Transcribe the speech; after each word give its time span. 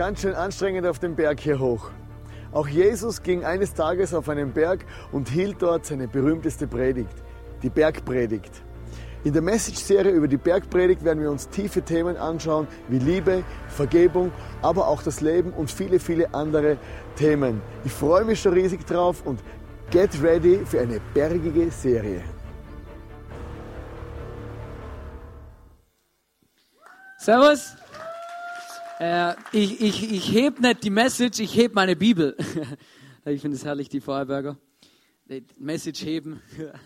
ganz 0.00 0.22
schön 0.22 0.34
anstrengend 0.34 0.86
auf 0.86 0.98
dem 0.98 1.14
Berg 1.14 1.40
hier 1.40 1.58
hoch. 1.58 1.90
Auch 2.52 2.66
Jesus 2.66 3.22
ging 3.22 3.44
eines 3.44 3.74
Tages 3.74 4.14
auf 4.14 4.30
einen 4.30 4.50
Berg 4.50 4.86
und 5.12 5.28
hielt 5.28 5.60
dort 5.60 5.84
seine 5.84 6.08
berühmteste 6.08 6.66
Predigt, 6.66 7.12
die 7.62 7.68
Bergpredigt. 7.68 8.62
In 9.24 9.34
der 9.34 9.42
Message-Serie 9.42 10.10
über 10.10 10.26
die 10.26 10.38
Bergpredigt 10.38 11.04
werden 11.04 11.20
wir 11.22 11.30
uns 11.30 11.50
tiefe 11.50 11.82
Themen 11.82 12.16
anschauen, 12.16 12.66
wie 12.88 12.98
Liebe, 12.98 13.44
Vergebung, 13.68 14.32
aber 14.62 14.88
auch 14.88 15.02
das 15.02 15.20
Leben 15.20 15.52
und 15.52 15.70
viele, 15.70 16.00
viele 16.00 16.32
andere 16.32 16.78
Themen. 17.16 17.60
Ich 17.84 17.92
freue 17.92 18.24
mich 18.24 18.40
schon 18.40 18.54
riesig 18.54 18.86
drauf 18.86 19.20
und 19.26 19.38
get 19.90 20.10
ready 20.22 20.64
für 20.64 20.80
eine 20.80 20.98
bergige 21.12 21.70
Serie. 21.70 22.22
Servus. 27.18 27.76
Äh, 29.00 29.34
ich, 29.52 29.80
ich, 29.80 30.12
ich 30.12 30.34
heb 30.34 30.60
nicht 30.60 30.84
die 30.84 30.90
Message, 30.90 31.40
ich 31.40 31.56
heb 31.56 31.74
meine 31.74 31.96
Bibel. 31.96 32.36
ich 33.24 33.40
finde 33.40 33.56
es 33.56 33.64
herrlich, 33.64 33.88
die 33.88 33.98
Vorarlberger. 33.98 34.58
Message 35.58 36.04
heben, 36.04 36.42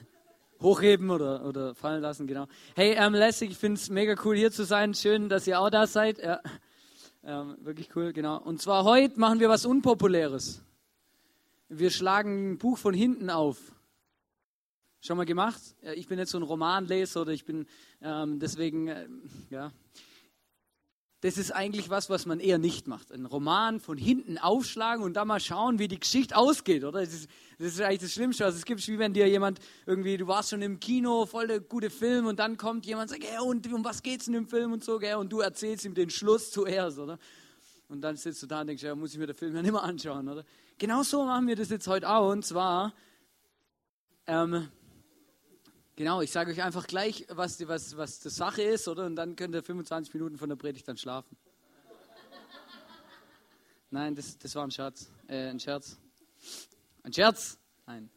hochheben 0.60 1.10
oder, 1.10 1.44
oder 1.44 1.74
fallen 1.74 2.00
lassen, 2.00 2.28
genau. 2.28 2.46
Hey, 2.76 2.94
ähm, 2.96 3.14
lässig, 3.14 3.50
ich 3.50 3.58
finde 3.58 3.80
es 3.80 3.90
mega 3.90 4.14
cool 4.24 4.36
hier 4.36 4.52
zu 4.52 4.62
sein. 4.62 4.94
Schön, 4.94 5.28
dass 5.28 5.48
ihr 5.48 5.58
auch 5.58 5.70
da 5.70 5.88
seid. 5.88 6.18
Ja. 6.18 6.40
Ähm, 7.24 7.56
wirklich 7.62 7.88
cool, 7.96 8.12
genau. 8.12 8.40
Und 8.40 8.62
zwar 8.62 8.84
heute 8.84 9.18
machen 9.18 9.40
wir 9.40 9.48
was 9.48 9.66
Unpopuläres. 9.66 10.62
Wir 11.68 11.90
schlagen 11.90 12.52
ein 12.52 12.58
Buch 12.58 12.78
von 12.78 12.94
hinten 12.94 13.28
auf. 13.28 13.72
Schon 15.00 15.16
mal 15.16 15.26
gemacht? 15.26 15.60
Ich 15.96 16.06
bin 16.06 16.20
jetzt 16.20 16.30
so 16.30 16.38
ein 16.38 16.44
Romanleser 16.44 17.22
oder 17.22 17.32
ich 17.32 17.44
bin 17.44 17.66
ähm, 18.00 18.38
deswegen, 18.38 18.86
äh, 18.86 19.08
ja, 19.50 19.72
das 21.24 21.38
ist 21.38 21.52
eigentlich 21.52 21.88
was, 21.88 22.10
was 22.10 22.26
man 22.26 22.38
eher 22.38 22.58
nicht 22.58 22.86
macht. 22.86 23.10
Ein 23.10 23.24
Roman 23.24 23.80
von 23.80 23.96
hinten 23.96 24.36
aufschlagen 24.36 25.02
und 25.02 25.14
dann 25.14 25.26
mal 25.26 25.40
schauen, 25.40 25.78
wie 25.78 25.88
die 25.88 25.98
Geschichte 25.98 26.36
ausgeht, 26.36 26.84
oder? 26.84 27.00
Das 27.00 27.14
ist, 27.14 27.30
das 27.58 27.68
ist 27.68 27.80
eigentlich 27.80 28.02
das 28.02 28.12
Schlimmste, 28.12 28.44
was 28.44 28.56
es 28.56 28.66
gibt. 28.66 28.86
Wie 28.86 28.98
wenn 28.98 29.14
dir 29.14 29.26
jemand 29.26 29.58
irgendwie, 29.86 30.18
du 30.18 30.26
warst 30.26 30.50
schon 30.50 30.60
im 30.60 30.80
Kino, 30.80 31.24
voll 31.24 31.46
der 31.46 31.60
gute 31.60 31.88
Film 31.88 32.26
und 32.26 32.38
dann 32.38 32.58
kommt 32.58 32.84
jemand 32.84 33.10
und 33.10 33.16
sagt, 33.18 33.32
ja, 33.32 33.40
und 33.40 33.72
um 33.72 33.82
was 33.82 34.02
geht's 34.02 34.26
in 34.26 34.34
dem 34.34 34.46
Film 34.46 34.72
und 34.72 34.84
so, 34.84 34.98
gell? 34.98 35.14
Und 35.14 35.32
du 35.32 35.40
erzählst 35.40 35.86
ihm 35.86 35.94
den 35.94 36.10
Schluss 36.10 36.50
zuerst, 36.50 36.98
oder? 36.98 37.18
Und 37.88 38.02
dann 38.02 38.16
sitzt 38.16 38.42
du 38.42 38.46
da 38.46 38.60
und 38.60 38.66
denkst, 38.66 38.82
ja, 38.82 38.94
muss 38.94 39.14
ich 39.14 39.18
mir 39.18 39.26
den 39.26 39.34
Film 39.34 39.56
ja 39.56 39.62
nicht 39.62 39.72
mehr 39.72 39.82
anschauen, 39.82 40.28
oder? 40.28 40.44
Genau 40.76 41.04
so 41.04 41.24
machen 41.24 41.46
wir 41.46 41.56
das 41.56 41.70
jetzt 41.70 41.86
heute 41.86 42.06
auch. 42.06 42.32
Und 42.32 42.44
zwar, 42.44 42.92
ähm, 44.26 44.68
Genau, 45.96 46.20
ich 46.22 46.32
sage 46.32 46.50
euch 46.50 46.60
einfach 46.60 46.88
gleich, 46.88 47.24
was 47.28 47.56
die, 47.56 47.68
was, 47.68 47.96
was 47.96 48.18
die 48.18 48.28
Sache 48.28 48.62
ist, 48.62 48.88
oder? 48.88 49.06
Und 49.06 49.14
dann 49.14 49.36
könnt 49.36 49.54
ihr 49.54 49.62
25 49.62 50.12
Minuten 50.12 50.36
von 50.36 50.48
der 50.48 50.56
Predigt 50.56 50.88
dann 50.88 50.96
schlafen. 50.96 51.36
Nein, 53.90 54.16
das, 54.16 54.36
das 54.36 54.56
war 54.56 54.64
ein 54.64 54.72
Scherz. 54.72 55.08
Äh, 55.28 55.50
ein 55.50 55.60
Scherz. 55.60 55.96
Ein 57.04 57.12
Scherz? 57.12 57.58
Nein. 57.86 58.10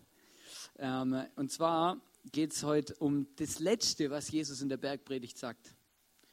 Ähm, 0.80 1.23
und 1.36 1.52
zwar 1.52 2.02
geht 2.31 2.53
es 2.53 2.64
heute 2.64 2.95
um 2.95 3.28
das 3.36 3.59
Letzte, 3.59 4.09
was 4.09 4.31
Jesus 4.31 4.59
in 4.64 4.69
der 4.69 4.78
Bergpredigt 4.78 5.38
sagt. 5.38 5.75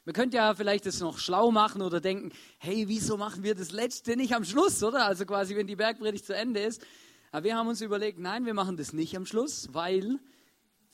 Man 0.06 0.14
könnte 0.14 0.38
ja 0.38 0.54
vielleicht 0.54 0.86
das 0.86 1.00
noch 1.00 1.18
schlau 1.18 1.50
machen 1.50 1.82
oder 1.82 2.00
denken, 2.00 2.32
hey, 2.56 2.88
wieso 2.88 3.18
machen 3.18 3.42
wir 3.42 3.54
das 3.54 3.70
Letzte 3.70 4.16
nicht 4.16 4.34
am 4.34 4.46
Schluss, 4.46 4.82
oder? 4.82 5.04
Also 5.04 5.26
quasi, 5.26 5.54
wenn 5.56 5.66
die 5.66 5.76
Bergpredigt 5.76 6.24
zu 6.24 6.34
Ende 6.34 6.60
ist. 6.60 6.80
Aber 7.32 7.44
wir 7.44 7.54
haben 7.54 7.68
uns 7.68 7.82
überlegt, 7.82 8.18
nein, 8.18 8.46
wir 8.46 8.54
machen 8.54 8.78
das 8.78 8.94
nicht 8.94 9.14
am 9.14 9.26
Schluss, 9.26 9.68
weil 9.74 10.20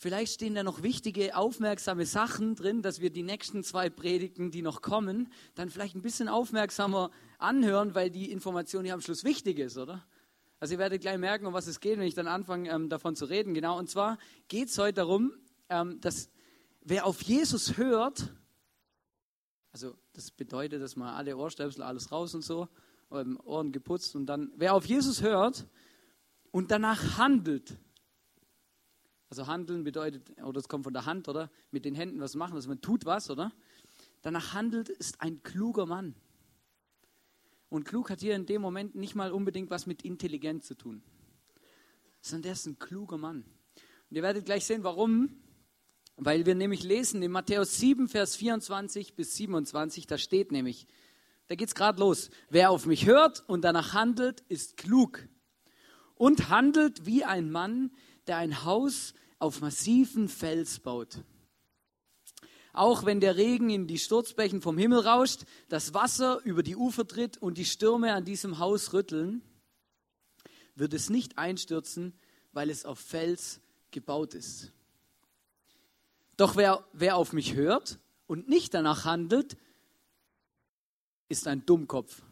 Vielleicht 0.02 0.32
stehen 0.32 0.54
da 0.54 0.62
noch 0.62 0.82
wichtige, 0.82 1.36
aufmerksame 1.36 2.06
Sachen 2.06 2.54
drin, 2.54 2.80
dass 2.80 3.02
wir 3.02 3.10
die 3.10 3.22
nächsten 3.22 3.62
zwei 3.62 3.90
Predigten, 3.90 4.50
die 4.50 4.62
noch 4.62 4.80
kommen, 4.80 5.30
dann 5.54 5.68
vielleicht 5.68 5.94
ein 5.94 6.00
bisschen 6.00 6.26
aufmerksamer 6.26 7.10
anhören, 7.36 7.94
weil 7.94 8.08
die 8.08 8.32
Information 8.32 8.86
hier 8.86 8.94
am 8.94 9.02
Schluss 9.02 9.24
wichtig 9.24 9.58
ist, 9.58 9.76
oder? 9.76 10.02
Also 10.58 10.72
ihr 10.72 10.78
werdet 10.78 11.02
gleich 11.02 11.18
merken, 11.18 11.44
um 11.44 11.52
was 11.52 11.66
es 11.66 11.80
geht, 11.80 11.98
wenn 11.98 12.06
ich 12.06 12.14
dann 12.14 12.28
anfange, 12.28 12.70
ähm, 12.70 12.88
davon 12.88 13.14
zu 13.14 13.26
reden. 13.26 13.52
Genau, 13.52 13.78
und 13.78 13.90
zwar 13.90 14.16
geht 14.48 14.70
es 14.70 14.78
heute 14.78 14.94
darum, 14.94 15.34
ähm, 15.68 16.00
dass 16.00 16.30
wer 16.80 17.04
auf 17.04 17.20
Jesus 17.20 17.76
hört, 17.76 18.32
also 19.70 19.98
das 20.14 20.30
bedeutet, 20.30 20.80
dass 20.80 20.96
man 20.96 21.14
alle 21.14 21.36
Ohrstöpsel, 21.36 21.82
alles 21.82 22.10
raus 22.10 22.34
und 22.34 22.40
so, 22.40 22.68
ähm, 23.12 23.38
Ohren 23.44 23.70
geputzt 23.70 24.16
und 24.16 24.24
dann, 24.24 24.50
wer 24.56 24.72
auf 24.72 24.86
Jesus 24.86 25.20
hört 25.20 25.66
und 26.52 26.70
danach 26.70 27.18
handelt, 27.18 27.76
also 29.30 29.46
handeln 29.46 29.84
bedeutet, 29.84 30.28
oder 30.42 30.58
es 30.58 30.68
kommt 30.68 30.84
von 30.84 30.92
der 30.92 31.06
Hand, 31.06 31.28
oder? 31.28 31.50
Mit 31.70 31.84
den 31.84 31.94
Händen 31.94 32.20
was 32.20 32.34
machen, 32.34 32.54
also 32.54 32.68
man 32.68 32.80
tut 32.80 33.04
was, 33.04 33.30
oder? 33.30 33.52
Danach 34.22 34.54
handelt, 34.54 34.88
ist 34.88 35.20
ein 35.20 35.42
kluger 35.42 35.86
Mann. 35.86 36.16
Und 37.68 37.84
klug 37.84 38.10
hat 38.10 38.20
hier 38.20 38.34
in 38.34 38.46
dem 38.46 38.60
Moment 38.60 38.96
nicht 38.96 39.14
mal 39.14 39.30
unbedingt 39.30 39.70
was 39.70 39.86
mit 39.86 40.02
Intelligenz 40.02 40.66
zu 40.66 40.74
tun, 40.74 41.02
sondern 42.20 42.42
der 42.42 42.52
ist 42.52 42.66
ein 42.66 42.80
kluger 42.80 43.16
Mann. 43.16 43.44
Und 44.10 44.16
ihr 44.16 44.22
werdet 44.22 44.44
gleich 44.44 44.66
sehen, 44.66 44.82
warum. 44.82 45.40
Weil 46.16 46.44
wir 46.44 46.54
nämlich 46.54 46.82
lesen 46.82 47.22
in 47.22 47.30
Matthäus 47.30 47.78
7, 47.78 48.08
Vers 48.08 48.36
24 48.36 49.14
bis 49.14 49.36
27, 49.36 50.06
da 50.06 50.18
steht 50.18 50.52
nämlich, 50.52 50.86
da 51.46 51.54
geht 51.54 51.68
es 51.68 51.74
gerade 51.74 51.98
los. 51.98 52.30
Wer 52.50 52.70
auf 52.70 52.84
mich 52.84 53.06
hört 53.06 53.48
und 53.48 53.62
danach 53.62 53.94
handelt, 53.94 54.40
ist 54.48 54.76
klug 54.76 55.26
und 56.16 56.50
handelt 56.50 57.06
wie 57.06 57.24
ein 57.24 57.50
Mann, 57.50 57.92
der 58.26 58.36
ein 58.36 58.64
Haus 58.64 59.14
auf 59.38 59.60
massiven 59.60 60.28
Fels 60.28 60.80
baut. 60.80 61.18
Auch 62.72 63.04
wenn 63.04 63.20
der 63.20 63.36
Regen 63.36 63.70
in 63.70 63.86
die 63.86 63.98
Sturzbächen 63.98 64.62
vom 64.62 64.78
Himmel 64.78 65.00
rauscht, 65.00 65.42
das 65.68 65.92
Wasser 65.92 66.40
über 66.44 66.62
die 66.62 66.76
Ufer 66.76 67.06
tritt 67.06 67.38
und 67.38 67.58
die 67.58 67.64
Stürme 67.64 68.14
an 68.14 68.24
diesem 68.24 68.58
Haus 68.58 68.92
rütteln, 68.92 69.42
wird 70.76 70.94
es 70.94 71.10
nicht 71.10 71.36
einstürzen, 71.36 72.14
weil 72.52 72.70
es 72.70 72.84
auf 72.84 72.98
Fels 72.98 73.60
gebaut 73.90 74.34
ist. 74.34 74.72
Doch 76.36 76.56
wer, 76.56 76.86
wer 76.92 77.16
auf 77.16 77.32
mich 77.32 77.54
hört 77.54 77.98
und 78.26 78.48
nicht 78.48 78.72
danach 78.72 79.04
handelt, 79.04 79.56
ist 81.28 81.46
ein 81.46 81.66
Dummkopf. 81.66 82.22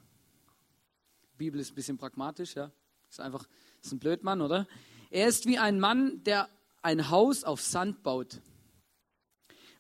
Die 1.32 1.37
Bibel 1.37 1.60
ist 1.60 1.72
ein 1.72 1.75
bisschen 1.75 1.98
pragmatisch, 1.98 2.54
ja. 2.54 2.72
Ist 3.10 3.21
einfach, 3.21 3.47
ist 3.82 3.93
ein 3.93 3.98
Blödmann, 3.98 4.41
oder? 4.41 4.66
Er 5.10 5.28
ist 5.28 5.46
wie 5.46 5.58
ein 5.58 5.80
Mann, 5.80 6.22
der 6.24 6.48
ein 6.82 7.10
Haus 7.10 7.44
auf 7.44 7.60
Sand 7.60 8.02
baut. 8.02 8.41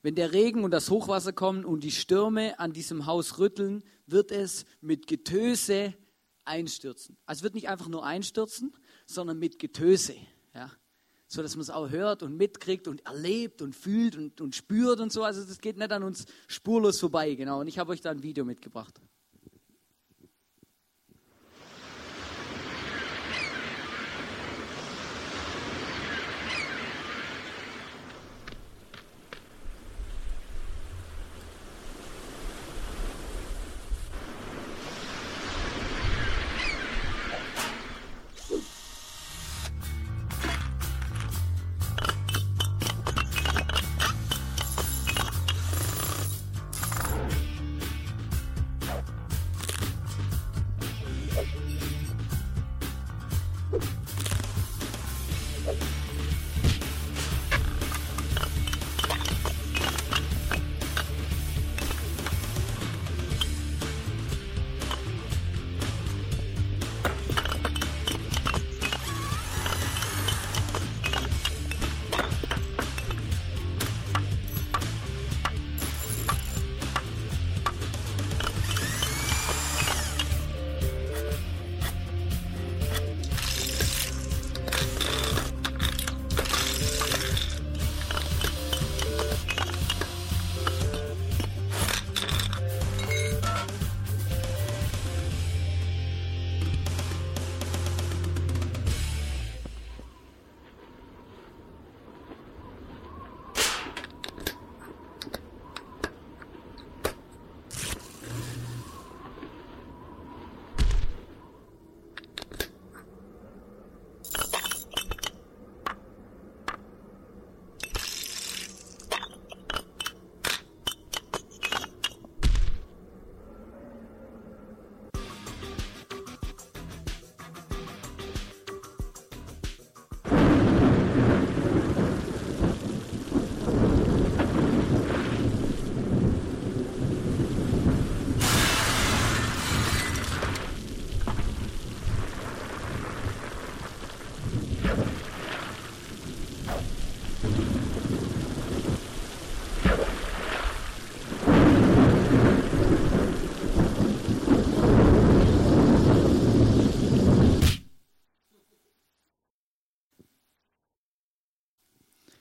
Wenn 0.02 0.14
der 0.14 0.32
Regen 0.32 0.64
und 0.64 0.70
das 0.70 0.90
Hochwasser 0.90 1.32
kommen 1.32 1.64
und 1.64 1.82
die 1.82 1.90
Stürme 1.90 2.58
an 2.58 2.72
diesem 2.72 3.06
Haus 3.06 3.38
rütteln, 3.38 3.82
wird 4.06 4.30
es 4.30 4.64
mit 4.80 5.06
Getöse 5.06 5.94
einstürzen. 6.44 7.16
Also 7.26 7.40
es 7.40 7.42
wird 7.42 7.54
nicht 7.54 7.68
einfach 7.68 7.88
nur 7.88 8.04
einstürzen, 8.04 8.72
sondern 9.06 9.38
mit 9.38 9.58
Getöse. 9.58 10.14
Ja? 10.54 10.70
So 11.26 11.42
dass 11.42 11.56
man 11.56 11.62
es 11.62 11.70
auch 11.70 11.90
hört 11.90 12.22
und 12.22 12.36
mitkriegt 12.36 12.88
und 12.88 13.04
erlebt 13.04 13.60
und 13.60 13.74
fühlt 13.74 14.16
und, 14.16 14.40
und 14.40 14.54
spürt 14.56 15.00
und 15.00 15.12
so. 15.12 15.24
Also 15.24 15.44
das 15.44 15.58
geht 15.58 15.76
nicht 15.76 15.92
an 15.92 16.04
uns 16.04 16.24
spurlos 16.46 17.00
vorbei, 17.00 17.34
genau. 17.34 17.60
Und 17.60 17.66
ich 17.66 17.78
habe 17.78 17.92
euch 17.92 18.00
da 18.00 18.10
ein 18.10 18.22
Video 18.22 18.44
mitgebracht. 18.44 18.98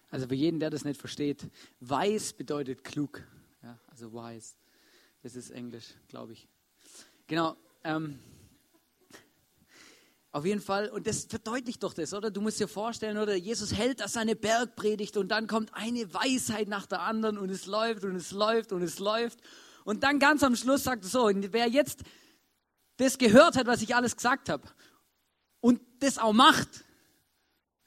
Also 0.09 0.27
für 0.27 0.35
jeden, 0.35 0.59
der 0.59 0.69
das 0.69 0.85
nicht 0.85 0.99
versteht, 0.99 1.47
weiß 1.79 2.33
bedeutet 2.33 2.83
klug. 2.83 3.23
Ja, 3.61 3.77
also 3.87 4.13
wise. 4.13 4.55
Das 5.23 5.35
ist 5.35 5.49
Englisch, 5.49 5.95
glaube 6.07 6.33
ich. 6.33 6.47
Genau. 7.27 7.57
Ähm, 7.83 8.19
auf 10.31 10.45
jeden 10.45 10.61
Fall, 10.61 10.89
und 10.89 11.07
das 11.07 11.25
verdeutlicht 11.25 11.81
doch 11.83 11.93
das, 11.93 12.13
oder? 12.13 12.29
Du 12.29 12.41
musst 12.41 12.59
dir 12.59 12.67
vorstellen, 12.67 13.17
oder? 13.17 13.35
Jesus 13.35 13.73
hält 13.73 14.01
da 14.01 14.07
seine 14.07 14.35
Bergpredigt 14.35 15.17
und 15.17 15.29
dann 15.29 15.47
kommt 15.47 15.73
eine 15.73 16.13
Weisheit 16.13 16.67
nach 16.67 16.85
der 16.85 17.01
anderen 17.01 17.37
und 17.37 17.49
es 17.49 17.65
läuft 17.65 18.03
und 18.03 18.15
es 18.15 18.31
läuft 18.31 18.71
und 18.71 18.83
es 18.83 18.99
läuft. 18.99 19.39
Und 19.83 20.03
dann 20.03 20.19
ganz 20.19 20.43
am 20.43 20.55
Schluss 20.55 20.83
sagt 20.83 21.05
er 21.05 21.09
so, 21.09 21.31
wer 21.33 21.67
jetzt 21.67 22.03
das 22.97 23.17
gehört 23.17 23.55
hat, 23.55 23.67
was 23.67 23.81
ich 23.81 23.95
alles 23.95 24.15
gesagt 24.15 24.49
habe 24.49 24.67
und 25.59 25.81
das 25.99 26.17
auch 26.17 26.33
macht, 26.33 26.85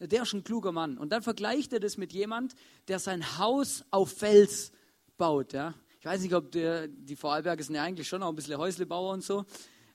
der 0.00 0.22
ist 0.22 0.32
ein 0.32 0.44
kluger 0.44 0.72
Mann. 0.72 0.98
Und 0.98 1.10
dann 1.10 1.22
vergleicht 1.22 1.72
er 1.72 1.80
das 1.80 1.96
mit 1.96 2.12
jemand, 2.12 2.54
der 2.88 2.98
sein 2.98 3.38
Haus 3.38 3.84
auf 3.90 4.12
Fels 4.12 4.72
baut. 5.16 5.52
Ja? 5.52 5.74
Ich 6.00 6.06
weiß 6.06 6.22
nicht, 6.22 6.34
ob 6.34 6.50
der, 6.50 6.88
die 6.88 7.16
Vorarlberger 7.16 7.62
sind 7.62 7.74
ja 7.74 7.82
eigentlich 7.82 8.08
schon 8.08 8.22
auch 8.22 8.30
ein 8.30 8.34
bisschen 8.34 8.56
Häuslebauer 8.56 9.12
und 9.12 9.22
so. 9.22 9.44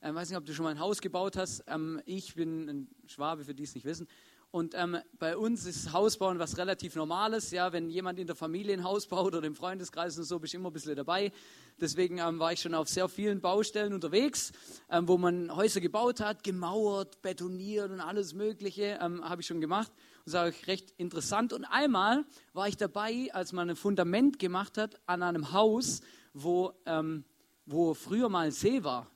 Ich 0.01 0.09
ähm, 0.09 0.15
weiß 0.15 0.29
nicht, 0.29 0.37
ob 0.37 0.45
du 0.45 0.53
schon 0.53 0.63
mal 0.63 0.69
ein 0.69 0.79
Haus 0.79 1.01
gebaut 1.01 1.35
hast. 1.35 1.63
Ähm, 1.67 1.99
ich 2.05 2.35
bin 2.35 2.69
ein 2.69 2.87
Schwabe, 3.07 3.43
für 3.43 3.55
die 3.55 3.63
es 3.63 3.73
nicht 3.73 3.85
wissen. 3.85 4.07
Und 4.55 4.73
ähm, 4.73 4.97
bei 5.19 5.35
uns 5.35 5.65
ist 5.65 5.91
Hausbauen 5.91 6.39
was 6.39 6.57
relativ 6.57 6.95
Normales. 6.95 7.51
Ja, 7.51 7.73
wenn 7.73 7.89
jemand 7.89 8.19
in 8.19 8.25
der 8.25 8.37
Familie 8.37 8.71
ein 8.71 8.85
Haus 8.85 9.05
baut 9.05 9.35
oder 9.35 9.45
im 9.45 9.53
Freundeskreis 9.53 10.17
und 10.17 10.23
so, 10.23 10.39
bist 10.39 10.53
du 10.53 10.59
immer 10.59 10.69
ein 10.69 10.71
bisschen 10.71 10.95
dabei. 10.95 11.33
Deswegen 11.77 12.19
ähm, 12.19 12.39
war 12.39 12.53
ich 12.53 12.61
schon 12.61 12.73
auf 12.73 12.87
sehr 12.87 13.09
vielen 13.09 13.41
Baustellen 13.41 13.91
unterwegs, 13.91 14.53
ähm, 14.89 15.09
wo 15.09 15.17
man 15.17 15.53
Häuser 15.53 15.81
gebaut 15.81 16.21
hat, 16.21 16.41
gemauert, 16.45 17.21
betoniert 17.21 17.91
und 17.91 17.99
alles 17.99 18.33
Mögliche 18.33 18.97
ähm, 19.01 19.21
habe 19.27 19.41
ich 19.41 19.47
schon 19.47 19.59
gemacht. 19.59 19.91
Das 20.23 20.35
war 20.35 20.45
recht 20.67 20.93
interessant. 20.95 21.51
Und 21.51 21.65
einmal 21.65 22.23
war 22.53 22.69
ich 22.69 22.77
dabei, 22.77 23.27
als 23.33 23.51
man 23.51 23.69
ein 23.69 23.75
Fundament 23.75 24.39
gemacht 24.39 24.77
hat 24.77 25.01
an 25.05 25.21
einem 25.21 25.51
Haus, 25.51 25.99
wo, 26.33 26.71
ähm, 26.85 27.25
wo 27.65 27.93
früher 27.93 28.29
mal 28.29 28.45
ein 28.45 28.51
See 28.53 28.85
war. 28.85 29.11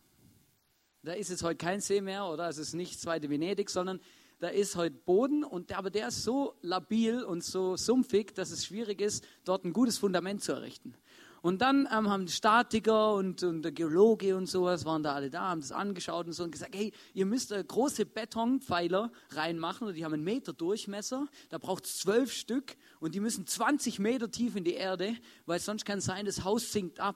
Da 1.02 1.14
ist 1.14 1.30
jetzt 1.30 1.44
heute 1.44 1.56
kein 1.56 1.80
See 1.80 2.02
mehr, 2.02 2.26
oder? 2.26 2.50
Es 2.50 2.58
ist 2.58 2.74
nicht 2.74 3.00
zweite 3.00 3.30
Venedig, 3.30 3.70
sondern 3.70 4.02
da 4.40 4.48
ist 4.48 4.76
heute 4.76 4.96
Boden, 4.96 5.44
und 5.44 5.78
aber 5.78 5.90
der 5.90 6.08
ist 6.08 6.24
so 6.24 6.56
labil 6.62 7.24
und 7.24 7.44
so 7.44 7.76
sumpfig, 7.76 8.34
dass 8.34 8.52
es 8.52 8.66
schwierig 8.66 9.02
ist, 9.02 9.26
dort 9.44 9.66
ein 9.66 9.74
gutes 9.74 9.98
Fundament 9.98 10.42
zu 10.42 10.54
errichten. 10.54 10.96
Und 11.42 11.62
dann 11.62 11.88
ähm, 11.92 12.10
haben 12.10 12.26
die 12.26 12.32
Statiker 12.32 13.14
und, 13.14 13.44
und, 13.44 13.62
der 13.62 13.72
Geologe 13.72 14.36
und 14.36 14.48
sowas, 14.48 14.84
waren 14.84 15.04
da 15.04 15.14
alle 15.14 15.30
da, 15.30 15.50
haben 15.50 15.62
das 15.62 15.72
angeschaut 15.72 16.26
und 16.28 16.34
so 16.34 16.44
und 16.44 16.52
gesagt, 16.52 16.76
hey, 16.76 16.92
ihr 17.14 17.26
müsst 17.26 17.52
äh, 17.52 17.64
große 17.66 18.06
Betonpfeiler 18.06 19.12
reinmachen, 19.32 19.88
und 19.88 19.94
die 19.96 20.04
haben 20.04 20.14
einen 20.14 20.24
Meter 20.24 20.52
Durchmesser, 20.52 21.28
da 21.50 21.58
braucht 21.58 21.86
es 21.86 21.98
zwölf 21.98 22.34
Stück 22.34 22.76
und 23.00 23.16
die 23.16 23.22
müssen 23.22 23.48
20 23.48 24.00
Meter 24.00 24.30
tief 24.30 24.56
in 24.56 24.64
die 24.66 24.74
Erde, 24.74 25.16
weil 25.46 25.60
sonst 25.60 25.86
kann 25.86 26.00
es 26.00 26.06
sein, 26.06 26.26
das 26.26 26.44
Haus 26.44 26.72
sinkt 26.72 27.00
ab. 27.00 27.16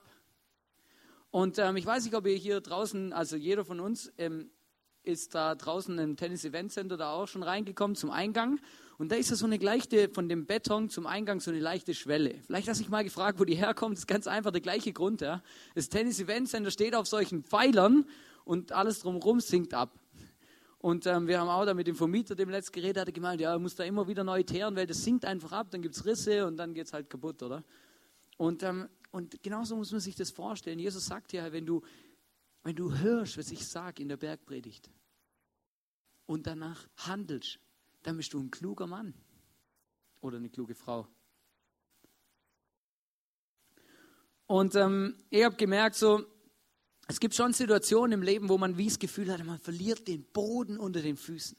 Und 1.29 1.57
ähm, 1.57 1.75
ich 1.77 1.85
weiß 1.85 2.05
nicht, 2.05 2.15
ob 2.15 2.27
ihr 2.27 2.35
hier 2.35 2.61
draußen, 2.61 3.11
also 3.11 3.35
jeder 3.35 3.65
von 3.65 3.79
uns 3.79 4.13
ähm, 4.17 4.51
ist 5.03 5.35
da 5.35 5.55
draußen 5.55 5.97
im 5.99 6.15
Tennis 6.15 6.45
Event 6.45 6.71
Center 6.71 6.97
da 6.97 7.11
auch 7.11 7.27
schon 7.27 7.43
reingekommen 7.43 7.95
zum 7.95 8.11
Eingang. 8.11 8.59
Und 8.97 9.11
da 9.11 9.15
ist 9.15 9.29
ja 9.29 9.35
so 9.35 9.45
eine 9.45 9.57
leichte, 9.57 10.09
von 10.09 10.29
dem 10.29 10.45
Beton 10.45 10.89
zum 10.89 11.07
Eingang 11.07 11.39
so 11.39 11.51
eine 11.51 11.59
leichte 11.59 11.93
Schwelle. 11.93 12.35
Vielleicht 12.45 12.67
hast 12.67 12.79
du 12.79 12.83
dich 12.83 12.91
mal 12.91 13.03
gefragt, 13.03 13.39
wo 13.39 13.43
die 13.43 13.55
herkommt. 13.55 13.97
Das 13.97 14.01
ist 14.03 14.07
ganz 14.07 14.27
einfach 14.27 14.51
der 14.51 14.61
gleiche 14.61 14.93
Grund. 14.93 15.21
Ja. 15.21 15.41
Das 15.75 15.89
Tennis 15.89 16.19
Event 16.19 16.47
Center 16.47 16.71
steht 16.71 16.95
auf 16.95 17.07
solchen 17.07 17.43
Pfeilern 17.43 18.05
und 18.45 18.71
alles 18.71 18.99
drumherum 18.99 19.39
sinkt 19.39 19.73
ab. 19.73 19.91
Und 20.79 21.05
ähm, 21.05 21.27
wir 21.27 21.39
haben 21.39 21.47
auch 21.47 21.65
da 21.65 21.73
mit 21.73 21.87
dem 21.87 21.95
Vermieter, 21.95 22.35
dem 22.35 22.49
letzten 22.49 22.73
geredet, 22.73 23.01
hat 23.01 23.07
er 23.07 23.13
gemeint, 23.13 23.39
ja, 23.39 23.57
muss 23.57 23.75
da 23.75 23.85
immer 23.85 24.05
wieder 24.07 24.25
neu 24.25 24.43
teeren, 24.43 24.75
weil 24.75 24.85
das 24.85 25.01
sinkt 25.01 25.23
einfach 25.23 25.53
ab, 25.53 25.67
dann 25.71 25.81
gibt 25.81 25.95
es 25.95 26.05
Risse 26.05 26.45
und 26.45 26.57
dann 26.57 26.73
geht 26.73 26.87
es 26.87 26.93
halt 26.93 27.09
kaputt, 27.09 27.41
oder? 27.41 27.63
Und, 28.35 28.63
ähm, 28.63 28.89
und 29.11 29.41
genauso 29.41 29.77
muss 29.77 29.91
man 29.91 30.01
sich 30.01 30.15
das 30.15 30.31
vorstellen. 30.31 30.79
Jesus 30.79 31.05
sagt 31.05 31.31
ja, 31.31 31.53
wenn 31.53 31.65
du 31.65 31.83
wenn 32.63 32.75
du 32.75 32.97
hörst, 32.97 33.37
was 33.37 33.51
ich 33.51 33.67
sage 33.67 34.01
in 34.01 34.09
der 34.09 34.17
Bergpredigt 34.17 34.89
und 36.25 36.47
danach 36.47 36.87
handelst, 36.97 37.59
dann 38.03 38.17
bist 38.17 38.33
du 38.33 38.39
ein 38.39 38.51
kluger 38.51 38.87
Mann 38.87 39.13
oder 40.21 40.37
eine 40.37 40.49
kluge 40.49 40.75
Frau. 40.75 41.07
Und 44.47 44.75
ähm, 44.75 45.15
ich 45.29 45.43
habe 45.43 45.55
gemerkt, 45.55 45.95
so, 45.95 46.25
es 47.07 47.19
gibt 47.19 47.35
schon 47.35 47.53
Situationen 47.53 48.13
im 48.13 48.21
Leben, 48.21 48.49
wo 48.49 48.57
man 48.57 48.77
wie 48.77 48.87
das 48.87 48.99
Gefühl 48.99 49.31
hat, 49.31 49.43
man 49.43 49.59
verliert 49.59 50.07
den 50.07 50.23
Boden 50.23 50.77
unter 50.77 51.01
den 51.01 51.17
Füßen. 51.17 51.57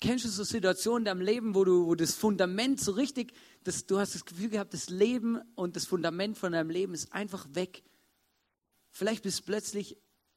Kennst 0.00 0.24
du 0.24 0.28
so 0.30 0.44
Situationen 0.44 1.02
in 1.02 1.04
deinem 1.04 1.20
Leben, 1.20 1.54
wo 1.54 1.64
du, 1.64 1.86
wo 1.86 1.94
das 1.94 2.14
Fundament 2.14 2.80
so 2.80 2.92
richtig, 2.92 3.34
das, 3.64 3.86
du 3.86 3.98
hast 3.98 4.14
das 4.14 4.24
Gefühl 4.24 4.48
gehabt, 4.48 4.72
das 4.72 4.88
Leben 4.88 5.40
und 5.54 5.76
das 5.76 5.86
Fundament 5.86 6.38
von 6.38 6.52
deinem 6.52 6.70
Leben 6.70 6.94
ist 6.94 7.12
einfach 7.12 7.46
weg. 7.52 7.82
Vielleicht 8.90 9.22
bist 9.22 9.40
du 9.40 9.44
plötzlich 9.44 9.96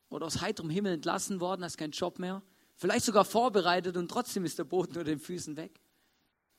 oder 0.09 0.25
aus 0.25 0.41
heiterem 0.41 0.69
Himmel 0.69 0.93
entlassen 0.93 1.39
worden, 1.39 1.63
hast 1.63 1.77
keinen 1.77 1.91
Job 1.91 2.19
mehr. 2.19 2.43
Vielleicht 2.75 3.05
sogar 3.05 3.25
vorbereitet 3.25 3.97
und 3.97 4.09
trotzdem 4.09 4.45
ist 4.45 4.59
der 4.59 4.63
Boden 4.63 4.89
unter 4.89 5.03
den 5.03 5.19
Füßen 5.19 5.57
weg. 5.57 5.79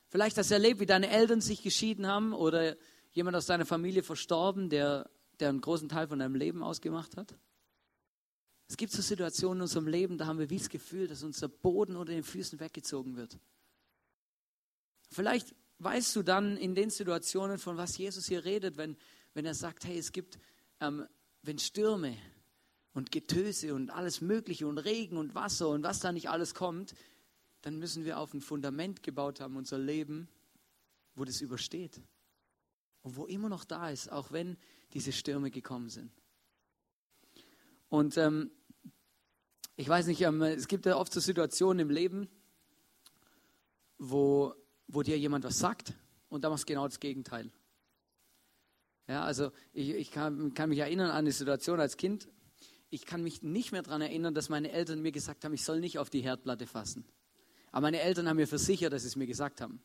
Vielleicht 0.09 0.37
hast 0.39 0.51
du 0.51 0.55
erlebt, 0.55 0.81
wie 0.81 0.87
deine 0.87 1.11
Eltern 1.11 1.41
sich 1.41 1.63
geschieden 1.63 2.07
haben 2.07 2.33
oder 2.33 2.77
jemand 3.13 3.37
aus 3.37 3.47
deiner 3.47 3.67
Familie 3.67 4.03
verstorben, 4.03 4.71
der, 4.71 5.11
der 5.41 5.49
einen 5.49 5.61
großen 5.61 5.89
Teil 5.89 6.09
von 6.09 6.19
deinem 6.19 6.35
Leben 6.35 6.63
ausgemacht 6.63 7.17
hat. 7.17 7.37
Es 8.69 8.77
gibt 8.77 8.93
so 8.93 9.03
Situationen 9.03 9.59
in 9.59 9.63
unserem 9.63 9.87
Leben, 9.87 10.19
da 10.19 10.27
haben 10.27 10.39
wir 10.39 10.51
wie 10.51 10.59
das 10.59 10.69
Gefühl, 10.69 11.07
dass 11.07 11.23
unser 11.23 11.49
Boden 11.49 11.97
unter 11.97 12.13
den 12.13 12.23
Füßen 12.23 12.61
weggezogen 12.61 13.17
wird. 13.17 13.39
Vielleicht 15.11 15.55
weißt 15.79 16.17
du 16.17 16.23
dann 16.23 16.57
in 16.57 16.75
den 16.75 16.91
Situationen, 16.91 17.59
von 17.59 17.77
was 17.77 17.99
Jesus 17.99 18.27
hier 18.27 18.45
redet, 18.45 18.77
wenn, 18.77 18.97
wenn 19.35 19.45
er 19.45 19.55
sagt, 19.55 19.85
hey, 19.85 19.99
es 19.99 20.13
gibt 20.13 20.39
ähm, 20.81 21.07
wenn 21.47 21.59
Stürme 21.59 22.17
und 22.95 23.13
Getöse 23.13 23.75
und 23.75 23.91
alles 23.91 24.21
Mögliche 24.21 24.67
und 24.67 24.79
Regen 24.79 25.17
und 25.17 25.35
Wasser 25.35 25.69
und 25.69 25.83
was 25.83 26.01
da 26.01 26.13
nicht 26.13 26.31
alles 26.31 26.55
kommt, 26.55 26.95
dann 27.61 27.79
müssen 27.79 28.05
wir 28.05 28.19
auf 28.19 28.33
ein 28.35 28.41
Fundament 28.41 29.03
gebaut 29.03 29.41
haben, 29.41 29.57
unser 29.57 29.79
Leben, 29.79 30.29
wo 31.15 31.25
das 31.25 31.41
übersteht. 31.41 32.01
Und 33.03 33.17
wo 33.17 33.27
immer 33.27 33.49
noch 33.49 33.65
da 33.65 33.91
ist, 33.91 34.11
auch 34.11 34.33
wenn 34.33 34.57
diese 34.95 35.13
Stürme 35.13 35.51
gekommen 35.51 35.91
sind. 35.91 36.11
Und 37.91 38.17
ähm, 38.17 38.51
ich 39.77 39.89
weiß 39.89 40.07
nicht, 40.07 40.23
ähm, 40.23 40.41
es 40.43 40.69
gibt 40.69 40.87
ja 40.87 40.97
oft 40.97 41.13
so 41.13 41.21
Situationen 41.21 41.81
im 41.81 41.91
Leben, 41.91 42.29
wo, 43.99 44.55
wo 44.87 45.03
dir 45.03 45.19
jemand 45.19 45.45
was 45.45 45.59
sagt 45.59 45.95
und 46.29 46.45
da 46.45 46.51
machst 46.51 46.65
du 46.65 46.73
genau 46.73 46.87
das 46.87 47.01
Gegenteil. 47.01 47.51
Ja, 49.07 49.23
also 49.25 49.53
ich, 49.73 49.91
ich 49.91 50.11
kann, 50.11 50.55
kann, 50.55 50.71
mich 50.71 50.79
erinnern 50.79 51.11
an 51.11 51.17
eine 51.17 51.33
Situation 51.33 51.79
als 51.81 51.97
Kind. 51.97 52.29
Ich 52.91 53.05
kann 53.05 53.23
mich 53.23 53.43
nicht 53.43 53.73
mehr 53.73 53.83
daran 53.83 54.01
erinnern, 54.01 54.35
dass 54.35 54.49
meine 54.49 54.71
Eltern 54.71 55.03
mir 55.03 55.13
gesagt 55.13 55.45
haben, 55.45 55.53
ich 55.53 55.65
soll 55.65 55.81
nicht 55.81 55.99
auf 55.99 56.11
die 56.11 56.21
Herdplatte 56.21 56.67
fassen. 56.67 57.05
Aber 57.71 57.83
meine 57.83 58.01
Eltern 58.01 58.29
haben 58.29 58.37
mir 58.37 58.47
versichert, 58.47 58.93
dass 58.93 59.03
sie 59.03 59.09
es 59.09 59.17
mir 59.17 59.27
gesagt 59.27 59.61
haben. 59.61 59.83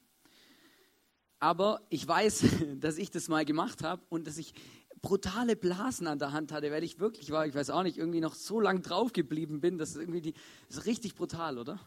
Aber 1.39 1.81
ich 1.89 2.07
weiß, 2.07 2.45
dass 2.79 2.97
ich 2.97 3.11
das 3.11 3.27
mal 3.27 3.45
gemacht 3.45 3.83
habe 3.83 4.01
und 4.09 4.27
dass 4.27 4.37
ich 4.37 4.53
brutale 5.01 5.55
Blasen 5.55 6.07
an 6.07 6.19
der 6.19 6.33
Hand 6.33 6.51
hatte, 6.51 6.71
weil 6.71 6.83
ich 6.83 6.99
wirklich 6.99 7.31
war, 7.31 7.47
ich 7.47 7.55
weiß 7.55 7.69
auch 7.69 7.83
nicht, 7.83 7.97
irgendwie 7.97 8.19
noch 8.19 8.35
so 8.35 8.59
lang 8.59 8.81
drauf 8.81 9.13
geblieben 9.13 9.61
bin, 9.61 9.77
dass 9.77 9.95
irgendwie 9.95 10.21
die, 10.21 10.33
das 10.67 10.79
ist 10.79 10.85
richtig 10.85 11.15
brutal, 11.15 11.57
oder? 11.57 11.79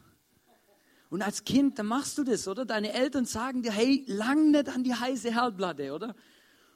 Und 1.11 1.21
als 1.21 1.45
Kind, 1.45 1.79
dann 1.79 1.87
machst 1.87 2.17
du 2.17 2.25
das, 2.25 2.49
oder? 2.49 2.65
Deine 2.65 2.95
Eltern 2.95 3.27
sagen 3.27 3.63
dir, 3.63 3.71
hey, 3.71 4.03
lang 4.07 4.51
nicht 4.51 4.71
an 4.71 4.83
die 4.83 4.95
heiße 4.95 5.31
Herdplatte, 5.31 5.93
oder? 5.93 6.15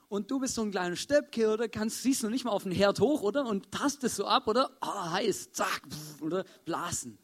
Und 0.08 0.30
du 0.30 0.38
bist 0.38 0.54
so 0.54 0.62
ein 0.62 0.70
kleiner 0.70 0.96
Stöpke, 0.96 1.52
oder? 1.52 1.68
Kannst, 1.68 2.02
siehst 2.02 2.22
du 2.22 2.30
nicht 2.30 2.44
mal 2.44 2.52
auf 2.52 2.62
den 2.62 2.72
Herd 2.72 3.00
hoch, 3.00 3.22
oder? 3.22 3.46
Und 3.46 3.72
tastest 3.72 4.16
so 4.16 4.26
ab, 4.26 4.46
oder? 4.46 4.70
Oh, 4.80 5.10
heiß, 5.10 5.52
zack, 5.52 5.82
oder? 6.20 6.44
Blasen. 6.64 7.18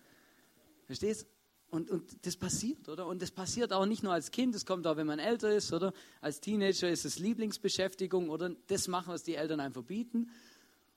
Verstehst? 0.87 1.27
Und, 1.71 1.91
und 1.91 2.27
das 2.27 2.37
passiert, 2.37 2.89
oder? 2.89 3.07
Und 3.07 3.23
das 3.23 3.31
passiert 3.31 3.73
auch 3.73 3.87
nicht 3.87 4.03
nur 4.03 4.12
als 4.12 4.31
Kind, 4.31 4.55
das 4.55 4.67
kommt 4.67 4.87
auch, 4.87 4.97
wenn 4.97 5.07
man 5.07 5.19
älter 5.19 5.55
ist, 5.55 5.73
oder? 5.73 5.95
Als 6.21 6.41
Teenager 6.41 6.91
ist 6.91 7.05
es 7.05 7.19
Lieblingsbeschäftigung, 7.19 8.29
oder? 8.29 8.51
Das 8.67 8.89
machen, 8.89 9.12
was 9.12 9.23
die 9.23 9.37
Eltern 9.37 9.61
einem 9.61 9.73
verbieten. 9.73 10.31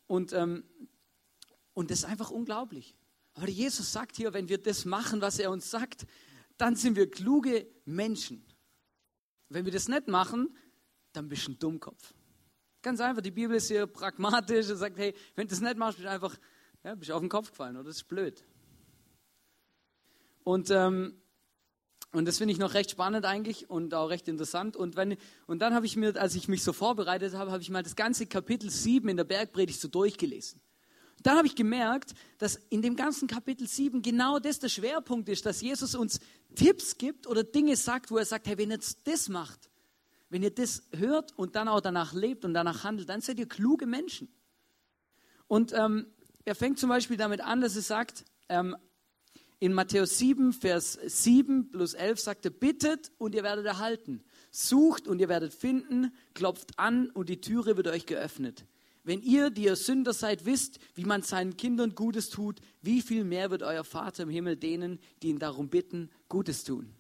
Und, 0.07 0.33
ähm, 0.33 0.63
und 1.73 1.91
das 1.91 1.99
ist 1.99 2.05
einfach 2.05 2.29
unglaublich. 2.29 2.95
Aber 3.35 3.47
Jesus 3.47 3.91
sagt 3.93 4.17
hier, 4.17 4.33
wenn 4.33 4.49
wir 4.49 4.57
das 4.57 4.85
machen, 4.85 5.21
was 5.21 5.39
er 5.39 5.51
uns 5.51 5.69
sagt, 5.69 6.05
dann 6.57 6.75
sind 6.75 6.95
wir 6.95 7.09
kluge 7.09 7.67
Menschen. 7.85 8.45
Wenn 9.49 9.65
wir 9.65 9.71
das 9.71 9.87
nicht 9.87 10.07
machen, 10.07 10.57
dann 11.15 11.27
bist 11.27 11.47
du 11.47 11.51
ein 11.51 11.59
Dummkopf. 11.59 12.13
Ganz 12.81 12.99
einfach, 12.99 13.21
die 13.21 13.31
Bibel 13.31 13.55
ist 13.55 13.67
hier 13.67 13.87
pragmatisch 13.87 14.69
und 14.69 14.77
sagt, 14.77 14.97
hey, 14.97 15.13
wenn 15.35 15.47
du 15.47 15.51
das 15.51 15.61
nicht 15.61 15.77
machst, 15.77 15.97
bist 15.97 16.05
du 16.05 16.11
einfach 16.11 16.37
ja, 16.85 16.93
bist 16.93 17.11
auf 17.11 17.19
den 17.19 17.29
Kopf 17.29 17.49
gefallen 17.49 17.75
oder 17.75 17.85
das 17.85 17.97
ist 17.97 18.07
blöd. 18.07 18.43
Und, 20.43 20.69
ähm, 20.69 21.19
und 22.11 22.25
das 22.25 22.37
finde 22.37 22.53
ich 22.53 22.59
noch 22.59 22.75
recht 22.75 22.91
spannend 22.91 23.25
eigentlich 23.25 23.69
und 23.69 23.93
auch 23.95 24.09
recht 24.09 24.27
interessant. 24.27 24.77
Und, 24.77 24.95
wenn, 24.95 25.17
und 25.47 25.59
dann 25.59 25.73
habe 25.73 25.87
ich 25.87 25.97
mir, 25.97 26.15
als 26.15 26.35
ich 26.35 26.47
mich 26.47 26.63
so 26.63 26.71
vorbereitet 26.71 27.33
habe, 27.33 27.51
habe 27.51 27.63
ich 27.63 27.71
mal 27.71 27.81
das 27.81 27.95
ganze 27.95 28.27
Kapitel 28.27 28.69
7 28.69 29.09
in 29.09 29.17
der 29.17 29.23
Bergpredigt 29.23 29.81
so 29.81 29.87
durchgelesen. 29.87 30.61
dann 31.23 31.37
habe 31.37 31.47
ich 31.47 31.55
gemerkt, 31.55 32.13
dass 32.37 32.57
in 32.69 32.83
dem 32.83 32.95
ganzen 32.95 33.27
Kapitel 33.27 33.67
7 33.67 34.03
genau 34.03 34.37
das 34.37 34.59
der 34.59 34.69
Schwerpunkt 34.69 35.27
ist, 35.27 35.47
dass 35.47 35.61
Jesus 35.61 35.95
uns 35.95 36.19
Tipps 36.53 36.99
gibt 36.99 37.25
oder 37.25 37.43
Dinge 37.43 37.75
sagt, 37.75 38.11
wo 38.11 38.17
er 38.17 38.25
sagt, 38.25 38.45
hey, 38.45 38.59
wenn 38.59 38.69
ihr 38.69 38.79
das 39.05 39.27
macht, 39.27 39.71
wenn 40.35 40.43
ihr 40.43 40.51
das 40.51 40.83
hört 40.91 41.31
und 41.37 41.55
dann 41.55 41.69
auch 41.69 41.79
danach 41.79 42.11
lebt 42.11 42.43
und 42.43 42.53
danach 42.53 42.83
handelt, 42.83 43.07
dann 43.07 43.21
seid 43.21 43.39
ihr 43.39 43.47
kluge 43.47 43.85
Menschen. 43.85 44.27
Und 45.47 45.71
ähm, 45.71 46.07
er 46.43 46.55
fängt 46.55 46.77
zum 46.77 46.89
Beispiel 46.89 47.15
damit 47.15 47.39
an, 47.39 47.61
dass 47.61 47.77
er 47.77 47.81
sagt, 47.81 48.25
ähm, 48.49 48.75
in 49.59 49.71
Matthäus 49.71 50.17
7, 50.17 50.51
Vers 50.51 50.99
7 51.01 51.71
plus 51.71 51.93
11 51.93 52.19
sagt 52.19 52.43
er, 52.43 52.51
bittet 52.51 53.13
und 53.17 53.33
ihr 53.33 53.43
werdet 53.43 53.65
erhalten. 53.65 54.25
Sucht 54.51 55.07
und 55.07 55.19
ihr 55.19 55.29
werdet 55.29 55.53
finden, 55.53 56.13
klopft 56.33 56.77
an 56.77 57.09
und 57.11 57.29
die 57.29 57.39
Türe 57.39 57.77
wird 57.77 57.87
euch 57.87 58.05
geöffnet. 58.05 58.65
Wenn 59.05 59.21
ihr, 59.21 59.51
die 59.51 59.63
ihr 59.63 59.77
Sünder 59.77 60.11
seid, 60.11 60.45
wisst, 60.45 60.79
wie 60.95 61.05
man 61.05 61.21
seinen 61.21 61.55
Kindern 61.55 61.95
Gutes 61.95 62.29
tut, 62.29 62.59
wie 62.81 63.01
viel 63.01 63.23
mehr 63.23 63.51
wird 63.51 63.63
euer 63.63 63.85
Vater 63.85 64.23
im 64.23 64.29
Himmel 64.29 64.57
denen, 64.57 64.99
die 65.23 65.29
ihn 65.29 65.39
darum 65.39 65.69
bitten, 65.69 66.09
Gutes 66.27 66.65
tun. 66.65 66.93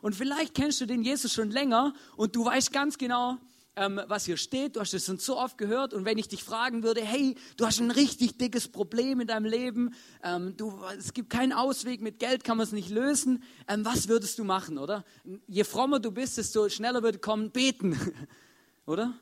Und 0.00 0.14
vielleicht 0.14 0.54
kennst 0.54 0.80
du 0.80 0.86
den 0.86 1.02
Jesus 1.02 1.32
schon 1.32 1.50
länger 1.50 1.94
und 2.16 2.36
du 2.36 2.44
weißt 2.44 2.72
ganz 2.72 2.98
genau, 2.98 3.38
ähm, 3.78 4.00
was 4.06 4.24
hier 4.24 4.36
steht. 4.36 4.76
Du 4.76 4.80
hast 4.80 4.92
es 4.92 5.06
schon 5.06 5.18
so 5.18 5.38
oft 5.38 5.56
gehört. 5.56 5.94
Und 5.94 6.04
wenn 6.04 6.18
ich 6.18 6.28
dich 6.28 6.42
fragen 6.42 6.82
würde, 6.82 7.00
hey, 7.00 7.36
du 7.56 7.64
hast 7.64 7.80
ein 7.80 7.90
richtig 7.90 8.36
dickes 8.36 8.68
Problem 8.68 9.20
in 9.20 9.28
deinem 9.28 9.46
Leben, 9.46 9.94
ähm, 10.22 10.56
du, 10.56 10.80
es 10.98 11.12
gibt 11.14 11.30
keinen 11.30 11.52
Ausweg, 11.52 12.00
mit 12.00 12.18
Geld 12.18 12.44
kann 12.44 12.56
man 12.56 12.66
es 12.66 12.72
nicht 12.72 12.90
lösen, 12.90 13.42
ähm, 13.68 13.84
was 13.84 14.08
würdest 14.08 14.38
du 14.38 14.44
machen, 14.44 14.78
oder? 14.78 15.04
Je 15.46 15.64
frommer 15.64 16.00
du 16.00 16.10
bist, 16.10 16.38
desto 16.38 16.68
schneller 16.68 17.02
wird 17.02 17.22
kommen, 17.22 17.50
beten, 17.50 17.98
oder? 18.86 19.14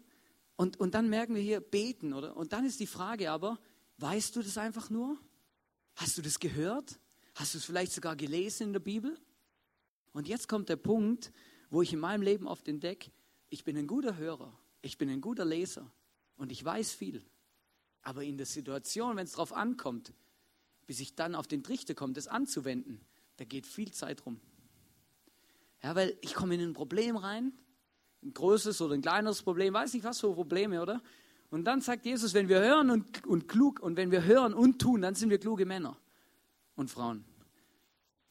Und, 0.56 0.80
und 0.80 0.94
dann 0.94 1.10
merken 1.10 1.34
wir 1.34 1.42
hier 1.42 1.60
beten, 1.60 2.14
oder? 2.14 2.36
Und 2.36 2.52
dann 2.54 2.64
ist 2.64 2.80
die 2.80 2.86
Frage 2.86 3.30
aber, 3.30 3.58
weißt 3.98 4.34
du 4.36 4.42
das 4.42 4.56
einfach 4.56 4.88
nur? 4.88 5.18
Hast 5.96 6.16
du 6.16 6.22
das 6.22 6.40
gehört? 6.40 6.98
Hast 7.34 7.52
du 7.52 7.58
es 7.58 7.64
vielleicht 7.64 7.92
sogar 7.92 8.16
gelesen 8.16 8.68
in 8.68 8.72
der 8.72 8.80
Bibel? 8.80 9.18
Und 10.16 10.28
jetzt 10.28 10.48
kommt 10.48 10.70
der 10.70 10.76
Punkt, 10.76 11.30
wo 11.68 11.82
ich 11.82 11.92
in 11.92 11.98
meinem 11.98 12.22
Leben 12.22 12.48
oft 12.48 12.66
entdecke, 12.68 13.10
ich 13.50 13.64
bin 13.64 13.76
ein 13.76 13.86
guter 13.86 14.16
Hörer, 14.16 14.50
ich 14.80 14.96
bin 14.96 15.10
ein 15.10 15.20
guter 15.20 15.44
Leser 15.44 15.92
und 16.38 16.50
ich 16.50 16.64
weiß 16.64 16.94
viel. 16.94 17.22
Aber 18.00 18.24
in 18.24 18.38
der 18.38 18.46
Situation, 18.46 19.16
wenn 19.16 19.26
es 19.26 19.32
darauf 19.32 19.52
ankommt, 19.52 20.14
bis 20.86 21.00
ich 21.00 21.16
dann 21.16 21.34
auf 21.34 21.46
den 21.46 21.62
Trichter 21.62 21.94
komme, 21.94 22.14
das 22.14 22.28
anzuwenden, 22.28 23.02
da 23.36 23.44
geht 23.44 23.66
viel 23.66 23.90
Zeit 23.90 24.24
rum. 24.24 24.40
Ja, 25.82 25.94
weil 25.94 26.16
ich 26.22 26.32
komme 26.32 26.54
in 26.54 26.62
ein 26.62 26.72
Problem 26.72 27.18
rein 27.18 27.52
ein 28.22 28.32
großes 28.32 28.80
oder 28.80 28.94
ein 28.94 29.02
kleineres 29.02 29.42
Problem, 29.42 29.74
weiß 29.74 29.92
nicht 29.92 30.04
was 30.04 30.20
für 30.20 30.32
Probleme, 30.32 30.80
oder? 30.80 31.02
Und 31.50 31.64
dann 31.64 31.82
sagt 31.82 32.06
Jesus, 32.06 32.32
wenn 32.32 32.48
wir 32.48 32.60
hören 32.60 32.88
und, 32.88 33.26
und 33.26 33.48
klug 33.48 33.80
und 33.80 33.98
wenn 33.98 34.10
wir 34.10 34.24
hören 34.24 34.54
und 34.54 34.80
tun, 34.80 35.02
dann 35.02 35.14
sind 35.14 35.28
wir 35.28 35.36
kluge 35.36 35.66
Männer 35.66 35.98
und 36.74 36.90
Frauen. 36.90 37.22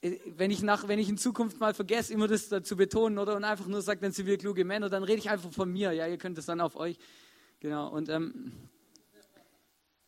Äh, 0.06 0.20
wenn 0.38 0.52
ich, 0.52 0.62
nach, 0.62 0.88
wenn 0.88 1.00
ich 1.00 1.10
in 1.10 1.18
Zukunft 1.18 1.60
mal 1.60 1.74
vergesse, 1.74 2.14
immer 2.14 2.28
das 2.28 2.50
zu 2.64 2.76
betonen 2.76 3.18
oder 3.18 3.36
und 3.36 3.44
einfach 3.44 3.68
nur 3.68 3.82
sage, 3.82 4.02
dann 4.02 4.12
sind 4.12 4.28
wir 4.28 4.38
kluge 4.38 4.64
Männer, 4.64 4.90
dann 4.90 5.04
rede 5.04 5.20
ich 5.20 5.30
einfach 5.30 5.52
von 5.52 5.72
mir. 5.72 5.92
Ja, 5.92 6.08
ihr 6.08 6.18
könnt 6.18 6.38
das 6.38 6.46
dann 6.46 6.62
auf 6.62 6.76
euch. 6.76 6.98
Genau. 7.60 7.90
Und 7.90 8.10
ähm, 8.10 8.52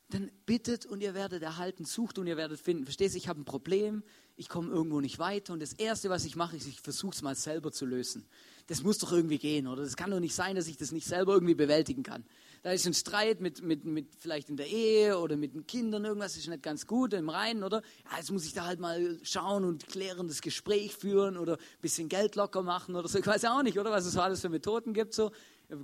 dann 0.10 0.32
bittet 0.46 0.86
und 0.86 1.02
ihr 1.02 1.14
werdet 1.14 1.44
erhalten, 1.44 1.84
sucht 1.84 2.18
und 2.18 2.28
ihr 2.28 2.38
werdet 2.38 2.60
finden. 2.60 2.86
Verstehst 2.86 3.16
du, 3.16 3.18
ich 3.18 3.28
habe 3.28 3.42
ein 3.42 3.46
Problem, 3.46 4.04
ich 4.38 4.48
komme 4.48 4.70
irgendwo 4.72 5.02
nicht 5.02 5.20
weiter 5.20 5.52
und 5.52 5.62
das 5.62 5.74
Erste, 5.74 6.10
was 6.10 6.24
ich 6.24 6.36
mache, 6.36 6.56
ist, 6.56 6.68
ich 6.68 6.80
versuche 6.80 7.14
es 7.14 7.22
mal 7.22 7.36
selber 7.36 7.72
zu 7.72 7.86
lösen. 7.86 8.26
Das 8.68 8.84
muss 8.84 9.00
doch 9.00 9.12
irgendwie 9.12 9.38
gehen, 9.38 9.68
oder? 9.68 9.84
Das 9.84 9.98
kann 9.98 10.12
doch 10.12 10.20
nicht 10.20 10.36
sein, 10.36 10.56
dass 10.56 10.68
ich 10.68 10.78
das 10.78 10.92
nicht 10.92 11.08
selber 11.08 11.34
irgendwie 11.34 11.56
bewältigen 11.56 12.04
kann. 12.04 12.24
Da 12.64 12.72
ist 12.72 12.86
ein 12.86 12.94
Streit 12.94 13.42
mit, 13.42 13.62
mit, 13.62 13.86
mit 13.86 14.08
vielleicht 14.20 14.50
in 14.50 14.58
der 14.58 14.68
Ehe 14.68 15.18
oder 15.20 15.36
mit 15.36 15.54
den 15.54 15.68
Kindern, 15.68 16.06
irgendwas 16.06 16.38
ist 16.38 16.48
nicht 16.48 16.64
ganz 16.64 16.88
gut 16.88 17.14
im 17.14 17.30
Reinen, 17.30 17.64
oder? 17.64 17.82
Ja, 18.10 18.18
jetzt 18.18 18.32
muss 18.32 18.46
ich 18.46 18.54
da 18.54 18.66
halt 18.66 18.80
mal 18.80 19.20
schauen 19.24 19.66
und 19.66 19.88
klärendes 19.88 20.42
Gespräch 20.42 20.96
führen 20.96 21.38
oder 21.38 21.54
ein 21.54 21.82
bisschen 21.82 22.08
Geld 22.08 22.36
locker 22.36 22.64
machen 22.64 22.96
oder 22.96 23.08
so. 23.08 23.20
Ich 23.20 23.28
weiß 23.28 23.44
auch 23.46 23.64
nicht, 23.64 23.78
oder? 23.78 23.92
Was 23.92 24.06
es 24.06 24.14
so 24.14 24.22
alles 24.22 24.40
für 24.40 24.50
Methoden 24.50 24.94
gibt, 24.94 25.14
so. 25.14 25.32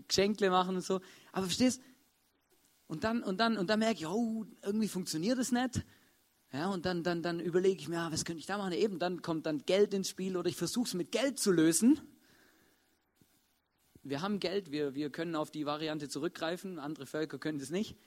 Geschenkle 0.07 0.49
machen 0.49 0.77
und 0.77 0.85
so. 0.85 1.01
Aber 1.33 1.45
verstehst 1.45 1.79
du? 1.79 1.92
Und 2.93 3.03
dann, 3.03 3.23
und 3.23 3.39
dann, 3.39 3.57
und 3.57 3.71
dann 3.71 3.79
merke 3.79 4.01
ich, 4.01 4.05
oh, 4.05 4.45
irgendwie 4.61 4.87
funktioniert 4.87 5.39
das 5.39 5.51
nicht. 5.51 5.83
Ja, 6.51 6.69
und 6.69 6.85
dann, 6.85 7.01
dann, 7.01 7.23
dann 7.23 7.39
überlege 7.39 7.81
ich 7.81 7.89
mir, 7.89 7.97
ah, 7.97 8.11
was 8.11 8.23
könnte 8.23 8.39
ich 8.39 8.45
da 8.45 8.59
machen? 8.59 8.71
Eben, 8.73 8.99
dann 8.99 9.23
kommt 9.23 9.47
dann 9.47 9.65
Geld 9.65 9.95
ins 9.95 10.09
Spiel 10.09 10.37
oder 10.37 10.47
ich 10.47 10.55
versuche 10.55 10.85
es 10.85 10.93
mit 10.93 11.11
Geld 11.11 11.39
zu 11.39 11.51
lösen. 11.51 11.99
Wir 14.03 14.21
haben 14.21 14.39
Geld, 14.39 14.71
wir, 14.71 14.93
wir 14.93 15.09
können 15.09 15.35
auf 15.35 15.49
die 15.49 15.65
Variante 15.65 16.07
zurückgreifen, 16.07 16.77
andere 16.77 17.07
Völker 17.07 17.39
können 17.39 17.57
das 17.57 17.71
nicht. 17.71 17.97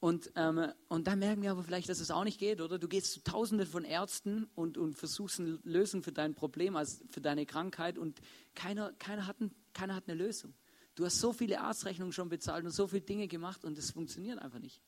Und, 0.00 0.30
ähm, 0.36 0.70
und 0.88 1.06
dann 1.06 1.18
merken 1.18 1.40
wir 1.40 1.52
aber 1.52 1.64
vielleicht, 1.64 1.88
dass 1.88 2.00
es 2.00 2.10
auch 2.10 2.24
nicht 2.24 2.38
geht, 2.38 2.60
oder? 2.60 2.78
Du 2.78 2.88
gehst 2.88 3.10
zu 3.10 3.22
Tausenden 3.22 3.66
von 3.66 3.84
Ärzten 3.84 4.50
und, 4.54 4.76
und 4.76 4.98
versuchst 4.98 5.40
eine 5.40 5.58
Lösung 5.62 6.02
für 6.02 6.12
dein 6.12 6.34
Problem, 6.34 6.76
also 6.76 7.02
für 7.08 7.22
deine 7.22 7.46
Krankheit 7.46 7.96
und 7.96 8.20
keiner, 8.54 8.92
keiner, 8.98 9.26
hat 9.26 9.40
ein, 9.40 9.50
keiner 9.72 9.94
hat 9.94 10.04
eine 10.08 10.22
Lösung. 10.22 10.52
Du 10.94 11.04
hast 11.04 11.18
so 11.18 11.32
viele 11.32 11.60
Arztrechnungen 11.60 12.12
schon 12.12 12.28
bezahlt 12.28 12.64
und 12.64 12.70
so 12.70 12.86
viele 12.86 13.02
Dinge 13.02 13.26
gemacht 13.26 13.64
und 13.64 13.76
es 13.78 13.90
funktioniert 13.90 14.38
einfach 14.38 14.60
nicht. 14.60 14.80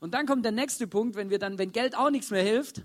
Und 0.00 0.14
dann 0.14 0.26
kommt 0.26 0.44
der 0.44 0.52
nächste 0.52 0.86
Punkt, 0.86 1.16
wenn 1.16 1.28
wir 1.28 1.38
dann, 1.38 1.58
wenn 1.58 1.72
Geld 1.72 1.96
auch 1.96 2.10
nichts 2.10 2.30
mehr 2.30 2.42
hilft, 2.42 2.82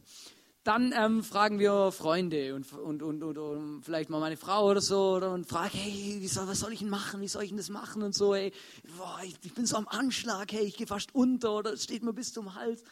dann 0.64 0.94
ähm, 0.96 1.24
fragen 1.24 1.60
wir 1.60 1.92
Freunde 1.92 2.56
und, 2.56 2.72
und, 2.72 3.04
und, 3.04 3.22
und, 3.22 3.38
und, 3.38 3.82
vielleicht 3.84 4.10
mal 4.10 4.20
meine 4.20 4.38
Frau 4.38 4.70
oder 4.70 4.80
so 4.80 5.16
oder, 5.16 5.34
und 5.34 5.46
fragen, 5.46 5.78
hey, 5.78 6.26
soll, 6.28 6.48
was 6.48 6.62
soll 6.62 6.72
ich 6.72 6.80
denn 6.80 6.90
machen? 6.90 7.20
Wie 7.22 7.28
soll 7.28 7.44
ich 7.44 7.50
denn 7.50 7.58
das 7.58 7.70
machen? 7.70 8.02
Und 8.02 8.16
so, 8.16 8.34
hey, 8.34 8.54
boah, 8.98 9.20
ich, 9.24 9.36
ich, 9.44 9.54
bin 9.54 9.66
so 9.66 9.76
am 9.76 9.88
Anschlag, 9.90 10.52
hey, 10.54 10.64
ich 10.64 10.78
gehe 10.78 10.88
fast 10.88 11.14
unter 11.14 11.52
oder 11.52 11.74
es 11.74 11.84
steht 11.84 12.02
mir 12.02 12.14
bis 12.14 12.32
zum 12.32 12.56
Hals. 12.56 12.84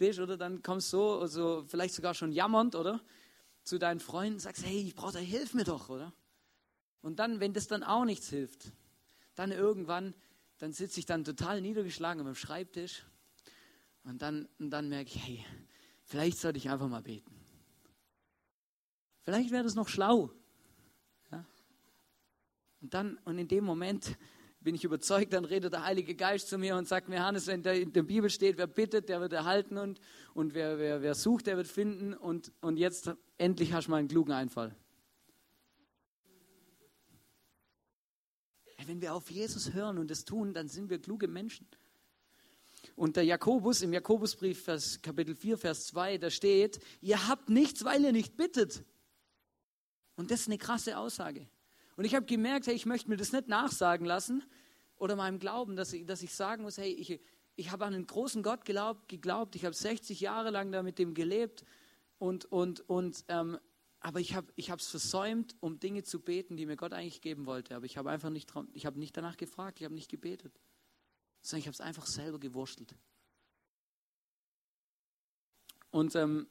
Oder 0.00 0.36
dann 0.36 0.60
kommst 0.62 0.92
du 0.92 0.96
so, 0.96 1.20
also 1.20 1.64
vielleicht 1.68 1.94
sogar 1.94 2.14
schon 2.14 2.32
jammernd, 2.32 2.74
oder? 2.74 3.00
Zu 3.62 3.78
deinen 3.78 4.00
Freunden 4.00 4.40
sagst, 4.40 4.66
hey, 4.66 4.82
ich 4.82 4.96
brauche 4.96 5.12
da, 5.12 5.18
hilf 5.20 5.54
mir 5.54 5.64
doch, 5.64 5.88
oder? 5.88 6.12
Und 7.00 7.20
dann, 7.20 7.38
wenn 7.38 7.52
das 7.52 7.68
dann 7.68 7.84
auch 7.84 8.04
nichts 8.04 8.28
hilft, 8.28 8.72
dann 9.34 9.52
irgendwann, 9.52 10.14
dann 10.58 10.72
sitze 10.72 11.00
ich 11.00 11.06
dann 11.06 11.24
total 11.24 11.60
niedergeschlagen 11.60 12.26
am 12.26 12.34
Schreibtisch 12.34 13.04
und 14.04 14.22
dann, 14.22 14.48
und 14.58 14.70
dann 14.70 14.88
merke 14.88 15.10
ich, 15.10 15.26
hey, 15.26 15.44
vielleicht 16.02 16.38
sollte 16.38 16.58
ich 16.58 16.70
einfach 16.70 16.88
mal 16.88 17.02
beten. 17.02 17.30
Vielleicht 19.22 19.50
wäre 19.50 19.64
das 19.64 19.74
noch 19.74 19.88
schlau. 19.88 20.30
Ja? 21.32 21.44
Und 22.80 22.94
dann, 22.94 23.18
und 23.24 23.38
in 23.38 23.48
dem 23.48 23.64
Moment 23.64 24.16
bin 24.60 24.74
ich 24.74 24.84
überzeugt, 24.84 25.32
dann 25.32 25.44
redet 25.44 25.72
der 25.72 25.84
Heilige 25.84 26.14
Geist 26.14 26.48
zu 26.48 26.58
mir 26.58 26.76
und 26.76 26.88
sagt 26.88 27.08
mir, 27.08 27.22
Hannes, 27.22 27.46
wenn 27.46 27.62
in 27.62 27.92
der 27.92 28.02
Bibel 28.02 28.30
steht, 28.30 28.56
wer 28.56 28.66
bittet, 28.66 29.08
der 29.08 29.20
wird 29.20 29.32
erhalten 29.32 29.76
und, 29.78 30.00
und 30.32 30.54
wer, 30.54 30.78
wer, 30.78 31.02
wer 31.02 31.14
sucht, 31.14 31.46
der 31.46 31.56
wird 31.56 31.68
finden 31.68 32.14
und, 32.14 32.52
und 32.60 32.78
jetzt 32.78 33.14
endlich 33.36 33.72
hast 33.72 33.86
du 33.86 33.90
mal 33.90 33.98
einen 33.98 34.08
klugen 34.08 34.32
Einfall. 34.32 34.74
Wenn 38.86 39.00
wir 39.00 39.14
auf 39.14 39.30
Jesus 39.30 39.72
hören 39.72 39.98
und 39.98 40.10
es 40.10 40.24
tun, 40.24 40.54
dann 40.54 40.68
sind 40.68 40.90
wir 40.90 41.00
kluge 41.00 41.28
Menschen. 41.28 41.66
Und 42.96 43.16
der 43.16 43.24
Jakobus, 43.24 43.82
im 43.82 43.92
Jakobusbrief, 43.92 44.64
Vers, 44.64 45.00
Kapitel 45.00 45.34
4, 45.34 45.58
Vers 45.58 45.86
2, 45.86 46.18
da 46.18 46.30
steht, 46.30 46.80
ihr 47.00 47.28
habt 47.28 47.48
nichts, 47.48 47.84
weil 47.84 48.04
ihr 48.04 48.12
nicht 48.12 48.36
bittet. 48.36 48.84
Und 50.16 50.30
das 50.30 50.40
ist 50.40 50.48
eine 50.48 50.58
krasse 50.58 50.98
Aussage. 50.98 51.46
Und 51.96 52.04
ich 52.04 52.14
habe 52.14 52.26
gemerkt, 52.26 52.66
hey, 52.66 52.74
ich 52.74 52.86
möchte 52.86 53.08
mir 53.08 53.16
das 53.16 53.32
nicht 53.32 53.48
nachsagen 53.48 54.06
lassen 54.06 54.42
oder 54.96 55.16
meinem 55.16 55.38
Glauben, 55.38 55.76
dass 55.76 55.92
ich, 55.92 56.06
dass 56.06 56.22
ich 56.22 56.32
sagen 56.34 56.62
muss, 56.62 56.78
hey, 56.78 56.92
ich, 56.92 57.20
ich 57.56 57.70
habe 57.70 57.84
an 57.84 57.94
einen 57.94 58.06
großen 58.06 58.42
Gott 58.42 58.64
geglaubt, 58.64 59.08
geglaubt 59.08 59.56
ich 59.56 59.64
habe 59.64 59.74
60 59.74 60.20
Jahre 60.20 60.50
lang 60.50 60.72
da 60.72 60.82
mit 60.82 60.98
dem 60.98 61.14
gelebt 61.14 61.64
und, 62.18 62.44
und, 62.46 62.88
und 62.88 63.24
ähm, 63.28 63.58
aber 64.04 64.20
ich 64.20 64.34
habe 64.34 64.52
es 64.58 64.86
versäumt, 64.86 65.56
um 65.60 65.80
Dinge 65.80 66.02
zu 66.02 66.20
beten, 66.20 66.58
die 66.58 66.66
mir 66.66 66.76
Gott 66.76 66.92
eigentlich 66.92 67.22
geben 67.22 67.46
wollte. 67.46 67.74
Aber 67.74 67.86
ich 67.86 67.96
habe 67.96 68.10
einfach 68.10 68.28
nicht, 68.28 68.52
ich 68.74 68.84
habe 68.84 68.98
nicht 68.98 69.16
danach 69.16 69.38
gefragt, 69.38 69.80
ich 69.80 69.86
habe 69.86 69.94
nicht 69.94 70.10
gebetet, 70.10 70.52
sondern 71.40 71.60
ich 71.60 71.66
habe 71.68 71.72
es 71.72 71.80
einfach 71.80 72.04
selber 72.04 72.38
gewurstelt. 72.38 72.94
Und 75.90 76.14
ähm, 76.16 76.46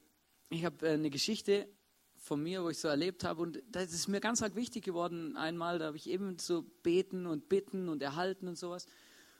ich 0.50 0.66
habe 0.66 0.84
äh, 0.88 0.94
eine 0.94 1.12
Geschichte 1.12 1.68
von 2.16 2.42
mir, 2.42 2.64
wo 2.64 2.70
ich 2.70 2.80
so 2.80 2.88
erlebt 2.88 3.24
habe. 3.24 3.44
Und 3.44 3.62
das 3.70 3.94
ist 3.94 4.08
mir 4.08 4.20
ganz 4.20 4.42
arg 4.42 4.56
wichtig 4.56 4.84
geworden. 4.84 5.38
Einmal, 5.38 5.78
da 5.78 5.86
habe 5.86 5.98
ich 5.98 6.10
eben 6.10 6.40
so 6.40 6.64
beten 6.82 7.28
und 7.28 7.50
bitten 7.50 7.88
und 7.88 8.02
erhalten 8.02 8.48
und 8.48 8.58
sowas. 8.58 8.88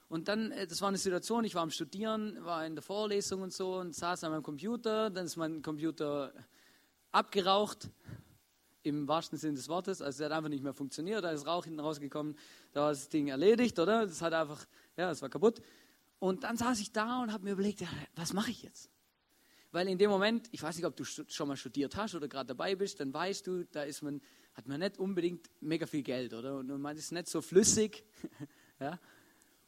Und 0.08 0.28
dann, 0.28 0.52
äh, 0.52 0.68
das 0.68 0.82
war 0.82 0.90
eine 0.90 1.00
Situation, 1.00 1.46
ich 1.46 1.56
war 1.56 1.64
am 1.64 1.72
Studieren, 1.72 2.38
war 2.46 2.64
in 2.64 2.76
der 2.76 2.84
Vorlesung 2.84 3.42
und 3.42 3.54
so 3.54 3.78
und 3.80 3.96
saß 3.96 4.24
an 4.24 4.34
meinem 4.34 4.44
Computer. 4.44 5.10
Dann 5.10 5.26
ist 5.26 5.36
mein 5.36 5.64
Computer 5.64 6.32
abgeraucht, 7.14 7.90
im 8.84 9.08
wahrsten 9.08 9.38
Sinne 9.38 9.56
des 9.56 9.70
Wortes. 9.70 10.02
Also 10.02 10.24
es 10.24 10.26
hat 10.26 10.36
einfach 10.36 10.50
nicht 10.50 10.64
mehr 10.64 10.74
funktioniert, 10.74 11.24
da 11.24 11.32
ist 11.32 11.48
Rauch 11.48 11.64
hinten 11.64 11.80
rausgekommen, 11.80 12.36
da 12.74 12.82
war 12.82 12.90
das 12.90 13.08
Ding 13.08 13.30
erledigt, 13.30 13.80
oder? 13.80 14.06
Das 14.06 14.22
hat 14.22 14.34
einfach, 14.34 14.66
ja, 14.98 15.10
es 15.10 15.22
war 15.22 15.30
kaputt. 15.30 15.62
Und 16.20 16.44
dann 16.44 16.58
saß 16.58 16.80
ich 16.80 16.92
da 16.92 17.24
und 17.24 17.32
habe 17.32 17.44
mir 17.46 17.52
überlegt, 17.52 17.82
ja, 17.82 17.88
was 18.16 18.34
mache 18.34 18.52
ich 18.52 18.64
jetzt? 18.64 18.90
Weil 19.72 19.88
in 19.88 19.98
dem 19.98 20.10
Moment, 20.10 20.48
ich 20.52 20.62
weiß 20.62 20.76
nicht, 20.76 20.86
ob 20.86 20.96
du 20.96 21.04
schon 21.04 21.48
mal 21.48 21.58
studiert 21.58 21.96
hast 21.96 22.14
oder 22.14 22.28
gerade 22.28 22.48
dabei 22.48 22.76
bist, 22.76 23.00
dann 23.00 23.14
weißt 23.14 23.48
du, 23.48 23.64
da 23.66 23.84
ist 23.84 24.04
man, 24.04 24.22
hat 24.54 24.68
man 24.68 24.80
nicht 24.80 25.00
unbedingt 25.00 25.50
mega 25.62 25.88
viel 25.88 26.04
Geld, 26.04 26.34
oder? 26.34 26.58
Und 26.58 26.68
man 26.80 26.96
ist 26.96 27.12
nicht 27.12 27.28
so 27.28 27.42
flüssig. 27.42 28.04
ja? 28.80 29.00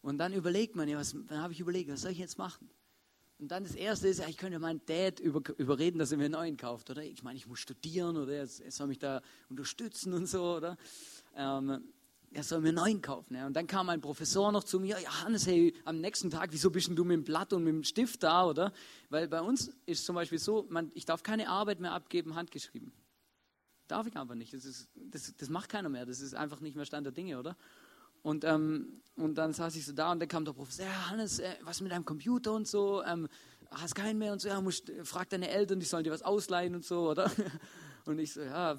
Und 0.02 0.20
dann 0.20 0.34
überlegt 0.34 0.75
man, 0.75 0.88
ja, 0.88 0.98
was, 0.98 1.16
dann 1.28 1.42
habe 1.42 1.54
ich 1.54 1.60
überlegt, 1.60 1.90
was 1.90 2.02
soll 2.02 2.12
ich 2.12 2.20
jetzt 2.20 2.38
machen? 2.38 2.70
Und 3.38 3.50
dann 3.50 3.63
das 3.63 3.75
Erste 3.75 4.08
ist, 4.08 4.25
ich 4.27 4.38
könnte 4.38 4.60
meinen 4.60 4.86
Dad 4.86 5.20
über, 5.20 5.42
überreden, 5.58 6.00
dass 6.00 6.12
er 6.12 6.18
mir 6.18 6.25
einen 6.25 6.34
neuen 6.34 6.58
kauft, 6.58 6.89
oder? 6.89 7.04
Ich 7.04 7.22
meine, 7.22 7.38
ich 7.38 7.48
muss 7.48 7.60
studieren, 7.60 8.15
oder? 8.15 8.34
Er 8.34 8.48
soll 8.48 8.88
mich 8.88 9.00
da 9.00 9.22
unterstützen 9.50 10.13
und 10.13 10.25
so, 10.25 10.56
oder? 10.56 10.77
Ähm, 11.36 11.84
er 12.32 12.44
soll 12.44 12.62
mir 12.62 12.70
einen 12.70 12.77
neuen 12.77 13.01
kaufen. 13.01 13.36
Ja. 13.36 13.46
Und 13.46 13.54
dann 13.54 13.68
kam 13.68 13.89
ein 13.89 14.01
Professor 14.01 14.51
noch 14.51 14.63
zu 14.63 14.80
mir, 14.80 15.00
ja, 15.00 15.24
Hannes, 15.24 15.48
hey, 15.48 15.74
am 15.84 16.00
nächsten 16.00 16.30
Tag, 16.30 16.51
wieso 16.51 16.70
bist 16.70 16.88
du 16.88 17.04
mit 17.04 17.13
dem 17.13 17.24
Blatt 17.24 17.51
und 17.51 17.63
mit 17.63 17.74
dem 17.74 17.84
Stift 17.84 18.24
da, 18.24 18.46
oder? 18.46 18.72
Weil 19.10 19.27
bei 19.27 19.42
uns 19.42 19.72
ist 19.86 20.06
zum 20.06 20.15
Beispiel 20.15 20.39
so, 20.39 20.65
man, 20.70 20.92
ich 20.96 21.06
darf 21.06 21.22
keine 21.22 21.50
Arbeit 21.50 21.80
mehr 21.80 21.92
abgeben, 21.92 22.36
handgeschrieben. 22.36 22.94
Darf 23.88 24.08
ich 24.08 24.15
aber 24.15 24.36
nicht. 24.36 24.54
Das, 24.54 24.65
ist, 24.65 24.89
das, 24.96 25.34
das 25.36 25.50
macht 25.50 25.70
keiner 25.70 25.89
mehr. 25.89 26.06
Das 26.06 26.20
ist 26.20 26.34
einfach 26.34 26.60
nicht 26.62 26.75
mehr 26.75 26.86
Stand 26.86 27.06
der 27.06 27.13
Dinge, 27.13 27.38
oder? 27.38 27.56
Und, 28.25 28.44
ähm, 28.44 29.03
und 29.17 29.36
dann 29.36 29.53
saß 29.53 29.75
ich 29.75 29.86
so 29.86 29.94
da 29.94 30.12
und 30.12 30.20
dann 30.20 30.27
kam 30.27 30.46
der 30.46 30.53
Professor, 30.53 30.84
ja, 30.84 31.12
Hannes, 31.12 31.38
äh, 31.38 31.58
was 31.62 31.79
mit 31.82 31.91
deinem 31.91 32.05
Computer 32.05 32.53
und 32.53 32.67
so, 32.67 33.03
ähm, 33.03 33.27
hast 33.70 33.94
keinen 33.94 34.17
mehr 34.17 34.34
und 34.34 34.41
so, 34.41 34.48
ja, 34.48 34.60
musst, 34.62 34.91
frag 35.03 35.29
deine 35.29 35.48
Eltern, 35.48 35.79
die 35.79 35.86
sollen 35.86 36.03
dir 36.03 36.12
was 36.12 36.24
ausleihen 36.24 36.74
und 36.74 36.84
so, 36.84 37.12
oder? 37.12 37.32
Und 38.05 38.20
ich 38.20 38.34
so, 38.34 38.41
ja, 38.41 38.77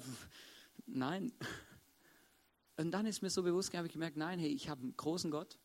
nein. 0.85 1.33
Und 2.77 2.91
dann 2.91 3.05
ist 3.05 3.21
mir 3.21 3.29
so 3.29 3.43
bewusst, 3.43 3.73
habe 3.73 3.87
ich 3.87 3.93
gemerkt, 3.93 4.15
nein, 4.15 4.39
hey, 4.39 4.49
ich 4.49 4.69
habe 4.69 4.81
einen 4.81 4.95
großen 4.95 5.31
Gott. 5.31 5.57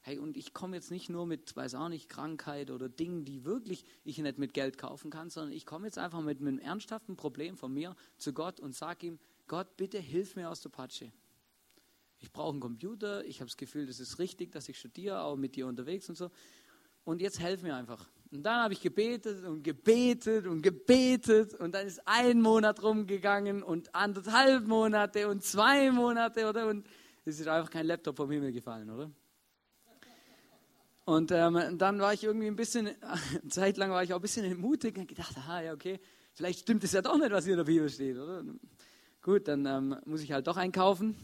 Hey, 0.00 0.18
und 0.18 0.36
ich 0.36 0.52
komme 0.52 0.76
jetzt 0.76 0.92
nicht 0.92 1.08
nur 1.08 1.26
mit, 1.26 1.56
weiß 1.56 1.74
auch 1.74 1.88
nicht, 1.88 2.08
Krankheit 2.08 2.70
oder 2.70 2.88
Dingen, 2.88 3.24
die 3.24 3.44
wirklich 3.44 3.84
ich 4.04 4.18
nicht 4.18 4.38
mit 4.38 4.54
Geld 4.54 4.78
kaufen 4.78 5.10
kann, 5.10 5.28
sondern 5.28 5.52
ich 5.52 5.66
komme 5.66 5.86
jetzt 5.86 5.98
einfach 5.98 6.20
mit 6.20 6.40
einem 6.40 6.60
ernsthaften 6.60 7.16
Problem 7.16 7.56
von 7.56 7.74
mir 7.74 7.96
zu 8.16 8.32
Gott 8.32 8.60
und 8.60 8.76
sage 8.76 9.06
ihm, 9.06 9.18
Gott, 9.48 9.76
bitte 9.76 9.98
hilf 9.98 10.36
mir 10.36 10.50
aus 10.50 10.60
der 10.60 10.70
Patsche. 10.70 11.12
Ich 12.20 12.32
brauche 12.32 12.50
einen 12.50 12.60
Computer, 12.60 13.24
ich 13.24 13.40
habe 13.40 13.48
das 13.48 13.56
Gefühl, 13.56 13.86
das 13.86 13.98
ist 13.98 14.18
richtig, 14.18 14.52
dass 14.52 14.68
ich 14.68 14.78
studiere, 14.78 15.22
auch 15.22 15.36
mit 15.36 15.56
dir 15.56 15.66
unterwegs 15.66 16.08
und 16.08 16.16
so. 16.16 16.30
Und 17.04 17.20
jetzt 17.20 17.40
helf 17.40 17.62
mir 17.62 17.74
einfach. 17.74 18.06
Und 18.30 18.44
dann 18.44 18.62
habe 18.62 18.74
ich 18.74 18.80
gebetet 18.80 19.44
und 19.44 19.64
gebetet 19.64 20.46
und 20.46 20.62
gebetet 20.62 21.54
und 21.54 21.74
dann 21.74 21.86
ist 21.86 22.00
ein 22.06 22.40
Monat 22.40 22.82
rumgegangen 22.82 23.62
und 23.62 23.92
anderthalb 23.94 24.66
Monate 24.68 25.28
und 25.28 25.42
zwei 25.42 25.90
Monate, 25.90 26.48
oder? 26.48 26.68
Und 26.68 26.86
es 27.24 27.40
ist 27.40 27.48
einfach 27.48 27.70
kein 27.70 27.86
Laptop 27.86 28.16
vom 28.16 28.30
Himmel 28.30 28.52
gefallen, 28.52 28.90
oder? 28.90 29.10
Und 31.06 31.32
ähm, 31.32 31.76
dann 31.76 31.98
war 31.98 32.12
ich 32.12 32.22
irgendwie 32.22 32.46
ein 32.46 32.54
bisschen, 32.54 32.86
eine 32.86 33.48
Zeit 33.48 33.78
lang 33.78 33.90
war 33.90 34.04
ich 34.04 34.12
auch 34.12 34.18
ein 34.18 34.22
bisschen 34.22 34.44
entmutigt 34.44 34.96
und 34.96 35.08
gedacht, 35.08 35.36
aha, 35.38 35.62
ja, 35.62 35.72
okay, 35.72 35.98
vielleicht 36.34 36.60
stimmt 36.60 36.84
es 36.84 36.92
ja 36.92 37.02
doch 37.02 37.18
nicht, 37.18 37.32
was 37.32 37.44
hier 37.44 37.54
in 37.54 37.58
der 37.58 37.64
Bibel 37.64 37.88
steht, 37.88 38.16
oder? 38.16 38.44
Gut, 39.22 39.48
dann 39.48 39.66
ähm, 39.66 39.96
muss 40.04 40.22
ich 40.22 40.30
halt 40.30 40.46
doch 40.46 40.56
einkaufen. 40.56 41.16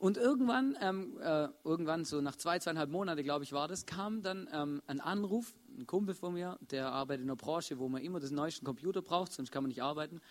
Und 0.00 0.16
irgendwann, 0.16 0.78
ähm, 0.80 1.20
äh, 1.20 1.48
irgendwann 1.62 2.06
so 2.06 2.22
nach 2.22 2.34
zwei, 2.34 2.58
zweieinhalb 2.58 2.88
Monaten, 2.88 3.22
glaube 3.22 3.44
ich, 3.44 3.52
war 3.52 3.68
das, 3.68 3.84
kam 3.84 4.22
dann 4.22 4.48
ähm, 4.50 4.80
ein 4.86 4.98
Anruf, 4.98 5.54
ein 5.76 5.86
Kumpel 5.86 6.14
von 6.14 6.32
mir, 6.32 6.58
der 6.70 6.90
arbeitet 6.90 7.24
in 7.24 7.28
einer 7.28 7.36
Branche, 7.36 7.78
wo 7.78 7.86
man 7.86 8.00
immer 8.00 8.18
das 8.18 8.30
neueste 8.30 8.64
Computer 8.64 9.02
braucht, 9.02 9.30
sonst 9.30 9.52
kann 9.52 9.62
man 9.62 9.68
nicht 9.68 9.82
arbeiten. 9.82 10.22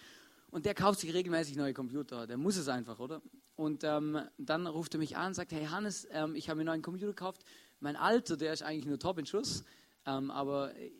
Und 0.49 0.65
der 0.65 0.73
kauft 0.73 1.01
sich 1.01 1.13
regelmäßig 1.13 1.55
neue 1.55 1.75
Computer, 1.75 2.25
der 2.25 2.37
muss 2.37 2.57
es 2.57 2.67
einfach, 2.67 2.97
oder? 2.97 3.21
Und 3.55 3.83
ähm, 3.83 4.19
dann 4.39 4.65
ruft 4.65 4.95
er 4.95 4.97
mich 4.97 5.17
an 5.17 5.27
und 5.27 5.33
sagt, 5.35 5.51
hey 5.51 5.65
Hannes, 5.65 6.07
ähm, 6.09 6.33
ich 6.33 6.49
habe 6.49 6.57
mir 6.57 6.61
einen 6.61 6.69
neuen 6.69 6.81
Computer 6.81 7.05
gekauft. 7.05 7.43
Mein 7.79 7.95
Alter, 7.95 8.37
der 8.37 8.53
ist 8.53 8.63
eigentlich 8.63 8.87
nur 8.87 8.97
top 8.97 9.19
in 9.19 9.27
Schuss, 9.27 9.63
ähm, 10.07 10.31
aber 10.31 10.75
äh, 10.77 10.91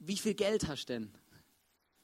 wie 0.00 0.16
viel 0.16 0.34
Geld 0.34 0.66
hast 0.66 0.86
du 0.86 0.94
denn? 0.94 1.12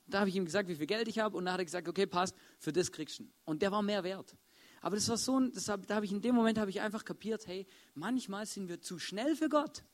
Da 0.06 0.20
habe 0.20 0.28
ich 0.28 0.36
ihm 0.36 0.44
gesagt, 0.44 0.68
wie 0.68 0.76
viel 0.76 0.86
Geld 0.86 1.08
ich 1.08 1.18
habe 1.18 1.36
und 1.36 1.46
dann 1.46 1.54
hat 1.54 1.60
er 1.60 1.64
gesagt, 1.64 1.88
okay, 1.88 2.06
passt, 2.06 2.36
für 2.60 2.72
das 2.72 2.92
kriegst 2.92 3.18
du. 3.18 3.28
Und 3.44 3.60
der 3.60 3.72
war 3.72 3.82
mehr 3.82 4.04
wert. 4.04 4.36
Aber 4.82 4.96
das 4.96 5.08
war 5.08 5.16
so, 5.16 5.38
das 5.40 5.68
hab, 5.68 5.86
da 5.86 5.94
habe 5.94 6.04
ich 6.04 6.12
in 6.12 6.20
dem 6.20 6.34
Moment 6.34 6.58
habe 6.58 6.68
ich 6.68 6.80
einfach 6.80 7.04
kapiert, 7.04 7.46
hey, 7.46 7.66
manchmal 7.94 8.46
sind 8.46 8.68
wir 8.68 8.80
zu 8.80 8.98
schnell 8.98 9.36
für 9.36 9.48
Gott. 9.48 9.84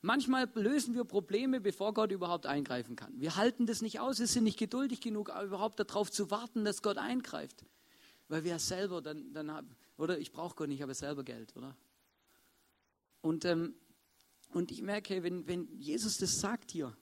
Manchmal 0.00 0.50
lösen 0.54 0.94
wir 0.94 1.04
Probleme, 1.04 1.60
bevor 1.60 1.92
Gott 1.92 2.10
überhaupt 2.10 2.46
eingreifen 2.46 2.96
kann. 2.96 3.12
Wir 3.20 3.36
halten 3.36 3.66
das 3.66 3.82
nicht 3.82 4.00
aus, 4.00 4.18
wir 4.18 4.26
sind 4.26 4.44
nicht 4.44 4.58
geduldig 4.58 5.02
genug, 5.02 5.28
überhaupt 5.28 5.78
darauf 5.78 6.10
zu 6.10 6.30
warten, 6.30 6.64
dass 6.64 6.80
Gott 6.80 6.96
eingreift. 6.96 7.66
Weil 8.28 8.42
wir 8.42 8.58
selber 8.58 9.02
dann, 9.02 9.34
dann 9.34 9.52
haben, 9.52 9.76
oder 9.98 10.18
ich 10.18 10.32
brauche 10.32 10.56
Gott 10.56 10.68
nicht, 10.68 10.78
ich 10.78 10.82
habe 10.82 10.94
selber 10.94 11.22
Geld, 11.22 11.54
oder? 11.54 11.76
Und, 13.20 13.44
ähm, 13.44 13.74
und 14.54 14.70
ich 14.70 14.80
merke, 14.80 15.22
wenn, 15.22 15.46
wenn 15.46 15.68
Jesus 15.78 16.16
das 16.16 16.40
sagt 16.40 16.70
hier, 16.70 16.96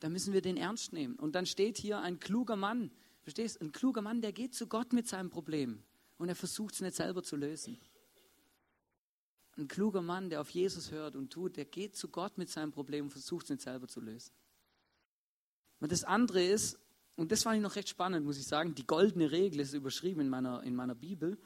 dann 0.00 0.12
müssen 0.12 0.32
wir 0.32 0.40
den 0.40 0.56
ernst 0.56 0.94
nehmen. 0.94 1.16
Und 1.16 1.34
dann 1.34 1.44
steht 1.44 1.76
hier 1.76 2.00
ein 2.00 2.18
kluger 2.18 2.56
Mann, 2.56 2.90
verstehst? 3.20 3.60
Ein 3.60 3.72
kluger 3.72 4.00
Mann, 4.00 4.22
der 4.22 4.32
geht 4.32 4.54
zu 4.54 4.68
Gott 4.68 4.94
mit 4.94 5.06
seinem 5.06 5.28
Problem 5.28 5.82
und 6.18 6.28
er 6.28 6.36
versucht 6.36 6.74
es 6.74 6.80
nicht 6.80 6.96
selber 6.96 7.22
zu 7.22 7.36
lösen. 7.36 7.78
Ein 9.56 9.66
kluger 9.66 10.02
Mann, 10.02 10.30
der 10.30 10.40
auf 10.40 10.50
Jesus 10.50 10.90
hört 10.90 11.16
und 11.16 11.32
tut, 11.32 11.56
der 11.56 11.64
geht 11.64 11.96
zu 11.96 12.08
Gott 12.08 12.38
mit 12.38 12.48
seinem 12.48 12.70
Problem 12.70 13.06
und 13.06 13.10
versucht 13.10 13.44
es 13.44 13.50
nicht 13.50 13.62
selber 13.62 13.88
zu 13.88 14.00
lösen. 14.00 14.32
Und 15.80 15.90
das 15.90 16.04
andere 16.04 16.44
ist, 16.44 16.78
und 17.16 17.32
das 17.32 17.42
fand 17.42 17.56
ich 17.56 17.62
noch 17.62 17.74
recht 17.74 17.88
spannend, 17.88 18.24
muss 18.24 18.38
ich 18.38 18.46
sagen, 18.46 18.74
die 18.74 18.86
goldene 18.86 19.30
Regel 19.30 19.60
ist 19.60 19.72
überschrieben 19.72 20.20
in 20.20 20.28
meiner, 20.28 20.62
in 20.62 20.76
meiner 20.76 20.94
Bibel. 20.94 21.38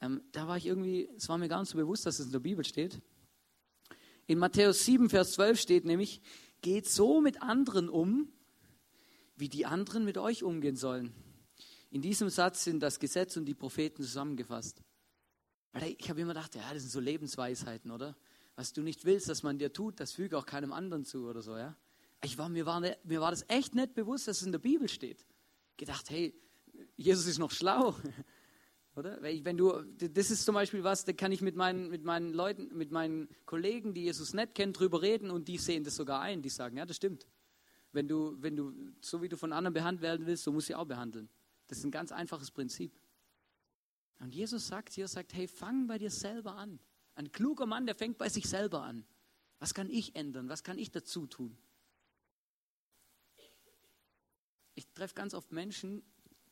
Ähm, 0.00 0.22
da 0.32 0.46
war 0.46 0.56
ich 0.56 0.66
irgendwie, 0.66 1.08
es 1.16 1.28
war 1.28 1.38
mir 1.38 1.48
gar 1.48 1.60
nicht 1.60 1.70
so 1.70 1.78
bewusst, 1.78 2.06
dass 2.06 2.20
es 2.20 2.26
in 2.26 2.32
der 2.32 2.38
Bibel 2.38 2.64
steht. 2.64 3.00
In 4.26 4.38
Matthäus 4.38 4.84
7, 4.84 5.10
Vers 5.10 5.32
12 5.32 5.60
steht 5.60 5.84
nämlich, 5.84 6.20
geht 6.62 6.88
so 6.88 7.20
mit 7.20 7.42
anderen 7.42 7.88
um, 7.88 8.32
wie 9.36 9.48
die 9.48 9.66
anderen 9.66 10.04
mit 10.04 10.18
euch 10.18 10.44
umgehen 10.44 10.76
sollen. 10.76 11.12
In 11.90 12.02
diesem 12.02 12.28
Satz 12.28 12.64
sind 12.64 12.80
das 12.80 12.98
Gesetz 12.98 13.36
und 13.36 13.44
die 13.44 13.54
Propheten 13.54 14.02
zusammengefasst. 14.02 14.82
Ich 15.98 16.08
habe 16.08 16.20
immer 16.20 16.34
gedacht, 16.34 16.54
ja, 16.54 16.72
das 16.72 16.82
sind 16.82 16.90
so 16.90 17.00
Lebensweisheiten, 17.00 17.90
oder? 17.90 18.16
Was 18.56 18.72
du 18.72 18.82
nicht 18.82 19.04
willst, 19.04 19.28
dass 19.28 19.42
man 19.42 19.58
dir 19.58 19.72
tut, 19.72 20.00
das 20.00 20.12
füge 20.12 20.36
auch 20.36 20.46
keinem 20.46 20.72
anderen 20.72 21.04
zu 21.04 21.28
oder 21.28 21.42
so, 21.42 21.56
ja? 21.56 21.76
Ich 22.22 22.36
war, 22.36 22.48
mir, 22.48 22.66
war, 22.66 22.80
mir 22.80 23.20
war 23.20 23.30
das 23.30 23.44
echt 23.48 23.74
nicht 23.74 23.94
bewusst, 23.94 24.28
dass 24.28 24.38
es 24.38 24.42
in 24.42 24.52
der 24.52 24.58
Bibel 24.58 24.88
steht. 24.88 25.24
Gedacht, 25.76 26.10
hey, 26.10 26.34
Jesus 26.96 27.26
ist 27.26 27.38
noch 27.38 27.50
schlau. 27.50 27.94
Oder? 28.96 29.22
Wenn 29.22 29.56
du, 29.56 29.82
das 29.96 30.30
ist 30.30 30.44
zum 30.44 30.54
Beispiel 30.54 30.84
was, 30.84 31.04
da 31.04 31.12
kann 31.12 31.32
ich 31.32 31.40
mit 31.40 31.56
meinen, 31.56 31.88
mit 31.88 32.04
meinen 32.04 32.34
Leuten, 32.34 32.76
mit 32.76 32.90
meinen 32.90 33.28
Kollegen, 33.46 33.94
die 33.94 34.02
Jesus 34.02 34.34
nicht 34.34 34.54
kennen, 34.54 34.74
drüber 34.74 35.00
reden 35.00 35.30
und 35.30 35.48
die 35.48 35.56
sehen 35.56 35.84
das 35.84 35.96
sogar 35.96 36.20
ein. 36.20 36.42
Die 36.42 36.50
sagen, 36.50 36.76
ja, 36.76 36.84
das 36.84 36.96
stimmt. 36.96 37.26
Wenn 37.92 38.08
du, 38.08 38.36
wenn 38.40 38.56
du, 38.56 38.72
so 39.00 39.22
wie 39.22 39.28
du 39.28 39.36
von 39.36 39.52
anderen 39.52 39.72
behandelt 39.72 40.02
werden 40.02 40.26
willst, 40.26 40.44
so 40.44 40.52
musst 40.52 40.68
du 40.68 40.78
auch 40.78 40.84
behandeln. 40.84 41.30
Das 41.70 41.78
ist 41.78 41.84
ein 41.84 41.92
ganz 41.92 42.10
einfaches 42.10 42.50
Prinzip. 42.50 43.00
Und 44.18 44.34
Jesus 44.34 44.66
sagt 44.66 44.92
hier, 44.92 45.06
sagt, 45.06 45.32
hey, 45.34 45.46
fang 45.46 45.86
bei 45.86 45.98
dir 45.98 46.10
selber 46.10 46.56
an. 46.56 46.80
Ein 47.14 47.30
kluger 47.30 47.64
Mann, 47.64 47.86
der 47.86 47.94
fängt 47.94 48.18
bei 48.18 48.28
sich 48.28 48.48
selber 48.48 48.82
an. 48.82 49.06
Was 49.60 49.72
kann 49.72 49.88
ich 49.88 50.16
ändern? 50.16 50.48
Was 50.48 50.64
kann 50.64 50.80
ich 50.80 50.90
dazu 50.90 51.28
tun? 51.28 51.56
Ich 54.74 54.88
treffe 54.94 55.14
ganz 55.14 55.32
oft 55.32 55.52
Menschen, 55.52 56.02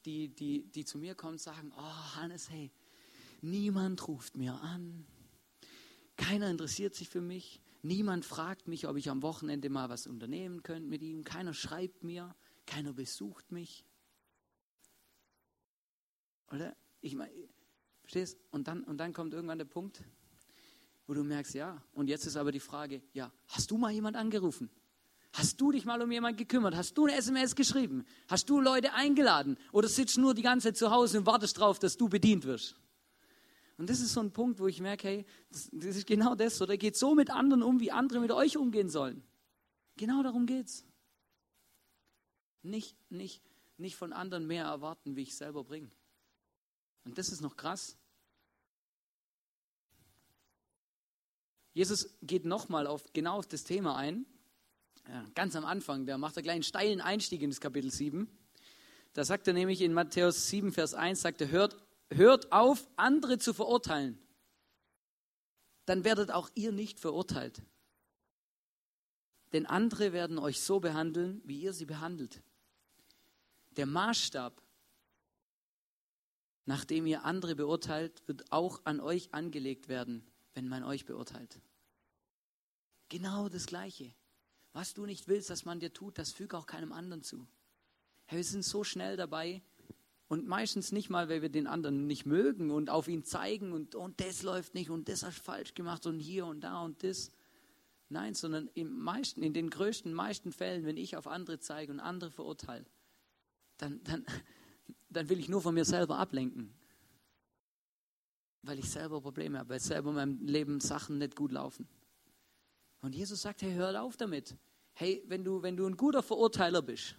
die, 0.04 0.28
die, 0.28 0.70
die 0.70 0.84
zu 0.84 0.98
mir 0.98 1.16
kommen 1.16 1.32
und 1.32 1.40
sagen, 1.40 1.72
oh 1.76 2.14
Hannes, 2.14 2.48
hey, 2.48 2.70
niemand 3.40 4.06
ruft 4.06 4.36
mir 4.36 4.54
an. 4.54 5.04
Keiner 6.16 6.48
interessiert 6.48 6.94
sich 6.94 7.08
für 7.08 7.20
mich. 7.20 7.60
Niemand 7.82 8.24
fragt 8.24 8.68
mich, 8.68 8.86
ob 8.86 8.96
ich 8.96 9.10
am 9.10 9.22
Wochenende 9.22 9.68
mal 9.68 9.88
was 9.88 10.06
unternehmen 10.06 10.62
könnte 10.62 10.88
mit 10.88 11.02
ihm. 11.02 11.24
Keiner 11.24 11.54
schreibt 11.54 12.04
mir. 12.04 12.36
Keiner 12.66 12.92
besucht 12.92 13.50
mich. 13.50 13.84
Oder? 16.50 16.76
Ich 17.00 17.14
meine, 17.14 17.32
verstehst? 18.00 18.38
Und 18.50 18.68
dann, 18.68 18.82
und 18.84 18.98
dann 18.98 19.12
kommt 19.12 19.34
irgendwann 19.34 19.58
der 19.58 19.66
Punkt, 19.66 20.02
wo 21.06 21.14
du 21.14 21.24
merkst, 21.24 21.54
ja, 21.54 21.82
und 21.92 22.08
jetzt 22.08 22.26
ist 22.26 22.36
aber 22.36 22.52
die 22.52 22.60
Frage, 22.60 23.02
ja, 23.12 23.32
hast 23.48 23.70
du 23.70 23.78
mal 23.78 23.92
jemand 23.92 24.16
angerufen? 24.16 24.70
Hast 25.32 25.60
du 25.60 25.72
dich 25.72 25.84
mal 25.84 26.00
um 26.00 26.10
jemanden 26.10 26.38
gekümmert? 26.38 26.74
Hast 26.74 26.96
du 26.96 27.06
eine 27.06 27.16
SMS 27.16 27.54
geschrieben? 27.54 28.04
Hast 28.28 28.48
du 28.48 28.60
Leute 28.60 28.94
eingeladen? 28.94 29.58
Oder 29.72 29.88
sitzt 29.88 30.18
nur 30.18 30.34
die 30.34 30.42
ganze 30.42 30.68
Zeit 30.68 30.76
zu 30.76 30.90
Hause 30.90 31.18
und 31.18 31.26
wartest 31.26 31.58
darauf, 31.58 31.78
dass 31.78 31.96
du 31.96 32.08
bedient 32.08 32.44
wirst? 32.44 32.76
Und 33.76 33.88
das 33.88 34.00
ist 34.00 34.12
so 34.12 34.20
ein 34.20 34.32
Punkt, 34.32 34.58
wo 34.58 34.66
ich 34.66 34.80
merke, 34.80 35.06
hey, 35.06 35.26
das, 35.50 35.70
das 35.72 35.96
ist 35.96 36.06
genau 36.06 36.34
das. 36.34 36.60
Oder 36.60 36.76
geht 36.76 36.96
so 36.96 37.14
mit 37.14 37.30
anderen 37.30 37.62
um, 37.62 37.78
wie 37.78 37.92
andere 37.92 38.20
mit 38.20 38.32
euch 38.32 38.56
umgehen 38.56 38.88
sollen. 38.88 39.22
Genau 39.96 40.22
darum 40.22 40.46
geht's. 40.46 40.84
Nicht, 42.62 42.96
nicht, 43.08 43.42
nicht 43.76 43.96
von 43.96 44.12
anderen 44.12 44.46
mehr 44.46 44.64
erwarten, 44.64 45.14
wie 45.14 45.22
ich 45.22 45.36
selber 45.36 45.62
bringe. 45.62 45.90
Und 47.04 47.18
das 47.18 47.30
ist 47.30 47.40
noch 47.40 47.56
krass. 47.56 47.96
Jesus 51.72 52.16
geht 52.22 52.44
nochmal 52.44 52.86
auf, 52.86 53.12
genau 53.12 53.38
auf 53.38 53.46
das 53.46 53.64
Thema 53.64 53.96
ein. 53.96 54.26
Ja, 55.08 55.24
ganz 55.34 55.56
am 55.56 55.64
Anfang, 55.64 56.06
der 56.06 56.18
macht 56.18 56.36
einen 56.36 56.44
kleinen 56.44 56.62
steilen 56.62 57.00
Einstieg 57.00 57.40
in 57.40 57.50
das 57.50 57.60
Kapitel 57.60 57.90
7. 57.90 58.28
Da 59.12 59.24
sagt 59.24 59.46
er 59.46 59.54
nämlich 59.54 59.80
in 59.80 59.94
Matthäus 59.94 60.48
7, 60.48 60.72
Vers 60.72 60.94
1, 60.94 61.20
sagt 61.20 61.40
er, 61.40 61.50
hört, 61.50 61.76
hört 62.10 62.52
auf, 62.52 62.88
andere 62.96 63.38
zu 63.38 63.54
verurteilen. 63.54 64.18
Dann 65.86 66.04
werdet 66.04 66.30
auch 66.30 66.50
ihr 66.54 66.72
nicht 66.72 67.00
verurteilt. 67.00 67.62
Denn 69.52 69.64
andere 69.64 70.12
werden 70.12 70.38
euch 70.38 70.60
so 70.60 70.80
behandeln, 70.80 71.40
wie 71.44 71.60
ihr 71.60 71.72
sie 71.72 71.86
behandelt. 71.86 72.42
Der 73.76 73.86
Maßstab, 73.86 74.60
nachdem 76.68 77.06
ihr 77.06 77.24
andere 77.24 77.56
beurteilt, 77.56 78.22
wird 78.26 78.52
auch 78.52 78.82
an 78.84 79.00
euch 79.00 79.32
angelegt 79.32 79.88
werden, 79.88 80.22
wenn 80.52 80.68
man 80.68 80.84
euch 80.84 81.06
beurteilt. 81.06 81.58
Genau 83.08 83.48
das 83.48 83.64
Gleiche. 83.64 84.12
Was 84.74 84.92
du 84.92 85.06
nicht 85.06 85.28
willst, 85.28 85.48
dass 85.48 85.64
man 85.64 85.80
dir 85.80 85.94
tut, 85.94 86.18
das 86.18 86.30
füge 86.30 86.58
auch 86.58 86.66
keinem 86.66 86.92
anderen 86.92 87.22
zu. 87.22 87.48
Hey, 88.26 88.36
wir 88.36 88.44
sind 88.44 88.66
so 88.66 88.84
schnell 88.84 89.16
dabei 89.16 89.62
und 90.28 90.46
meistens 90.46 90.92
nicht 90.92 91.08
mal, 91.08 91.30
weil 91.30 91.40
wir 91.40 91.48
den 91.48 91.66
anderen 91.66 92.06
nicht 92.06 92.26
mögen 92.26 92.70
und 92.70 92.90
auf 92.90 93.08
ihn 93.08 93.24
zeigen 93.24 93.72
und, 93.72 93.94
und 93.94 94.20
das 94.20 94.42
läuft 94.42 94.74
nicht 94.74 94.90
und 94.90 95.08
das 95.08 95.22
hast 95.22 95.38
du 95.38 95.44
falsch 95.44 95.72
gemacht 95.72 96.04
und 96.04 96.20
hier 96.20 96.44
und 96.44 96.60
da 96.60 96.82
und 96.82 97.02
das. 97.02 97.30
Nein, 98.10 98.34
sondern 98.34 98.68
im 98.74 98.94
meisten, 98.98 99.42
in 99.42 99.54
den 99.54 99.70
größten, 99.70 100.12
meisten 100.12 100.52
Fällen, 100.52 100.84
wenn 100.84 100.98
ich 100.98 101.16
auf 101.16 101.28
andere 101.28 101.60
zeige 101.60 101.90
und 101.90 102.00
andere 102.00 102.30
verurteile, 102.30 102.84
dann, 103.78 104.04
dann, 104.04 104.26
dann 105.08 105.28
will 105.28 105.38
ich 105.38 105.48
nur 105.48 105.62
von 105.62 105.74
mir 105.74 105.84
selber 105.84 106.18
ablenken. 106.18 106.74
Weil 108.62 108.78
ich 108.78 108.90
selber 108.90 109.20
Probleme 109.20 109.58
habe, 109.58 109.70
weil 109.70 109.80
selber 109.80 110.10
in 110.10 110.16
meinem 110.16 110.46
Leben 110.46 110.80
Sachen 110.80 111.18
nicht 111.18 111.36
gut 111.36 111.52
laufen. 111.52 111.88
Und 113.00 113.14
Jesus 113.14 113.42
sagt, 113.42 113.62
hey, 113.62 113.72
hör 113.74 114.02
auf 114.02 114.16
damit. 114.16 114.56
Hey, 114.94 115.22
wenn 115.26 115.44
du, 115.44 115.62
wenn 115.62 115.76
du 115.76 115.86
ein 115.86 115.96
guter 115.96 116.22
Verurteiler 116.22 116.82
bist, 116.82 117.14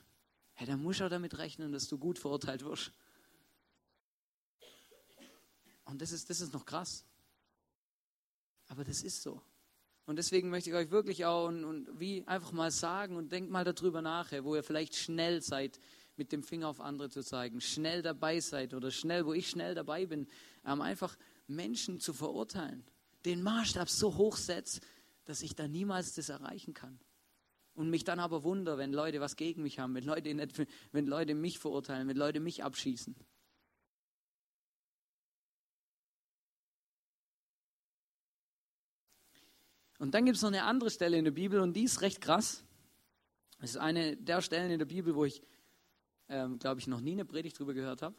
hey, 0.54 0.68
dann 0.68 0.84
musst 0.84 1.00
du 1.00 1.06
auch 1.06 1.10
damit 1.10 1.38
rechnen, 1.38 1.72
dass 1.72 1.88
du 1.88 1.98
gut 1.98 2.20
verurteilt 2.20 2.64
wirst. 2.66 2.92
Und 5.86 6.02
das 6.02 6.12
ist, 6.12 6.30
das 6.30 6.42
ist 6.42 6.54
noch 6.54 6.66
krass. 6.66 7.06
Aber 8.68 8.84
das 8.84 9.02
ist 9.02 9.22
so. 9.22 9.42
Und 10.06 10.18
deswegen 10.18 10.50
möchte 10.50 10.70
ich 10.70 10.76
euch 10.76 10.92
wirklich 10.92 11.26
auch 11.26 11.48
und, 11.48 11.64
und 11.64 12.00
wie 12.00 12.26
einfach 12.28 12.52
mal 12.52 12.72
sagen 12.72 13.16
und 13.16 13.32
denkt 13.32 13.50
mal 13.50 13.64
darüber 13.64 14.02
nach, 14.02 14.32
wo 14.44 14.56
ihr 14.56 14.64
vielleicht 14.64 14.96
schnell 14.96 15.42
seid, 15.42 15.80
mit 16.20 16.32
dem 16.32 16.44
Finger 16.44 16.68
auf 16.68 16.82
andere 16.82 17.10
zu 17.10 17.24
zeigen, 17.24 17.62
schnell 17.62 18.04
dabei 18.04 18.40
seid 18.40 18.76
oder 18.76 18.92
schnell, 18.92 19.26
wo 19.26 19.34
ich 19.34 19.50
schnell 19.50 19.74
dabei 19.74 20.06
bin, 20.06 20.28
ähm, 20.66 20.82
einfach 20.82 21.18
Menschen 21.48 22.00
zu 22.00 22.14
verurteilen, 22.14 22.84
den 23.26 23.42
Maßstab 23.42 23.90
so 23.90 24.18
hoch 24.18 24.38
setzt, 24.38 24.82
dass 25.26 25.42
ich 25.42 25.56
da 25.56 25.68
niemals 25.68 26.14
das 26.14 26.30
erreichen 26.30 26.76
kann. 26.76 27.00
Und 27.74 27.90
mich 27.90 28.04
dann 28.04 28.20
aber 28.20 28.44
wunder, 28.44 28.78
wenn 28.78 28.92
Leute 28.92 29.22
was 29.22 29.38
gegen 29.38 29.64
mich 29.64 29.80
haben, 29.80 29.96
wenn 29.96 30.04
Leute, 30.04 30.34
nicht, 30.34 30.62
wenn 30.92 31.08
Leute 31.08 31.34
mich 31.34 31.58
verurteilen, 31.58 32.08
wenn 32.08 32.18
Leute 32.18 32.42
mich 32.42 32.64
abschießen. 32.64 33.16
Und 40.00 40.14
dann 40.14 40.26
gibt 40.26 40.38
es 40.38 40.42
noch 40.42 40.50
eine 40.50 40.64
andere 40.64 40.90
Stelle 40.90 41.18
in 41.18 41.26
der 41.26 41.32
Bibel 41.32 41.60
und 41.60 41.74
die 41.74 41.84
ist 41.84 42.02
recht 42.02 42.20
krass. 42.20 42.64
Es 43.62 43.72
ist 43.72 43.78
eine 43.78 44.18
der 44.18 44.42
Stellen 44.42 44.72
in 44.72 44.80
der 44.80 44.86
Bibel, 44.86 45.16
wo 45.16 45.26
ich, 45.26 45.42
ähm, 46.30 46.60
glaube 46.60 46.80
ich, 46.80 46.88
noch 46.88 47.02
nie 47.02 47.12
eine 47.12 47.26
Predigt 47.26 47.60
drüber 47.60 47.74
gehört 47.74 48.02
habe. 48.02 48.16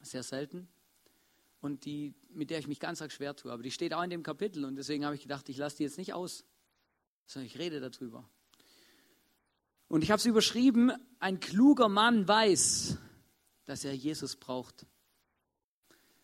Sehr 0.00 0.22
selten. 0.22 0.68
Und 1.60 1.84
die, 1.84 2.14
mit 2.28 2.50
der 2.50 2.58
ich 2.58 2.66
mich 2.66 2.80
ganz 2.80 3.00
arg 3.02 3.12
schwer 3.12 3.34
tue. 3.34 3.52
Aber 3.52 3.62
die 3.62 3.70
steht 3.70 3.94
auch 3.94 4.02
in 4.02 4.10
dem 4.10 4.22
Kapitel 4.22 4.64
und 4.64 4.76
deswegen 4.76 5.04
habe 5.04 5.14
ich 5.14 5.22
gedacht, 5.22 5.48
ich 5.48 5.56
lasse 5.56 5.76
die 5.78 5.84
jetzt 5.84 5.98
nicht 5.98 6.12
aus, 6.12 6.44
sondern 7.26 7.46
ich 7.46 7.58
rede 7.58 7.80
darüber. 7.80 8.28
Und 9.88 10.02
ich 10.02 10.10
habe 10.10 10.18
es 10.18 10.26
überschrieben, 10.26 10.92
ein 11.18 11.38
kluger 11.38 11.88
Mann 11.88 12.26
weiß, 12.26 12.98
dass 13.64 13.84
er 13.84 13.94
Jesus 13.94 14.36
braucht. 14.36 14.86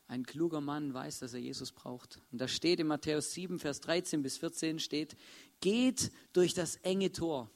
Ein 0.07 0.25
kluger 0.25 0.63
Mann 0.63 0.95
weiß, 0.95 1.19
dass 1.19 1.35
er 1.35 1.41
Jesus 1.41 1.71
braucht. 1.71 2.21
Und 2.33 2.41
da 2.41 2.49
steht 2.49 2.81
in 2.81 2.87
Matthäus 2.87 3.33
7, 3.33 3.59
Vers 3.59 3.81
13 3.81 4.23
bis 4.23 4.39
14 4.39 4.79
steht, 4.79 5.17
geht 5.61 6.11
durch 6.33 6.55
das 6.55 6.77
enge 6.77 7.13
Tor. 7.13 7.51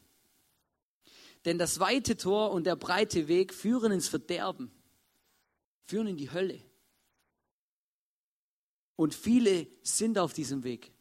Denn 1.45 1.59
das 1.59 1.81
weite 1.81 2.17
Tor 2.17 2.53
und 2.53 2.65
der 2.65 2.77
breite 2.77 3.29
Weg 3.29 3.53
führen 3.53 3.93
ins 3.93 4.09
Verderben, 4.09 4.71
führen 5.85 6.07
in 6.07 6.17
die 6.17 6.31
Hölle. 6.31 6.63
Und 8.97 9.15
viele 9.15 9.67
sind 9.83 10.19
auf 10.19 10.33
diesem 10.33 10.63
Weg. 10.63 10.93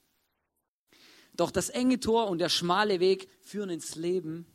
Doch 1.34 1.52
das 1.52 1.70
enge 1.70 2.00
Tor 2.00 2.30
und 2.30 2.40
der 2.40 2.50
schmale 2.50 3.00
Weg 3.00 3.30
führen 3.42 3.70
ins 3.70 3.96
Leben 3.96 4.46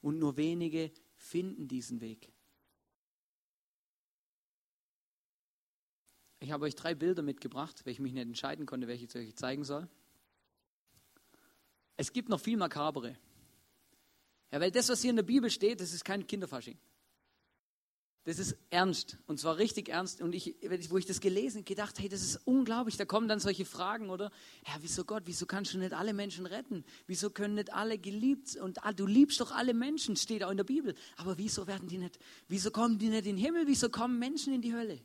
und 0.00 0.18
nur 0.18 0.36
wenige 0.36 0.90
finden 1.16 1.68
diesen 1.68 2.00
Weg. 2.00 2.32
Ich 6.40 6.52
habe 6.52 6.64
euch 6.64 6.74
drei 6.74 6.94
Bilder 6.94 7.22
mitgebracht, 7.22 7.84
weil 7.84 7.92
ich 7.92 8.00
mich 8.00 8.12
nicht 8.12 8.22
entscheiden 8.22 8.66
konnte, 8.66 8.86
welche 8.86 9.06
ich 9.06 9.16
euch 9.16 9.36
zeigen 9.36 9.64
soll. 9.64 9.88
Es 11.96 12.12
gibt 12.12 12.28
noch 12.28 12.40
viel 12.40 12.56
makabere. 12.56 13.18
Ja, 14.50 14.60
weil 14.60 14.70
das, 14.70 14.88
was 14.88 15.00
hier 15.00 15.10
in 15.10 15.16
der 15.16 15.22
Bibel 15.22 15.50
steht, 15.50 15.80
das 15.80 15.92
ist 15.92 16.04
kein 16.04 16.26
Kinderfasching. 16.26 16.78
Das 18.26 18.40
ist 18.40 18.56
ernst 18.70 19.18
und 19.28 19.38
zwar 19.38 19.56
richtig 19.56 19.88
ernst. 19.88 20.20
Und 20.20 20.34
ich, 20.34 20.56
wo 20.90 20.98
ich 20.98 21.06
das 21.06 21.20
gelesen 21.20 21.58
habe, 21.58 21.64
gedacht, 21.64 22.00
hey, 22.00 22.08
das 22.08 22.22
ist 22.22 22.40
unglaublich. 22.44 22.96
Da 22.96 23.04
kommen 23.04 23.28
dann 23.28 23.38
solche 23.38 23.64
Fragen, 23.64 24.10
oder? 24.10 24.32
Ja, 24.66 24.72
wieso 24.80 25.04
Gott, 25.04 25.22
wieso 25.26 25.46
kannst 25.46 25.74
du 25.74 25.78
nicht 25.78 25.92
alle 25.92 26.12
Menschen 26.12 26.44
retten? 26.44 26.84
Wieso 27.06 27.30
können 27.30 27.54
nicht 27.54 27.72
alle 27.72 27.98
geliebt 27.98 28.56
und 28.56 28.84
ah, 28.84 28.92
du 28.92 29.06
liebst 29.06 29.40
doch 29.40 29.52
alle 29.52 29.74
Menschen, 29.74 30.16
steht 30.16 30.42
auch 30.42 30.50
in 30.50 30.56
der 30.56 30.64
Bibel. 30.64 30.96
Aber 31.16 31.38
wieso 31.38 31.68
werden 31.68 31.86
die 31.88 31.98
nicht, 31.98 32.18
wieso 32.48 32.72
kommen 32.72 32.98
die 32.98 33.10
nicht 33.10 33.26
in 33.26 33.36
den 33.36 33.44
Himmel? 33.44 33.68
Wieso 33.68 33.90
kommen 33.90 34.18
Menschen 34.18 34.52
in 34.52 34.60
die 34.60 34.74
Hölle? 34.74 34.98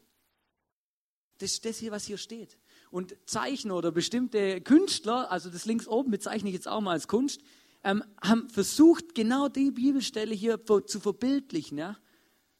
Das 1.38 1.52
ist 1.52 1.66
das 1.66 1.78
hier, 1.78 1.92
was 1.92 2.06
hier 2.06 2.18
steht. 2.18 2.58
Und 2.90 3.16
Zeichner 3.28 3.76
oder 3.76 3.92
bestimmte 3.92 4.62
Künstler, 4.62 5.32
also 5.32 5.52
das 5.52 5.66
links 5.66 5.88
oben 5.88 6.10
bezeichne 6.10 6.50
ich 6.50 6.56
jetzt 6.56 6.68
auch 6.68 6.82
mal 6.82 6.94
als 6.94 7.08
Kunst, 7.08 7.42
ähm, 7.84 8.04
haben 8.22 8.50
versucht, 8.50 9.15
genau 9.15 9.48
die 9.48 9.72
Bibelstelle 9.72 10.34
hier 10.34 10.60
zu 10.86 11.00
verbildlichen. 11.00 11.78
Ja? 11.78 11.98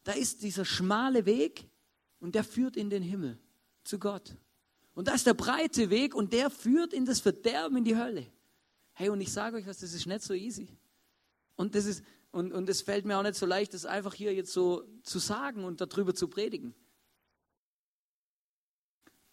Da 0.03 0.13
ist 0.13 0.43
dieser 0.43 0.65
schmale 0.65 1.25
Weg 1.25 1.67
und 2.19 2.36
der 2.36 2.43
führt 2.43 2.77
in 2.77 2.89
den 2.89 3.03
Himmel 3.03 3.39
zu 3.84 3.99
Gott. 3.99 4.36
Und 4.93 5.07
da 5.07 5.13
ist 5.13 5.25
der 5.25 5.34
breite 5.34 5.89
Weg 5.89 6.15
und 6.15 6.34
der 6.34 6.49
führt 6.49 6.93
in 6.93 7.05
das 7.05 7.19
Verderben, 7.19 7.77
in 7.77 7.84
die 7.84 7.95
Hölle. 7.95 8.27
Hey, 8.93 9.10
und 9.10 9.21
ich 9.21 9.31
sage 9.31 9.57
euch 9.57 9.65
was, 9.65 9.79
das 9.79 9.93
ist 9.93 10.05
nicht 10.05 10.23
so 10.23 10.34
easy. 10.34 10.67
Und 11.55 11.75
das 11.75 11.86
und, 12.31 12.53
und 12.53 12.67
fällt 12.81 13.05
mir 13.05 13.17
auch 13.17 13.23
nicht 13.23 13.36
so 13.36 13.45
leicht, 13.45 13.73
das 13.73 13.86
einfach 13.86 14.13
hier 14.13 14.34
jetzt 14.34 14.53
so 14.53 14.88
zu 15.03 15.19
sagen 15.19 15.65
und 15.65 15.81
darüber 15.81 16.15
zu 16.15 16.27
predigen. 16.27 16.73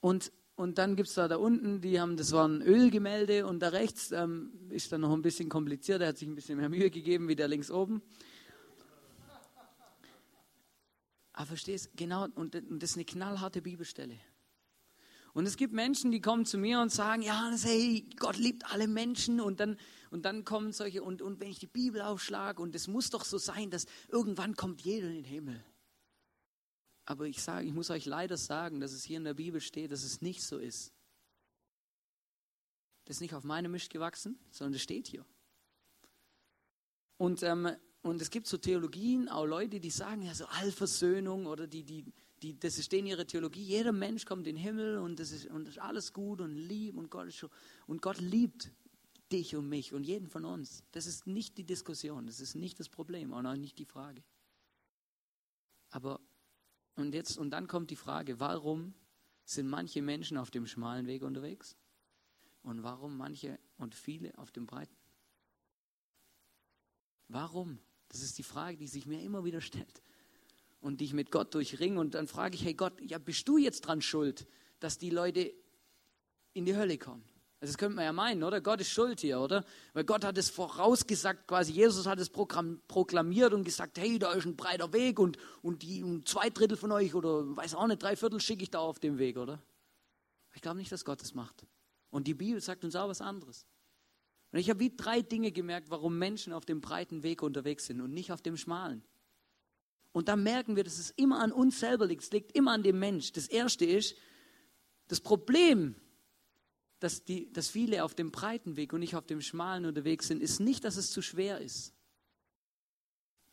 Und, 0.01 0.33
und 0.59 0.77
dann 0.79 0.97
gibt 0.97 1.09
es 1.09 1.15
da 1.15 1.29
da 1.29 1.37
unten, 1.37 1.81
die 1.81 2.01
haben, 2.01 2.17
das 2.17 2.33
waren 2.33 2.63
Ölgemälde 2.63 3.47
und 3.47 3.61
da 3.61 3.69
rechts 3.69 4.11
ähm, 4.11 4.51
ist 4.71 4.91
dann 4.91 5.03
noch 5.03 5.13
ein 5.13 5.23
bisschen 5.23 5.49
kompliziert, 5.49 6.03
er 6.03 6.09
hat 6.09 6.19
sich 6.19 6.27
ein 6.27 6.35
bisschen 6.35 6.59
mehr 6.59 6.69
Mühe 6.69 6.91
gegeben 6.91 7.29
wie 7.29 7.37
der 7.37 7.47
links 7.47 7.71
oben. 7.71 8.03
Aber 11.33 11.47
verstehst, 11.47 11.91
genau, 11.95 12.25
und, 12.35 12.57
und 12.57 12.83
das 12.83 12.91
ist 12.91 12.97
eine 12.97 13.05
knallharte 13.05 13.63
Bibelstelle. 13.63 14.19
Und 15.33 15.47
es 15.47 15.57
gibt 15.57 15.73
Menschen, 15.73 16.11
die 16.11 16.21
kommen 16.21 16.45
zu 16.45 16.59
mir 16.59 16.81
und 16.81 16.91
sagen, 16.91 17.23
ja, 17.23 17.53
hey, 17.63 18.05
Gott 18.17 18.37
liebt 18.37 18.73
alle 18.73 18.89
Menschen 18.89 19.41
und 19.41 19.61
dann, 19.61 19.79
und 20.11 20.25
dann 20.25 20.45
kommen 20.45 20.73
solche, 20.73 21.05
und, 21.05 21.23
und 21.23 21.39
wenn 21.39 21.51
ich 21.51 21.61
die 21.61 21.69
Bibel 21.69 22.03
aufschlage 22.03 22.61
und 22.61 22.75
es 22.75 22.89
muss 22.89 23.11
doch 23.11 23.25
so 23.25 23.39
sein, 23.39 23.71
dass 23.71 23.87
irgendwann 24.09 24.57
kommt 24.57 24.81
jeder 24.81 25.07
in 25.07 25.15
den 25.15 25.25
Himmel. 25.25 25.65
Aber 27.09 27.27
ich 27.27 27.43
sage, 27.43 27.67
ich 27.67 27.73
muss 27.73 27.89
euch 27.89 28.05
leider 28.05 28.37
sagen, 28.37 28.81
dass 28.81 28.93
es 28.93 29.03
hier 29.03 29.17
in 29.17 29.25
der 29.25 29.33
Bibel 29.33 29.63
steht, 29.63 29.93
dass 29.93 30.05
es 30.05 30.21
nicht 30.21 30.43
so 30.43 30.59
ist. 30.59 30.93
Das 33.07 33.17
ist 33.17 33.21
nicht 33.23 33.33
auf 33.33 33.45
meine 33.45 33.71
Misch 33.71 33.89
gewachsen, 33.89 34.39
sondern 34.51 34.75
das 34.75 34.83
steht 34.83 35.07
hier. 35.07 35.25
Und, 37.17 37.43
ähm, 37.43 37.71
und 38.03 38.21
es 38.21 38.29
gibt 38.29 38.47
so 38.47 38.59
Theologien, 38.59 39.31
auch 39.31 39.47
Leute, 39.47 39.81
die 39.81 39.89
sagen 39.89 40.21
ja 40.21 40.35
so 40.35 40.45
Allversöhnung 40.49 41.47
oder 41.47 41.67
die, 41.67 41.83
die, 41.83 42.13
die, 42.43 42.61
das 42.61 42.85
steht 42.85 43.01
in 43.01 43.07
ihrer 43.07 43.27
Theologie, 43.27 43.63
jeder 43.63 43.93
Mensch 43.93 44.27
kommt 44.27 44.47
in 44.47 44.57
den 44.57 44.63
Himmel 44.63 44.99
und 44.99 45.19
das 45.19 45.33
ist, 45.33 45.47
und 45.47 45.65
das 45.65 45.77
ist 45.77 45.83
alles 45.83 46.13
gut 46.13 46.43
und 46.43 46.55
lieb 46.55 46.99
und 46.99 47.11
Gott, 47.11 47.29
ist 47.29 47.43
und 47.87 48.03
Gott 48.03 48.21
liebt 48.21 48.71
dich 49.33 49.57
und 49.57 49.67
mich 49.67 49.95
und 49.95 50.05
jeden 50.05 50.29
von 50.29 50.45
uns. 50.45 50.85
Das 50.93 51.07
ist 51.07 51.27
nicht 51.27 51.57
die 51.57 51.65
Diskussion, 51.65 52.27
das 52.27 52.41
ist 52.41 52.55
nicht 52.55 52.79
das 52.79 52.91
Problem 52.91 53.33
und 53.33 53.47
auch 53.47 53.57
nicht 53.57 53.79
die 53.79 53.87
Frage. 53.87 54.23
Aber 55.89 56.21
und 56.99 57.15
jetzt, 57.15 57.39
und 57.39 57.51
dann 57.51 57.67
kommt 57.67 57.91
die 57.91 57.97
Frage, 57.97 58.41
warum 58.41 58.95
sind 59.45 59.69
manche 59.69 60.03
Menschen 60.03 60.37
auf 60.37 60.51
dem 60.51 60.67
schmalen 60.67 61.07
Weg 61.07 61.23
unterwegs? 61.23 61.77
Und 62.63 62.83
warum 62.83 63.17
manche 63.17 63.59
und 63.79 63.95
viele 63.95 64.37
auf 64.37 64.51
dem 64.51 64.67
breiten? 64.67 64.97
Warum? 67.29 67.79
Das 68.09 68.23
ist 68.23 68.37
die 68.39 68.43
Frage, 68.43 68.77
die 68.77 68.89
sich 68.89 69.07
mir 69.07 69.23
immer 69.23 69.45
wieder 69.45 69.61
stellt 69.61 70.03
und 70.81 71.01
die 71.01 71.05
ich 71.05 71.13
mit 71.13 71.31
Gott 71.31 71.55
durchringe. 71.55 72.01
Und 72.01 72.15
dann 72.15 72.27
frage 72.27 72.57
ich, 72.57 72.65
hey 72.65 72.75
Gott, 72.75 73.01
ja, 73.01 73.19
bist 73.19 73.47
du 73.49 73.59
jetzt 73.59 73.83
dran 73.83 74.03
schuld, 74.03 74.47
dass 74.81 74.99
die 74.99 75.11
Leute 75.11 75.53
in 76.53 76.65
die 76.65 76.77
Hölle 76.77 76.99
kommen? 76.99 77.25
Also 77.61 77.73
das 77.73 77.79
könnte 77.79 77.97
man 77.97 78.05
ja 78.05 78.13
meinen, 78.13 78.45
oder? 78.45 78.61
Gott 78.61 78.81
ist 78.81 78.91
schuld 78.91 79.21
hier, 79.21 79.41
oder? 79.41 79.65
Weil 79.93 80.05
Gott 80.05 80.25
hat 80.25 80.39
es 80.39 80.49
vorausgesagt, 80.49 81.49
quasi 81.49 81.73
Jesus 81.73 82.07
hat 82.07 82.21
es 82.21 82.31
proklamiert 82.31 83.53
und 83.53 83.65
gesagt, 83.65 83.99
hey, 83.99 84.19
da 84.19 84.33
ist 84.33 84.47
ein 84.47 84.55
breiter 84.55 84.93
Weg 84.93 85.19
und, 85.19 85.39
und 85.63 85.83
die 85.83 86.05
und 86.05 86.29
zwei 86.29 86.51
Drittel 86.51 86.77
von 86.77 86.93
euch 86.93 87.15
oder 87.15 87.57
weiß 87.57 87.75
auch 87.75 87.89
nicht, 87.89 88.01
drei 88.01 88.15
Viertel 88.15 88.41
schicke 88.41 88.63
ich 88.63 88.71
da 88.71 88.79
auf 88.79 89.01
dem 89.01 89.19
Weg, 89.19 89.39
oder? 89.39 89.61
Ich 90.55 90.63
glaube 90.63 90.79
nicht, 90.79 90.93
dass 90.93 91.05
Gott 91.05 91.21
das 91.21 91.35
macht. 91.35 91.67
Und 92.11 92.29
die 92.29 92.35
Bibel 92.35 92.61
sagt 92.61 92.85
uns 92.85 92.95
auch 92.95 93.09
was 93.09 93.21
anderes. 93.21 93.67
Und 94.53 94.61
ich 94.61 94.71
habe 94.71 94.81
wie 94.81 94.95
drei 94.97 95.21
Dinge 95.21 95.51
gemerkt, 95.51 95.91
warum 95.91 96.17
Menschen 96.17 96.53
auf 96.53 96.65
dem 96.65 96.81
breiten 96.81 97.25
Weg 97.25 97.43
unterwegs 97.43 97.87
sind 97.87 98.01
und 98.01 98.13
nicht 98.13 98.31
auf 98.31 98.41
dem 98.41 98.57
schmalen. 98.57 99.03
Und 100.13 100.29
da 100.29 100.37
merken 100.37 100.77
wir, 100.77 100.85
dass 100.85 100.99
es 100.99 101.11
immer 101.11 101.41
an 101.41 101.53
uns 101.53 101.81
selber 101.81 102.07
liegt. 102.07 102.23
Es 102.23 102.31
liegt 102.31 102.53
immer 102.53 102.73
an 102.73 102.83
dem 102.83 102.99
Mensch. 102.99 103.33
Das 103.33 103.47
erste 103.47 103.85
ist, 103.85 104.17
das 105.09 105.21
Problem 105.21 105.97
dass, 107.01 107.25
die, 107.25 107.53
dass 107.53 107.69
viele 107.69 108.05
auf 108.05 108.15
dem 108.15 108.31
breiten 108.31 108.77
Weg 108.77 108.93
und 108.93 109.01
nicht 109.01 109.15
auf 109.15 109.27
dem 109.27 109.41
schmalen 109.41 109.87
unterwegs 109.87 110.29
sind, 110.29 110.43
ist 110.43 110.61
nicht, 110.61 110.85
dass 110.85 110.97
es 110.97 111.11
zu 111.11 111.23
schwer 111.23 111.61
ist, 111.61 111.95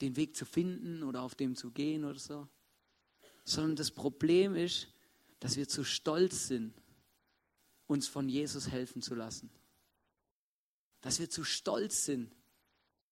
den 0.02 0.16
Weg 0.16 0.36
zu 0.36 0.46
finden 0.46 1.04
oder 1.04 1.22
auf 1.22 1.36
dem 1.36 1.56
zu 1.56 1.72
gehen 1.72 2.06
oder 2.06 2.20
so, 2.20 2.48
sondern 3.44 3.76
das 3.76 3.92
Problem 3.92 4.56
ist, 4.56 4.88
dass 5.40 5.58
wir 5.58 5.68
zu 5.68 5.84
stolz 5.84 6.48
sind, 6.48 6.74
uns 7.88 8.08
von 8.08 8.28
Jesus 8.28 8.70
helfen 8.70 9.02
zu 9.02 9.14
lassen. 9.14 9.52
Dass 11.02 11.20
wir 11.20 11.30
zu 11.30 11.44
stolz 11.44 12.06
sind, 12.06 12.36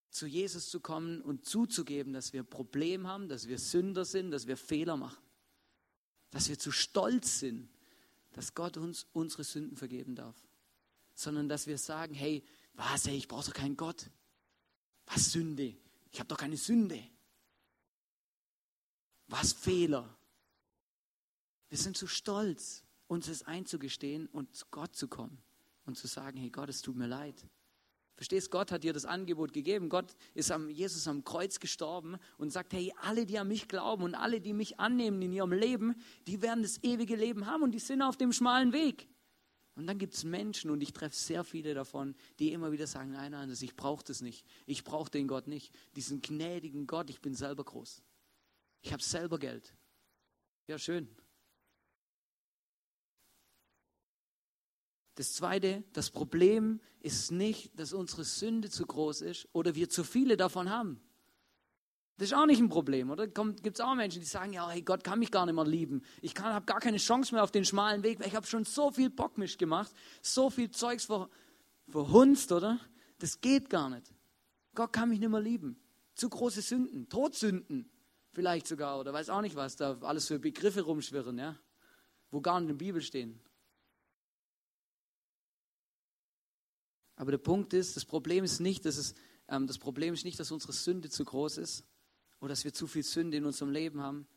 zu 0.10 0.26
Jesus 0.26 0.70
zu 0.70 0.80
kommen 0.80 1.22
und 1.22 1.46
zuzugeben, 1.46 2.14
dass 2.14 2.34
wir 2.34 2.42
ein 2.42 2.50
Problem 2.50 3.08
haben, 3.08 3.30
dass 3.30 3.48
wir 3.48 3.60
Sünder 3.60 4.06
sind, 4.06 4.32
dass 4.32 4.48
wir 4.48 4.58
Fehler 4.58 4.98
machen. 4.98 5.24
Dass 6.32 6.50
wir 6.50 6.58
zu 6.58 6.72
stolz 6.72 7.40
sind, 7.40 7.70
dass 8.34 8.54
Gott 8.54 8.78
uns 8.78 9.08
unsere 9.14 9.44
Sünden 9.44 9.78
vergeben 9.78 10.16
darf. 10.16 10.36
Sondern 11.16 11.48
dass 11.48 11.68
wir 11.68 11.78
sagen, 11.78 12.14
hey, 12.14 12.44
was, 12.74 13.06
hey, 13.06 13.16
ich 13.16 13.28
brauche 13.28 13.46
doch 13.46 13.54
keinen 13.54 13.78
Gott. 13.78 14.10
Was 15.06 15.32
Sünde? 15.32 15.78
Ich 16.12 16.20
habe 16.20 16.28
doch 16.28 16.38
keine 16.38 16.58
Sünde. 16.58 17.02
Was 19.28 19.54
Fehler? 19.54 20.18
Wir 21.70 21.78
sind 21.78 21.98
zu 21.98 22.08
stolz, 22.08 22.84
uns 23.08 23.28
das 23.28 23.44
einzugestehen 23.44 24.28
und 24.28 24.56
zu 24.56 24.66
Gott 24.70 24.96
zu 24.96 25.08
kommen 25.08 25.42
und 25.86 25.98
zu 25.98 26.08
sagen, 26.08 26.38
hey 26.38 26.50
Gott, 26.50 26.70
es 26.70 26.82
tut 26.82 26.96
mir 26.96 27.08
leid. 27.08 27.48
Verstehst, 28.24 28.52
Gott 28.52 28.72
hat 28.72 28.86
dir 28.86 28.94
das 28.94 29.04
Angebot 29.04 29.52
gegeben. 29.52 29.90
Gott 29.90 30.16
ist 30.34 30.50
am, 30.50 30.70
Jesus 30.70 31.10
am 31.10 31.26
Kreuz 31.26 31.60
gestorben 31.60 32.16
und 32.38 32.52
sagt, 32.52 32.72
hey, 32.72 32.94
alle, 33.02 33.26
die 33.26 33.38
an 33.38 33.50
mich 33.50 33.68
glauben 33.68 34.04
und 34.04 34.16
alle, 34.16 34.40
die 34.40 34.54
mich 34.54 34.80
annehmen 34.80 35.22
in 35.22 35.34
ihrem 35.34 35.52
Leben, 35.52 35.94
die 36.26 36.42
werden 36.42 36.64
das 36.64 36.82
ewige 36.84 37.18
Leben 37.18 37.48
haben 37.48 37.64
und 37.64 37.72
die 37.72 37.80
sind 37.80 38.02
auf 38.02 38.16
dem 38.16 38.32
schmalen 38.32 38.72
Weg. 38.72 39.10
Und 39.76 39.88
dann 39.88 39.98
gibt 39.98 40.14
es 40.14 40.24
Menschen, 40.24 40.72
und 40.72 40.80
ich 40.80 40.94
treffe 40.94 41.18
sehr 41.18 41.44
viele 41.44 41.74
davon, 41.74 42.16
die 42.40 42.54
immer 42.54 42.72
wieder 42.72 42.88
sagen, 42.88 43.12
nein, 43.12 43.34
nein, 43.34 43.54
ich 43.60 43.76
brauche 43.76 44.06
das 44.06 44.22
nicht. 44.22 44.46
Ich 44.68 44.86
brauche 44.86 45.12
den 45.12 45.28
Gott 45.28 45.48
nicht. 45.48 45.74
Diesen 45.98 46.22
gnädigen 46.22 46.88
Gott, 46.88 47.10
ich 47.10 47.20
bin 47.20 47.36
selber 47.36 47.66
groß. 47.66 48.04
Ich 48.84 48.94
habe 48.94 49.04
selber 49.04 49.38
Geld. 49.38 49.76
Ja, 50.68 50.80
schön. 50.80 51.10
Das 55.16 55.34
Zweite, 55.34 55.84
das 55.94 56.10
Problem 56.10 56.80
ist 57.00 57.32
nicht, 57.32 57.78
dass 57.80 57.94
unsere 57.94 58.24
Sünde 58.24 58.70
zu 58.70 58.86
groß 58.86 59.22
ist 59.22 59.48
oder 59.54 59.76
wir 59.76 59.90
zu 59.90 60.04
viele 60.04 60.38
davon 60.38 60.70
haben. 60.70 61.02
Das 62.18 62.30
ist 62.30 62.34
auch 62.34 62.46
nicht 62.46 62.62
ein 62.62 62.70
Problem, 62.70 63.10
oder? 63.10 63.28
Gibt 63.28 63.78
es 63.78 63.82
auch 63.82 63.96
Menschen, 63.96 64.22
die 64.22 64.28
sagen, 64.28 64.54
ja, 64.54 64.70
hey, 64.70 64.82
Gott 64.82 65.04
kann 65.04 65.20
mich 65.20 65.32
gar 65.32 65.46
nicht 65.46 65.56
mehr 65.56 65.66
lieben. 65.66 66.04
Ich 66.22 66.36
habe 66.36 66.66
gar 66.66 66.80
keine 66.80 66.98
Chance 66.98 67.34
mehr 67.34 67.44
auf 67.44 67.52
den 67.52 67.66
schmalen 67.66 68.04
Weg, 68.04 68.20
weil 68.20 68.28
ich 68.28 68.36
habe 68.36 68.46
schon 68.46 68.66
so 68.66 68.92
viel 68.92 69.10
Bockmisch 69.10 69.58
gemacht, 69.58 69.92
so 70.22 70.50
viel 70.50 70.70
Zeugs 70.72 71.06
ver, 71.06 71.30
verhunzt, 71.90 72.52
oder? 72.52 72.80
Das 73.20 73.42
geht 73.42 73.70
gar 73.70 73.90
nicht. 73.90 74.14
Gott 74.76 74.94
kann 74.94 75.10
mich 75.10 75.20
nicht 75.20 75.30
mehr 75.30 75.42
lieben. 75.42 75.80
Zu 76.16 76.30
große 76.30 76.62
Sünden, 76.62 77.10
Todsünden 77.10 77.90
vielleicht 78.34 78.68
sogar, 78.68 79.00
oder 79.00 79.14
weiß 79.14 79.30
auch 79.30 79.42
nicht 79.42 79.56
was, 79.56 79.76
da 79.76 79.98
alles 80.02 80.28
für 80.28 80.40
Begriffe 80.40 80.82
rumschwirren, 80.82 81.38
ja? 81.38 81.56
Wo 82.32 82.42
gar 82.42 82.60
nicht 82.60 82.70
in 82.70 82.78
der 82.78 82.86
Bibel 82.86 83.02
stehen. 83.02 83.40
Aber 87.24 87.32
der 87.32 87.38
Punkt 87.38 87.72
ist, 87.72 87.96
das 87.96 88.04
Problem 88.04 88.44
ist 88.44 88.60
nicht, 88.60 88.84
dass 88.84 88.98
es, 88.98 89.16
ähm, 89.48 89.66
das 89.66 89.78
Problem 89.78 90.14
ist 90.14 90.26
nicht, 90.26 90.38
dass 90.42 90.52
unsere 90.52 90.74
Sünde 90.74 91.10
zu 91.10 91.24
groß 91.24 91.58
ist 91.58 91.86
oder 92.42 92.50
dass 92.50 92.66
wir 92.66 92.74
zu 92.74 92.86
viel 92.86 93.04
Sünde 93.04 93.38
in 93.38 93.46
unserem 93.46 93.72
Leben 93.72 94.02
haben, 94.02 94.28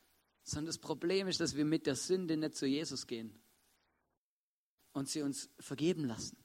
sondern 0.45 0.67
das 0.67 0.79
Problem 0.79 1.27
ist, 1.27 1.41
dass 1.41 1.57
wir 1.57 1.65
mit 1.65 1.85
der 1.87 1.97
Sünde 1.97 2.37
nicht 2.37 2.55
zu 2.55 2.65
Jesus 2.65 3.09
gehen 3.09 3.37
und 4.93 5.09
sie 5.09 5.23
uns 5.23 5.51
vergeben 5.59 6.05
lassen, 6.05 6.37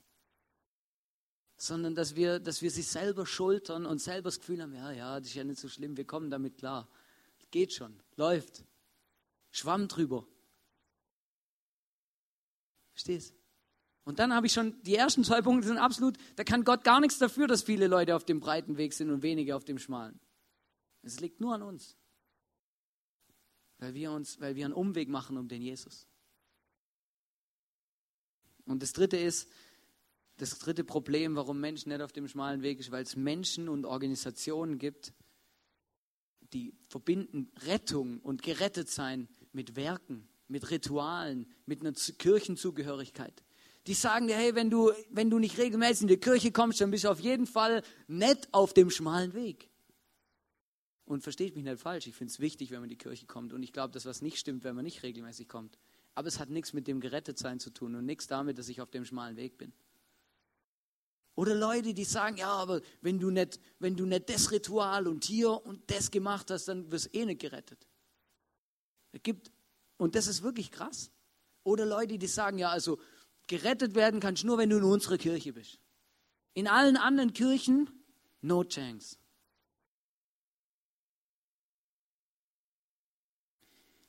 sondern 1.57 1.93
dass 1.93 2.15
wir, 2.15 2.39
dass 2.39 2.63
wir 2.63 2.71
sie 2.71 2.81
selber 2.81 3.27
schultern 3.27 3.85
und 3.85 4.01
selber 4.01 4.29
das 4.29 4.39
Gefühl 4.39 4.63
haben, 4.63 4.73
ja, 4.73 4.91
ja, 4.91 5.19
das 5.19 5.27
ist 5.29 5.35
ja 5.35 5.43
nicht 5.43 5.59
so 5.59 5.69
schlimm, 5.69 5.95
wir 5.95 6.05
kommen 6.05 6.31
damit 6.31 6.57
klar. 6.57 6.89
Geht 7.51 7.71
schon, 7.71 8.01
läuft. 8.15 8.65
Schwamm 9.51 9.87
drüber. 9.87 10.27
Verstehst? 12.93 13.40
Und 14.03 14.19
dann 14.19 14.33
habe 14.33 14.47
ich 14.47 14.53
schon, 14.53 14.81
die 14.83 14.95
ersten 14.95 15.23
zwei 15.23 15.41
Punkte 15.41 15.67
sind 15.67 15.77
absolut, 15.77 16.17
da 16.35 16.43
kann 16.43 16.63
Gott 16.63 16.83
gar 16.83 16.99
nichts 16.99 17.19
dafür, 17.19 17.47
dass 17.47 17.63
viele 17.63 17.87
Leute 17.87 18.15
auf 18.15 18.25
dem 18.25 18.39
breiten 18.39 18.77
Weg 18.77 18.93
sind 18.93 19.11
und 19.11 19.21
wenige 19.21 19.55
auf 19.55 19.63
dem 19.63 19.77
schmalen. 19.77 20.19
Es 21.03 21.19
liegt 21.19 21.39
nur 21.39 21.53
an 21.53 21.61
uns. 21.61 21.97
Weil 23.77 23.93
wir 23.93 24.11
uns, 24.11 24.39
weil 24.39 24.55
wir 24.55 24.65
einen 24.65 24.73
Umweg 24.73 25.09
machen 25.09 25.37
um 25.37 25.47
den 25.47 25.61
Jesus. 25.61 26.07
Und 28.65 28.81
das 28.81 28.93
dritte 28.93 29.17
ist, 29.17 29.49
das 30.37 30.57
dritte 30.57 30.83
Problem, 30.83 31.35
warum 31.35 31.59
Menschen 31.59 31.89
nicht 31.89 32.01
auf 32.01 32.11
dem 32.11 32.27
schmalen 32.27 32.63
Weg 32.63 32.79
ist, 32.79 32.91
weil 32.91 33.03
es 33.03 33.15
Menschen 33.15 33.69
und 33.69 33.85
Organisationen 33.85 34.79
gibt, 34.79 35.13
die 36.53 36.73
verbinden 36.87 37.51
Rettung 37.65 38.19
und 38.19 38.41
gerettet 38.41 38.89
sein 38.89 39.27
mit 39.51 39.75
Werken, 39.75 40.27
mit 40.47 40.69
Ritualen, 40.71 41.47
mit 41.65 41.81
einer 41.81 41.93
Kirchenzugehörigkeit. 41.93 43.43
Die 43.87 43.93
sagen 43.93 44.27
dir, 44.27 44.35
hey, 44.35 44.53
wenn 44.53 44.69
du, 44.69 44.91
wenn 45.09 45.29
du 45.29 45.39
nicht 45.39 45.57
regelmäßig 45.57 46.03
in 46.03 46.07
die 46.07 46.17
Kirche 46.17 46.51
kommst, 46.51 46.81
dann 46.81 46.91
bist 46.91 47.03
du 47.03 47.09
auf 47.09 47.19
jeden 47.19 47.47
Fall 47.47 47.81
nett 48.07 48.47
auf 48.51 48.73
dem 48.73 48.89
schmalen 48.89 49.33
Weg. 49.33 49.69
Und 51.05 51.23
versteht 51.23 51.55
mich 51.55 51.63
nicht 51.63 51.79
falsch, 51.79 52.07
ich 52.07 52.15
finde 52.15 52.31
es 52.31 52.39
wichtig, 52.39 52.71
wenn 52.71 52.77
man 52.77 52.85
in 52.85 52.91
die 52.91 52.97
Kirche 52.97 53.25
kommt. 53.25 53.53
Und 53.53 53.63
ich 53.63 53.73
glaube, 53.73 53.91
dass 53.93 54.05
was 54.05 54.21
nicht 54.21 54.37
stimmt, 54.37 54.63
wenn 54.63 54.75
man 54.75 54.85
nicht 54.85 55.03
regelmäßig 55.03 55.47
kommt. 55.47 55.77
Aber 56.13 56.27
es 56.27 56.39
hat 56.39 56.49
nichts 56.49 56.73
mit 56.73 56.87
dem 56.87 56.99
Gerettetsein 56.99 57.59
zu 57.59 57.71
tun 57.71 57.95
und 57.95 58.05
nichts 58.05 58.27
damit, 58.27 58.57
dass 58.57 58.69
ich 58.69 58.81
auf 58.81 58.91
dem 58.91 59.03
schmalen 59.03 59.35
Weg 59.35 59.57
bin. 59.57 59.73
Oder 61.35 61.55
Leute, 61.55 61.93
die 61.93 62.03
sagen, 62.03 62.37
ja, 62.37 62.49
aber 62.49 62.81
wenn 63.01 63.19
du 63.19 63.29
nicht, 63.29 63.59
wenn 63.79 63.95
du 63.95 64.05
nicht 64.05 64.29
das 64.29 64.51
Ritual 64.51 65.07
und 65.07 65.23
hier 65.23 65.65
und 65.65 65.89
das 65.89 66.11
gemacht 66.11 66.51
hast, 66.51 66.67
dann 66.67 66.91
wirst 66.91 67.07
du 67.07 67.17
eh 67.17 67.25
nicht 67.25 67.41
gerettet. 67.41 67.87
Es 69.11 69.23
gibt, 69.23 69.51
und 69.97 70.15
das 70.15 70.27
ist 70.27 70.43
wirklich 70.43 70.71
krass. 70.71 71.11
Oder 71.63 71.85
Leute, 71.85 72.17
die 72.17 72.27
sagen, 72.27 72.57
ja, 72.57 72.69
also 72.69 72.99
gerettet 73.51 73.95
werden 73.95 74.21
kannst 74.21 74.45
nur, 74.45 74.57
wenn 74.57 74.69
du 74.69 74.77
in 74.77 74.83
unserer 74.83 75.17
Kirche 75.17 75.51
bist. 75.51 75.77
In 76.53 76.69
allen 76.69 76.95
anderen 76.95 77.33
Kirchen, 77.33 77.89
no 78.41 78.63
chance. 78.63 79.17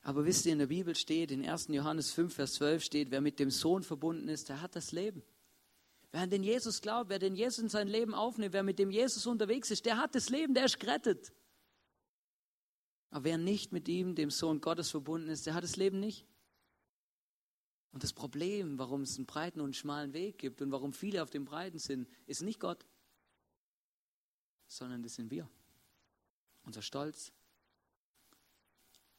Aber 0.01 0.25
wisst 0.25 0.45
ihr, 0.45 0.53
in 0.53 0.59
der 0.59 0.67
Bibel 0.67 0.95
steht, 0.95 1.29
in 1.31 1.47
1. 1.47 1.67
Johannes 1.69 2.11
5, 2.11 2.33
Vers 2.33 2.53
12 2.53 2.83
steht, 2.83 3.11
wer 3.11 3.19
mit 3.19 3.37
dem 3.37 3.51
Sohn 3.51 3.83
verbunden 3.83 4.29
ist, 4.29 4.47
der 4.47 4.61
hat 4.61 4.77
das 4.77 4.93
Leben. 4.93 5.23
Wer 6.13 6.21
an 6.21 6.29
den 6.29 6.43
Jesus 6.43 6.81
glaubt, 6.81 7.09
wer 7.09 7.19
den 7.19 7.35
Jesus 7.35 7.59
in 7.59 7.69
sein 7.69 7.89
Leben 7.89 8.13
aufnimmt, 8.13 8.53
wer 8.53 8.63
mit 8.63 8.79
dem 8.79 8.91
Jesus 8.91 9.25
unterwegs 9.25 9.71
ist, 9.71 9.85
der 9.85 9.97
hat 9.97 10.15
das 10.15 10.29
Leben, 10.29 10.53
der 10.53 10.65
ist 10.65 10.79
gerettet. 10.79 11.33
Aber 13.09 13.25
wer 13.25 13.37
nicht 13.37 13.73
mit 13.73 13.89
ihm, 13.89 14.15
dem 14.15 14.29
Sohn 14.29 14.61
Gottes, 14.61 14.89
verbunden 14.89 15.27
ist, 15.27 15.45
der 15.47 15.53
hat 15.53 15.63
das 15.63 15.75
Leben 15.75 15.99
nicht. 15.99 16.25
Und 17.93 18.03
das 18.03 18.11
Problem, 18.11 18.79
warum 18.79 19.03
es 19.03 19.17
einen 19.17 19.27
breiten 19.27 19.61
und 19.61 19.75
schmalen 19.75 20.13
Weg 20.13 20.39
gibt 20.39 20.61
und 20.63 20.71
warum 20.71 20.93
viele 20.93 21.21
auf 21.21 21.29
dem 21.29 21.45
breiten 21.45 21.77
sind, 21.77 22.09
ist 22.25 22.41
nicht 22.41 22.59
Gott, 22.59 22.87
sondern 24.67 25.03
das 25.03 25.13
sind 25.13 25.29
wir. 25.29 25.47
Unser 26.63 26.81
Stolz, 26.81 27.31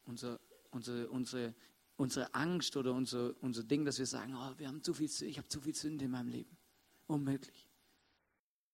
unser, 0.07 0.41
unsere, 0.73 1.09
unsere, 1.09 1.55
unsere 1.97 2.35
Angst 2.35 2.77
oder 2.77 2.93
unser, 2.93 3.41
unser 3.43 3.63
Ding, 3.63 3.85
dass 3.85 4.01
wir 4.01 4.07
sagen, 4.07 4.35
oh, 4.35 4.59
wir 4.59 4.67
haben 4.67 4.83
zu 4.83 4.93
viel, 4.93 5.09
ich 5.23 5.39
habe 5.39 5.49
zu 5.49 5.61
viel 5.61 5.75
Sünde 5.75 6.07
in 6.07 6.11
meinem 6.11 6.29
Leben. 6.29 6.57
Unmöglich. 7.07 7.69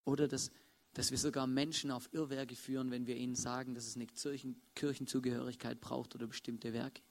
Oder 0.07 0.29
dass, 0.29 0.51
dass 0.95 1.11
wir 1.11 1.19
sogar 1.19 1.47
Menschen 1.47 1.91
auf 1.91 2.09
Irrwerke 2.15 2.57
führen, 2.57 2.91
wenn 2.91 3.07
wir 3.07 3.17
ihnen 3.17 3.35
sagen, 3.35 3.75
dass 3.75 3.87
es 3.87 3.97
eine 3.97 4.07
Kirchen, 4.07 4.63
Kirchenzugehörigkeit 4.75 5.79
braucht 5.79 6.15
oder 6.15 6.27
bestimmte 6.27 6.73
Werke. 6.73 7.03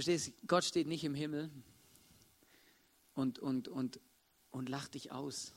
Verstehst 0.00 0.28
du, 0.28 0.46
Gott 0.46 0.64
steht 0.64 0.86
nicht 0.86 1.04
im 1.04 1.14
Himmel 1.14 1.50
und, 3.12 3.38
und, 3.38 3.68
und, 3.68 4.00
und 4.50 4.70
lacht 4.70 4.94
dich 4.94 5.12
aus. 5.12 5.52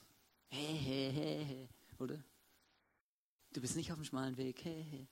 Hey, 0.50 0.78
hey, 0.78 1.12
hey, 1.14 1.46
hey, 1.46 1.70
oder? 1.98 2.22
Du 3.54 3.62
bist 3.62 3.78
nicht 3.78 3.94
auf 3.94 3.98
dem 3.98 4.04
schmalen 4.04 4.36
Weg. 4.36 4.66
Hey, 4.66 4.86
hey. 4.90 5.08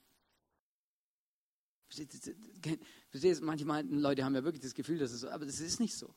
Verstehst 3.10 3.40
du, 3.40 3.46
manchmal 3.46 3.86
Leute 3.86 4.26
haben 4.26 4.36
ja 4.36 4.44
wirklich 4.44 4.64
das 4.64 4.74
Gefühl, 4.74 4.98
dass 4.98 5.14
es 5.14 5.22
so, 5.22 5.30
aber 5.30 5.46
das 5.46 5.62
ist 5.62 5.80
nicht 5.80 5.96
so. 5.96 6.14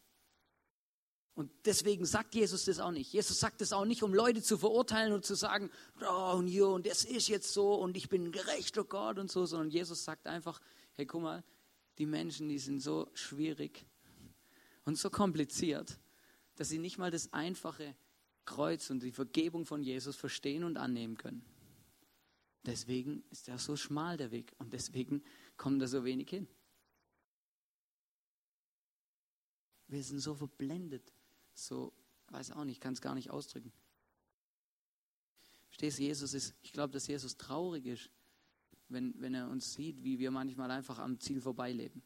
Und 1.37 1.53
deswegen 1.67 2.07
sagt 2.07 2.35
Jesus 2.35 2.65
das 2.65 2.81
auch 2.81 2.91
nicht. 2.91 3.13
Jesus 3.13 3.39
sagt 3.39 3.61
das 3.61 3.73
auch 3.73 3.85
nicht, 3.85 4.03
um 4.03 4.13
Leute 4.13 4.43
zu 4.43 4.59
verurteilen 4.59 5.13
und 5.13 5.25
zu 5.25 5.37
sagen, 5.37 5.71
oh, 6.01 6.33
und 6.33 6.85
das 6.85 7.05
ist 7.05 7.29
jetzt 7.29 7.53
so, 7.53 7.75
und 7.75 7.97
ich 7.97 8.09
bin 8.09 8.33
gerechter 8.33 8.83
Gott 8.83 9.21
und 9.21 9.31
so, 9.31 9.47
sondern 9.47 9.71
Jesus 9.71 10.03
sagt 10.03 10.27
einfach, 10.27 10.61
hey, 10.95 11.07
guck 11.07 11.23
mal, 11.23 11.45
die 11.99 12.07
Menschen, 12.07 12.49
die 12.49 12.59
sind 12.59 12.81
so 12.81 13.11
schwierig 13.15 13.87
und 14.85 14.99
so 14.99 15.11
kompliziert, 15.11 15.99
dass 16.57 16.69
sie 16.69 16.79
nicht 16.79 16.99
mal 16.99 17.11
das 17.11 17.33
einfache 17.33 17.95
Kreuz 18.45 18.91
und 18.91 19.03
die 19.03 19.13
Vergebung 19.13 19.65
von 19.67 19.83
Jesus 19.83 20.17
verstehen 20.17 20.65
und 20.65 20.77
annehmen 20.77 21.17
können. 21.17 21.45
Deswegen 22.65 23.23
ist 23.31 23.49
er 23.49 23.59
so 23.59 23.77
schmal 23.77 24.17
der 24.17 24.31
Weg 24.31 24.55
und 24.59 24.73
deswegen 24.73 25.23
kommt 25.57 25.83
da 25.83 25.87
so 25.87 26.05
wenig 26.05 26.31
hin. 26.31 26.49
Wir 29.87 30.03
sind 30.03 30.21
so 30.21 30.35
verblendet, 30.35 31.13
so, 31.53 31.93
weiß 32.29 32.53
auch 32.53 32.65
nicht, 32.65 32.81
kann 32.81 32.95
es 32.95 33.03
gar 33.03 33.15
nicht 33.15 33.31
ausdrücken. 33.31 33.73
Verstehst 35.69 35.99
du, 35.99 36.03
Jesus 36.03 36.35
ist, 36.35 36.55
ich 36.63 36.73
glaube, 36.73 36.93
dass 36.93 37.07
Jesus 37.07 37.37
traurig 37.37 37.87
ist, 37.87 38.11
wenn, 38.89 39.15
wenn 39.21 39.35
er 39.35 39.49
uns 39.49 39.75
sieht, 39.75 40.03
wie 40.03 40.19
wir 40.19 40.31
manchmal 40.31 40.71
einfach 40.71 40.99
am 40.99 41.19
Ziel 41.21 41.41
vorbeileben. 41.41 42.03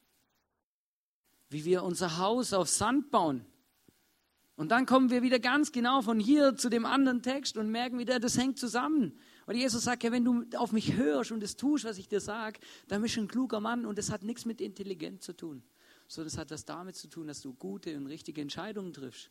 Wie 1.51 1.65
wir 1.65 1.83
unser 1.83 2.19
Haus 2.19 2.53
auf 2.53 2.69
Sand 2.69 3.11
bauen. 3.11 3.45
Und 4.59 4.71
dann 4.71 4.87
kommen 4.87 5.11
wir 5.11 5.23
wieder 5.23 5.39
ganz 5.39 5.71
genau 5.71 6.03
von 6.03 6.19
hier 6.19 6.57
zu 6.57 6.69
dem 6.69 6.85
anderen 6.85 7.23
Text 7.23 7.57
und 7.57 7.71
merken 7.71 7.97
wieder, 7.97 8.19
das 8.19 8.37
hängt 8.37 8.59
zusammen. 8.59 9.17
Und 9.47 9.55
Jesus 9.55 9.85
sagt 9.85 10.03
ja, 10.03 10.11
wenn 10.11 10.25
du 10.25 10.45
auf 10.57 10.73
mich 10.73 10.97
hörst 10.97 11.31
und 11.31 11.45
es 11.45 11.57
tust, 11.57 11.85
was 11.85 11.97
ich 11.97 12.09
dir 12.09 12.21
sage, 12.21 12.59
dann 12.89 13.01
bist 13.01 13.17
du 13.17 13.21
ein 13.21 13.29
kluger 13.29 13.61
Mann 13.61 13.87
und 13.87 13.99
das 13.99 14.11
hat 14.11 14.25
nichts 14.25 14.45
mit 14.45 14.61
Intelligenz 14.61 15.25
zu 15.25 15.33
tun, 15.33 15.63
sondern 16.09 16.27
es 16.27 16.39
hat 16.39 16.51
das 16.51 16.65
damit 16.65 16.97
zu 16.97 17.09
tun, 17.09 17.29
dass 17.29 17.41
du 17.41 17.55
gute 17.55 17.97
und 17.97 18.09
richtige 18.09 18.41
Entscheidungen 18.41 18.93
triffst. 18.93 19.31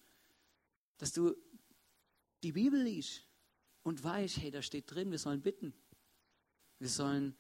Dass 0.98 1.12
du 1.12 1.36
die 2.42 2.54
Bibel 2.54 2.82
liest 2.82 3.28
und 3.84 4.02
weißt, 4.02 4.38
hey, 4.38 4.50
da 4.50 4.62
steht 4.62 4.90
drin, 4.90 5.12
wir 5.12 5.20
sollen 5.20 5.42
bitten. 5.42 5.74
Wir 6.80 6.90
sollen, 6.90 7.36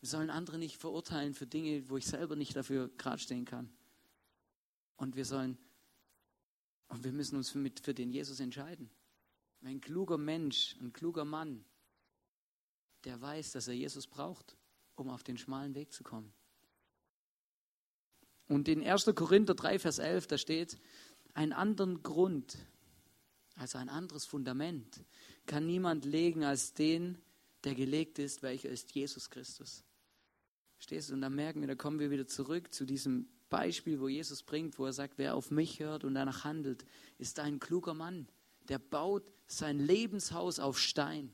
wir 0.00 0.08
sollen 0.08 0.30
andere 0.30 0.58
nicht 0.58 0.76
verurteilen 0.76 1.34
für 1.34 1.46
Dinge, 1.46 1.88
wo 1.88 1.96
ich 1.96 2.06
selber 2.06 2.36
nicht 2.36 2.54
dafür 2.54 2.88
gerade 2.96 3.20
stehen 3.20 3.44
kann. 3.44 3.70
Und 4.96 5.16
wir 5.16 5.24
sollen 5.24 5.58
und 6.88 7.04
wir 7.04 7.12
müssen 7.12 7.36
uns 7.36 7.50
für, 7.50 7.58
mit, 7.58 7.80
für 7.80 7.94
den 7.94 8.10
Jesus 8.10 8.40
entscheiden. 8.40 8.90
Ein 9.62 9.80
kluger 9.80 10.18
Mensch, 10.18 10.76
ein 10.80 10.92
kluger 10.92 11.24
Mann, 11.24 11.64
der 13.04 13.20
weiß, 13.20 13.52
dass 13.52 13.68
er 13.68 13.74
Jesus 13.74 14.06
braucht, 14.06 14.56
um 14.94 15.10
auf 15.10 15.24
den 15.24 15.38
schmalen 15.38 15.74
Weg 15.74 15.92
zu 15.92 16.04
kommen. 16.04 16.32
Und 18.48 18.68
in 18.68 18.86
1. 18.86 19.06
Korinther 19.16 19.54
3, 19.54 19.80
Vers 19.80 19.98
11, 19.98 20.28
da 20.28 20.38
steht, 20.38 20.78
einen 21.34 21.52
anderen 21.52 22.02
Grund, 22.02 22.56
also 23.56 23.78
ein 23.78 23.88
anderes 23.88 24.24
Fundament, 24.24 25.04
kann 25.46 25.66
niemand 25.66 26.04
legen 26.04 26.44
als 26.44 26.72
den, 26.72 27.18
der 27.64 27.74
gelegt 27.74 28.18
ist, 28.18 28.42
welcher 28.42 28.68
ist 28.68 28.92
Jesus 28.94 29.30
Christus. 29.30 29.84
Stehst 30.78 31.10
du? 31.10 31.14
Und 31.14 31.20
dann 31.22 31.34
merken 31.34 31.60
wir, 31.60 31.68
da 31.68 31.74
kommen 31.74 31.98
wir 31.98 32.10
wieder 32.10 32.26
zurück 32.26 32.72
zu 32.72 32.84
diesem 32.84 33.28
Beispiel, 33.48 34.00
wo 34.00 34.08
Jesus 34.08 34.42
bringt, 34.42 34.78
wo 34.78 34.86
er 34.86 34.92
sagt, 34.92 35.18
wer 35.18 35.34
auf 35.34 35.50
mich 35.50 35.80
hört 35.80 36.04
und 36.04 36.14
danach 36.14 36.44
handelt, 36.44 36.84
ist 37.18 37.38
ein 37.38 37.60
kluger 37.60 37.94
Mann, 37.94 38.28
der 38.68 38.78
baut 38.78 39.24
sein 39.46 39.78
Lebenshaus 39.78 40.58
auf 40.58 40.78
Stein. 40.78 41.32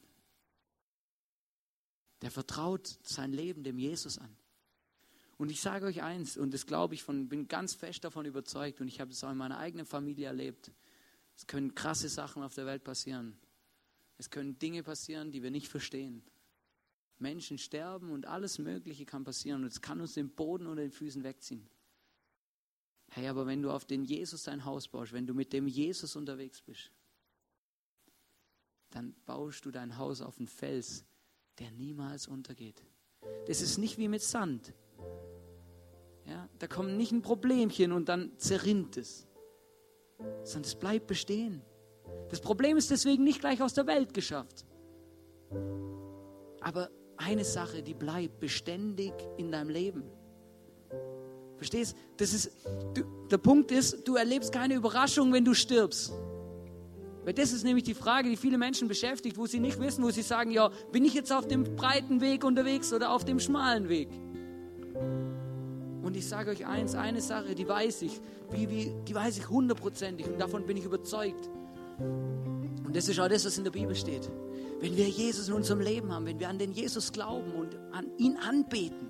Der 2.20 2.30
vertraut 2.30 2.98
sein 3.02 3.32
Leben 3.32 3.64
dem 3.64 3.78
Jesus 3.78 4.18
an. 4.18 4.36
Und 5.38 5.50
ich 5.50 5.60
sage 5.60 5.86
euch 5.86 6.02
eins, 6.02 6.36
und 6.36 6.54
das 6.54 6.66
glaube 6.66 6.94
ich, 6.94 7.02
von, 7.02 7.28
bin 7.28 7.48
ganz 7.48 7.74
fest 7.74 8.04
davon 8.04 8.26
überzeugt, 8.26 8.80
und 8.80 8.86
ich 8.86 9.00
habe 9.00 9.10
es 9.10 9.24
auch 9.24 9.30
in 9.30 9.36
meiner 9.36 9.58
eigenen 9.58 9.86
Familie 9.86 10.26
erlebt. 10.26 10.70
Es 11.36 11.46
können 11.46 11.74
krasse 11.74 12.08
Sachen 12.08 12.42
auf 12.42 12.54
der 12.54 12.66
Welt 12.66 12.84
passieren. 12.84 13.36
Es 14.22 14.30
können 14.30 14.56
Dinge 14.56 14.84
passieren, 14.84 15.32
die 15.32 15.42
wir 15.42 15.50
nicht 15.50 15.66
verstehen. 15.66 16.22
Menschen 17.18 17.58
sterben 17.58 18.12
und 18.12 18.24
alles 18.24 18.60
Mögliche 18.60 19.04
kann 19.04 19.24
passieren. 19.24 19.64
Und 19.64 19.72
es 19.72 19.80
kann 19.80 20.00
uns 20.00 20.14
den 20.14 20.30
Boden 20.30 20.68
unter 20.68 20.80
den 20.80 20.92
Füßen 20.92 21.24
wegziehen. 21.24 21.68
Hey, 23.10 23.26
aber 23.26 23.46
wenn 23.46 23.62
du 23.62 23.72
auf 23.72 23.84
den 23.84 24.04
Jesus 24.04 24.44
dein 24.44 24.64
Haus 24.64 24.86
baust, 24.86 25.12
wenn 25.12 25.26
du 25.26 25.34
mit 25.34 25.52
dem 25.52 25.66
Jesus 25.66 26.14
unterwegs 26.14 26.62
bist, 26.62 26.92
dann 28.90 29.12
baust 29.26 29.64
du 29.64 29.72
dein 29.72 29.98
Haus 29.98 30.20
auf 30.20 30.38
einen 30.38 30.46
Fels, 30.46 31.04
der 31.58 31.72
niemals 31.72 32.28
untergeht. 32.28 32.80
Das 33.48 33.60
ist 33.60 33.76
nicht 33.76 33.98
wie 33.98 34.06
mit 34.06 34.22
Sand. 34.22 34.72
Ja, 36.26 36.48
da 36.60 36.68
kommt 36.68 36.96
nicht 36.96 37.10
ein 37.10 37.22
Problemchen 37.22 37.90
und 37.90 38.08
dann 38.08 38.38
zerrinnt 38.38 38.98
es, 38.98 39.26
sondern 40.44 40.62
es 40.62 40.76
bleibt 40.76 41.08
bestehen. 41.08 41.64
Das 42.32 42.40
Problem 42.40 42.78
ist 42.78 42.90
deswegen 42.90 43.24
nicht 43.24 43.40
gleich 43.40 43.60
aus 43.60 43.74
der 43.74 43.86
Welt 43.86 44.14
geschafft. 44.14 44.64
Aber 46.62 46.88
eine 47.18 47.44
Sache, 47.44 47.82
die 47.82 47.92
bleibt 47.92 48.40
beständig 48.40 49.12
in 49.36 49.52
deinem 49.52 49.68
Leben. 49.68 50.02
Verstehst? 51.58 51.94
Das 52.16 52.32
ist, 52.32 52.50
du, 52.94 53.02
der 53.30 53.36
Punkt 53.36 53.70
ist, 53.70 54.08
du 54.08 54.16
erlebst 54.16 54.50
keine 54.50 54.72
Überraschung, 54.72 55.30
wenn 55.30 55.44
du 55.44 55.52
stirbst. 55.52 56.10
Weil 57.22 57.34
das 57.34 57.52
ist 57.52 57.64
nämlich 57.64 57.84
die 57.84 57.92
Frage, 57.92 58.30
die 58.30 58.38
viele 58.38 58.56
Menschen 58.56 58.88
beschäftigt, 58.88 59.36
wo 59.36 59.44
sie 59.44 59.60
nicht 59.60 59.78
wissen, 59.78 60.02
wo 60.02 60.08
sie 60.08 60.22
sagen, 60.22 60.52
ja, 60.52 60.70
bin 60.90 61.04
ich 61.04 61.12
jetzt 61.12 61.30
auf 61.30 61.46
dem 61.46 61.76
breiten 61.76 62.22
Weg 62.22 62.44
unterwegs 62.44 62.94
oder 62.94 63.12
auf 63.12 63.26
dem 63.26 63.40
schmalen 63.40 63.90
Weg? 63.90 64.08
Und 66.02 66.16
ich 66.16 66.26
sage 66.26 66.50
euch 66.50 66.66
eins, 66.66 66.94
eine 66.94 67.20
Sache, 67.20 67.54
die 67.54 67.68
weiß 67.68 68.00
ich, 68.02 68.22
wie, 68.50 68.70
wie, 68.70 68.94
die 69.06 69.14
weiß 69.14 69.36
ich 69.36 69.50
hundertprozentig 69.50 70.26
und 70.28 70.40
davon 70.40 70.64
bin 70.64 70.78
ich 70.78 70.86
überzeugt. 70.86 71.50
Und 71.98 72.96
das 72.96 73.08
ist 73.08 73.18
auch 73.20 73.28
das, 73.28 73.44
was 73.44 73.58
in 73.58 73.64
der 73.64 73.70
Bibel 73.70 73.94
steht. 73.94 74.30
Wenn 74.80 74.96
wir 74.96 75.08
Jesus 75.08 75.48
in 75.48 75.54
unserem 75.54 75.80
Leben 75.80 76.12
haben, 76.12 76.26
wenn 76.26 76.40
wir 76.40 76.48
an 76.48 76.58
den 76.58 76.72
Jesus 76.72 77.12
glauben 77.12 77.52
und 77.52 77.76
an 77.92 78.06
ihn 78.18 78.36
anbeten, 78.36 79.08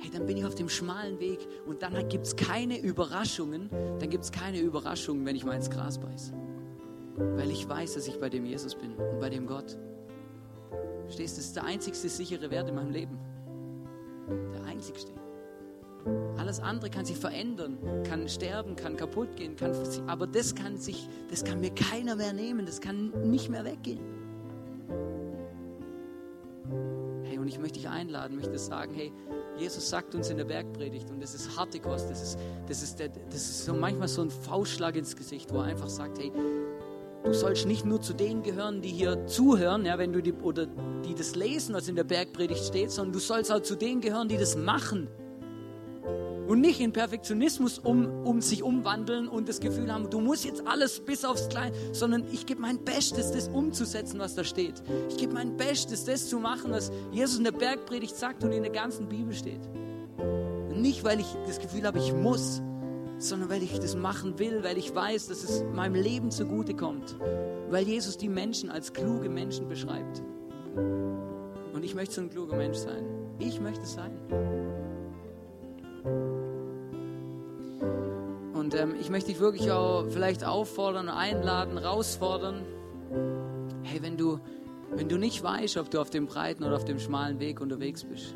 hey, 0.00 0.10
dann 0.10 0.26
bin 0.26 0.36
ich 0.36 0.44
auf 0.44 0.54
dem 0.54 0.68
schmalen 0.68 1.20
Weg 1.20 1.46
und 1.66 1.82
dann 1.82 2.08
gibt 2.08 2.26
es 2.26 2.36
keine 2.36 2.78
Überraschungen, 2.78 3.68
dann 3.70 4.08
gibt 4.08 4.24
es 4.24 4.32
keine 4.32 4.58
Überraschungen, 4.60 5.24
wenn 5.26 5.36
ich 5.36 5.44
mal 5.44 5.54
ins 5.54 5.70
Gras 5.70 5.98
beiße. 5.98 6.32
Weil 7.16 7.50
ich 7.50 7.68
weiß, 7.68 7.94
dass 7.94 8.08
ich 8.08 8.18
bei 8.18 8.28
dem 8.28 8.44
Jesus 8.44 8.74
bin 8.74 8.94
und 8.94 9.20
bei 9.20 9.30
dem 9.30 9.46
Gott. 9.46 9.76
Stehst, 11.08 11.38
das 11.38 11.46
ist 11.46 11.56
der 11.56 11.64
einzigste 11.64 12.08
sichere 12.08 12.50
Wert 12.50 12.68
in 12.68 12.74
meinem 12.74 12.90
Leben. 12.90 13.18
Der 14.52 14.64
einzigste. 14.64 15.12
Alles 16.38 16.60
andere 16.60 16.90
kann 16.90 17.04
sich 17.04 17.16
verändern, 17.16 17.78
kann 18.04 18.28
sterben, 18.28 18.76
kann 18.76 18.96
kaputt 18.96 19.36
gehen, 19.36 19.56
kann, 19.56 19.72
aber 20.06 20.26
das 20.26 20.54
kann 20.54 20.76
sich, 20.76 21.08
das 21.28 21.44
kann 21.44 21.60
mir 21.60 21.70
keiner 21.70 22.14
mehr 22.14 22.32
nehmen, 22.32 22.66
das 22.66 22.80
kann 22.80 23.10
nicht 23.28 23.48
mehr 23.48 23.64
weggehen. 23.64 24.00
Hey, 27.24 27.38
und 27.38 27.48
ich 27.48 27.58
möchte 27.58 27.80
dich 27.80 27.88
einladen, 27.88 28.36
möchte 28.36 28.58
sagen, 28.58 28.94
hey, 28.94 29.12
Jesus 29.56 29.88
sagt 29.88 30.14
uns 30.14 30.30
in 30.30 30.36
der 30.36 30.44
Bergpredigt, 30.44 31.10
und 31.10 31.20
das 31.20 31.34
ist 31.34 31.56
harte 31.56 31.80
Kost, 31.80 32.08
das 32.10 32.22
ist, 32.22 32.38
das 32.68 32.82
ist, 32.82 32.98
der, 33.00 33.08
das 33.08 33.36
ist 33.36 33.64
so 33.64 33.74
manchmal 33.74 34.06
so 34.06 34.22
ein 34.22 34.30
Faustschlag 34.30 34.94
ins 34.94 35.16
Gesicht, 35.16 35.52
wo 35.52 35.58
er 35.58 35.64
einfach 35.64 35.88
sagt, 35.88 36.18
hey, 36.18 36.30
du 37.24 37.32
sollst 37.32 37.66
nicht 37.66 37.84
nur 37.84 38.00
zu 38.00 38.12
denen 38.12 38.44
gehören, 38.44 38.80
die 38.80 38.90
hier 38.90 39.26
zuhören, 39.26 39.84
ja, 39.84 39.98
wenn 39.98 40.12
du 40.12 40.22
die, 40.22 40.34
oder 40.34 40.66
die 40.66 41.14
das 41.14 41.34
lesen, 41.34 41.74
was 41.74 41.88
in 41.88 41.96
der 41.96 42.04
Bergpredigt 42.04 42.64
steht, 42.64 42.92
sondern 42.92 43.14
du 43.14 43.18
sollst 43.18 43.50
auch 43.50 43.62
zu 43.62 43.74
denen 43.74 44.00
gehören, 44.00 44.28
die 44.28 44.36
das 44.36 44.56
machen. 44.56 45.08
Und 46.46 46.60
nicht 46.60 46.80
in 46.80 46.92
Perfektionismus 46.92 47.78
um, 47.78 48.24
um 48.24 48.40
sich 48.40 48.62
umwandeln 48.62 49.26
und 49.26 49.48
das 49.48 49.60
Gefühl 49.60 49.92
haben, 49.92 50.10
du 50.10 50.20
musst 50.20 50.44
jetzt 50.44 50.66
alles 50.66 51.00
bis 51.00 51.24
aufs 51.24 51.48
Kleine, 51.48 51.74
sondern 51.92 52.24
ich 52.32 52.46
gebe 52.46 52.60
mein 52.60 52.78
Bestes, 52.78 53.32
das 53.32 53.48
umzusetzen, 53.48 54.20
was 54.20 54.36
da 54.36 54.44
steht. 54.44 54.82
Ich 55.08 55.16
gebe 55.16 55.32
mein 55.32 55.56
Bestes, 55.56 56.04
das 56.04 56.28
zu 56.28 56.38
machen, 56.38 56.70
was 56.70 56.92
Jesus 57.10 57.38
in 57.38 57.44
der 57.44 57.52
Bergpredigt 57.52 58.16
sagt 58.16 58.44
und 58.44 58.52
in 58.52 58.62
der 58.62 58.72
ganzen 58.72 59.08
Bibel 59.08 59.34
steht. 59.34 59.60
Nicht, 60.72 61.02
weil 61.02 61.18
ich 61.18 61.26
das 61.46 61.58
Gefühl 61.58 61.84
habe, 61.84 61.98
ich 61.98 62.12
muss, 62.12 62.62
sondern 63.18 63.50
weil 63.50 63.62
ich 63.62 63.78
das 63.78 63.96
machen 63.96 64.38
will, 64.38 64.62
weil 64.62 64.78
ich 64.78 64.94
weiß, 64.94 65.28
dass 65.28 65.42
es 65.42 65.64
meinem 65.74 65.94
Leben 65.94 66.30
zugute 66.30 66.74
kommt. 66.74 67.16
Weil 67.70 67.88
Jesus 67.88 68.18
die 68.18 68.28
Menschen 68.28 68.70
als 68.70 68.92
kluge 68.92 69.28
Menschen 69.28 69.68
beschreibt. 69.68 70.22
Und 70.76 71.82
ich 71.82 71.94
möchte 71.94 72.14
so 72.14 72.20
ein 72.20 72.30
kluger 72.30 72.56
Mensch 72.56 72.78
sein. 72.78 73.04
Ich 73.38 73.60
möchte 73.60 73.86
sein. 73.86 74.12
Und 78.66 78.74
ähm, 78.74 78.96
ich 79.00 79.10
möchte 79.10 79.30
dich 79.30 79.38
wirklich 79.38 79.70
auch 79.70 80.06
vielleicht 80.08 80.44
auffordern, 80.44 81.08
einladen, 81.08 81.78
herausfordern. 81.78 82.64
Hey, 83.84 84.02
wenn 84.02 84.16
du, 84.16 84.40
wenn 84.90 85.08
du 85.08 85.18
nicht 85.18 85.40
weißt, 85.40 85.76
ob 85.76 85.88
du 85.88 86.00
auf 86.00 86.10
dem 86.10 86.26
breiten 86.26 86.64
oder 86.64 86.74
auf 86.74 86.84
dem 86.84 86.98
schmalen 86.98 87.38
Weg 87.38 87.60
unterwegs 87.60 88.02
bist, 88.02 88.34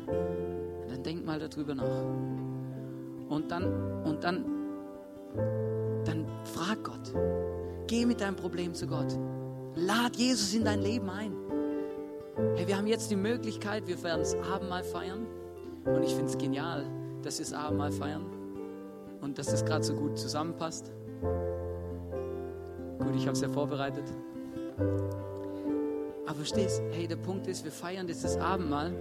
dann 0.87 1.03
denk 1.03 1.25
mal 1.25 1.37
darüber 1.37 1.75
nach. 1.75 2.05
Und 3.27 3.51
dann, 3.51 4.05
und 4.05 4.23
dann, 4.23 4.45
dann 6.05 6.25
frag 6.45 6.81
Gott. 6.81 7.13
Geh 7.87 8.05
mit 8.05 8.21
deinem 8.21 8.37
Problem 8.37 8.73
zu 8.73 8.87
Gott. 8.87 9.13
Lad 9.75 10.15
Jesus 10.15 10.53
in 10.53 10.63
dein 10.63 10.81
Leben 10.81 11.09
ein. 11.09 11.35
Hey, 12.55 12.65
wir 12.67 12.77
haben 12.77 12.87
jetzt 12.87 13.11
die 13.11 13.17
Möglichkeit, 13.17 13.85
wir 13.85 14.01
werden 14.01 14.21
das 14.21 14.35
Abendmahl 14.35 14.85
feiern. 14.85 15.27
Und 15.83 16.03
ich 16.03 16.11
finde 16.11 16.27
es 16.27 16.37
genial, 16.37 16.85
dass 17.21 17.37
wir 17.37 17.43
das 17.43 17.53
Abendmahl 17.53 17.91
feiern 17.91 18.40
und 19.21 19.37
dass 19.37 19.47
das 19.47 19.63
gerade 19.65 19.83
so 19.83 19.93
gut 19.93 20.17
zusammenpasst. 20.17 20.91
Gut, 22.99 23.15
ich 23.15 23.23
habe 23.23 23.33
es 23.33 23.41
ja 23.41 23.49
vorbereitet. 23.49 24.05
Aber 26.25 26.35
verstehst, 26.35 26.81
hey, 26.91 27.07
der 27.07 27.15
Punkt 27.17 27.47
ist, 27.47 27.63
wir 27.63 27.71
feiern 27.71 28.07
jetzt 28.07 28.23
das 28.23 28.37
Abendmahl. 28.37 28.93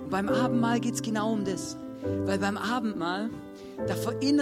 Und 0.00 0.10
beim 0.10 0.28
Abendmahl 0.28 0.80
geht 0.80 0.94
es 0.94 1.02
genau 1.02 1.32
um 1.32 1.44
das. 1.44 1.76
Weil 2.24 2.38
beim 2.38 2.56
Abendmahl, 2.56 3.30
da, 3.86 3.94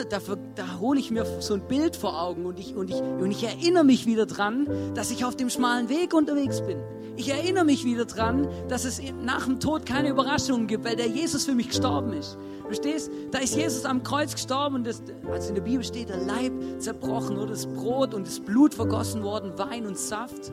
da, 0.09 0.19
da 0.55 0.81
hole 0.81 0.99
ich 0.99 1.11
mir 1.11 1.27
so 1.41 1.55
ein 1.55 1.61
Bild 1.69 1.95
vor 1.95 2.21
Augen 2.21 2.47
und 2.47 2.59
ich, 2.59 2.75
und, 2.75 2.89
ich, 2.89 3.01
und 3.01 3.31
ich 3.31 3.45
erinnere 3.45 3.85
mich 3.85 4.07
wieder 4.07 4.25
dran, 4.25 4.67
dass 4.95 5.11
ich 5.11 5.25
auf 5.25 5.37
dem 5.37 5.51
schmalen 5.51 5.89
Weg 5.89 6.15
unterwegs 6.15 6.63
bin. 6.63 6.79
Ich 7.17 7.29
erinnere 7.29 7.65
mich 7.65 7.85
wieder 7.85 8.05
dran, 8.05 8.49
dass 8.69 8.85
es 8.85 9.01
nach 9.23 9.45
dem 9.47 9.61
Tod 9.61 9.85
keine 9.85 10.09
Überraschungen 10.09 10.67
gibt, 10.67 10.85
weil 10.85 10.97
der 10.97 11.09
Jesus 11.09 11.45
für 11.45 11.55
mich 11.55 11.69
gestorben 11.69 12.13
ist. 12.13 12.39
Verstehst? 12.65 13.11
Da 13.33 13.39
ist 13.39 13.57
Jesus 13.57 13.85
am 13.85 14.03
Kreuz 14.03 14.33
gestorben 14.33 14.77
und 14.77 14.87
das, 14.87 15.03
also 15.29 15.49
in 15.49 15.55
der 15.57 15.63
Bibel 15.63 15.83
steht, 15.83 16.09
der 16.09 16.19
Leib 16.19 16.53
zerbrochen 16.79 17.37
oder 17.37 17.51
das 17.51 17.67
Brot 17.67 18.15
und 18.15 18.27
das 18.27 18.39
Blut 18.39 18.75
vergossen 18.75 19.25
worden, 19.25 19.53
Wein 19.59 19.87
und 19.87 19.99
Saft. 19.99 20.53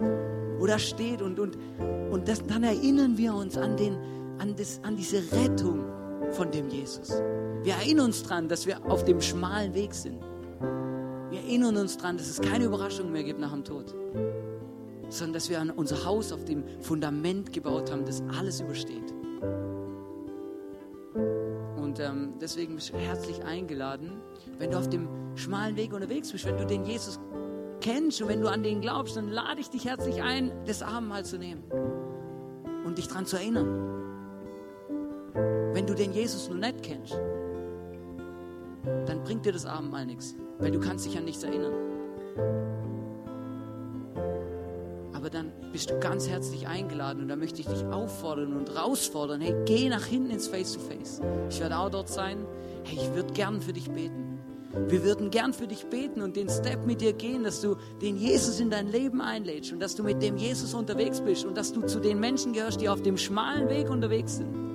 Wo 0.58 0.66
das 0.66 0.82
steht 0.82 1.22
und, 1.22 1.40
und, 1.40 1.58
und 2.10 2.28
das, 2.28 2.44
dann 2.46 2.64
erinnern 2.64 3.18
wir 3.18 3.36
uns 3.36 3.56
an, 3.56 3.78
den, 3.78 3.96
an, 4.40 4.56
das, 4.56 4.80
an 4.84 4.96
diese 4.98 5.18
Rettung 5.32 5.86
von 6.32 6.50
dem 6.50 6.70
Jesus. 6.70 7.10
Wir 7.64 7.74
erinnern 7.74 8.08
uns 8.08 8.24
daran, 8.24 8.48
dass 8.48 8.66
wir 8.66 8.84
auf 8.90 9.04
dem 9.04 9.22
schmalen 9.22 9.74
Weg 9.76 9.94
sind. 9.94 10.20
Wir 11.30 11.40
erinnern 11.40 11.78
uns 11.78 11.98
daran, 11.98 12.18
dass 12.18 12.28
es 12.30 12.42
keine 12.42 12.66
Überraschung 12.66 13.12
mehr 13.12 13.24
gibt 13.24 13.40
nach 13.40 13.52
dem 13.52 13.64
Tod, 13.64 13.94
sondern 15.10 15.34
dass 15.34 15.50
wir 15.50 15.74
unser 15.76 16.06
Haus 16.06 16.32
auf 16.32 16.46
dem 16.46 16.64
Fundament 16.82 17.54
gebaut 17.54 17.92
haben, 17.92 18.06
das 18.06 18.22
alles 18.38 18.62
übersteht. 18.62 19.14
Und 21.78 22.00
ähm, 22.00 22.34
deswegen 22.42 22.76
bist 22.76 22.94
du 22.94 22.98
herzlich 22.98 23.44
eingeladen, 23.44 24.22
wenn 24.60 24.72
du 24.72 24.78
auf 24.78 24.90
dem 24.90 25.08
schmalen 25.36 25.76
Weg 25.76 25.94
unterwegs 25.94 26.32
bist, 26.32 26.46
wenn 26.46 26.58
du 26.58 26.66
den 26.66 26.86
Jesus 26.86 27.20
kennst 27.82 28.22
und 28.22 28.28
wenn 28.28 28.42
du 28.42 28.50
an 28.50 28.64
den 28.64 28.82
glaubst, 28.82 29.18
dann 29.18 29.30
lade 29.30 29.62
ich 29.62 29.70
dich 29.70 29.86
herzlich 29.86 30.22
ein, 30.22 30.52
das 30.66 30.82
Abendmahl 30.82 31.26
zu 31.26 31.38
nehmen 31.38 31.64
und 32.86 32.98
dich 32.98 33.08
daran 33.08 33.26
zu 33.26 33.38
erinnern. 33.38 33.98
Wenn 35.74 35.86
du 35.86 35.94
den 35.94 36.12
Jesus 36.12 36.50
noch 36.50 36.56
nicht 36.58 36.84
kennst, 36.84 37.14
dann 39.06 39.24
bringt 39.24 39.46
dir 39.46 39.52
das 39.54 39.66
Abendmahl 39.66 40.06
nichts, 40.06 40.36
weil 40.60 40.72
du 40.72 40.80
kannst 40.80 41.06
dich 41.06 41.18
an 41.18 41.26
nichts 41.26 41.44
erinnern. 41.44 41.74
Aber 45.18 45.32
dann 45.32 45.52
bist 45.72 45.90
du 45.90 46.00
ganz 46.00 46.30
herzlich 46.30 46.68
eingeladen 46.68 47.24
und 47.24 47.28
da 47.28 47.36
möchte 47.36 47.60
ich 47.60 47.66
dich 47.66 47.84
auffordern 47.86 48.54
und 48.54 48.70
herausfordern. 48.70 49.42
Hey, 49.42 49.56
geh 49.66 49.90
nach 49.90 50.06
hinten 50.06 50.30
ins 50.30 50.48
Face-to-Face. 50.48 51.22
-face. 51.22 51.50
Ich 51.50 51.60
werde 51.60 51.80
auch 51.80 51.90
dort 51.90 52.08
sein. 52.08 52.46
Hey, 52.84 53.00
ich 53.02 53.16
würde 53.16 53.34
gern 53.34 53.60
für 53.60 53.74
dich 53.74 53.90
beten. 53.90 54.38
Wir 54.88 55.04
würden 55.04 55.32
gern 55.32 55.54
für 55.54 55.66
dich 55.66 55.88
beten 55.88 56.22
und 56.22 56.36
den 56.36 56.50
Step 56.50 56.86
mit 56.86 57.02
dir 57.02 57.14
gehen, 57.14 57.44
dass 57.44 57.62
du 57.62 57.78
den 58.00 58.16
Jesus 58.16 58.60
in 58.60 58.70
dein 58.70 58.92
Leben 58.92 59.20
einlädst 59.20 59.74
und 59.74 59.80
dass 59.80 59.96
du 59.96 60.04
mit 60.04 60.22
dem 60.22 60.38
Jesus 60.38 60.76
unterwegs 60.76 61.20
bist 61.20 61.46
und 61.46 61.58
dass 61.58 61.74
du 61.74 61.82
zu 61.88 62.00
den 62.00 62.20
Menschen 62.20 62.54
gehörst, 62.54 62.80
die 62.80 62.88
auf 62.88 63.02
dem 63.02 63.18
schmalen 63.18 63.70
Weg 63.70 63.90
unterwegs 63.90 64.38
sind. 64.38 64.67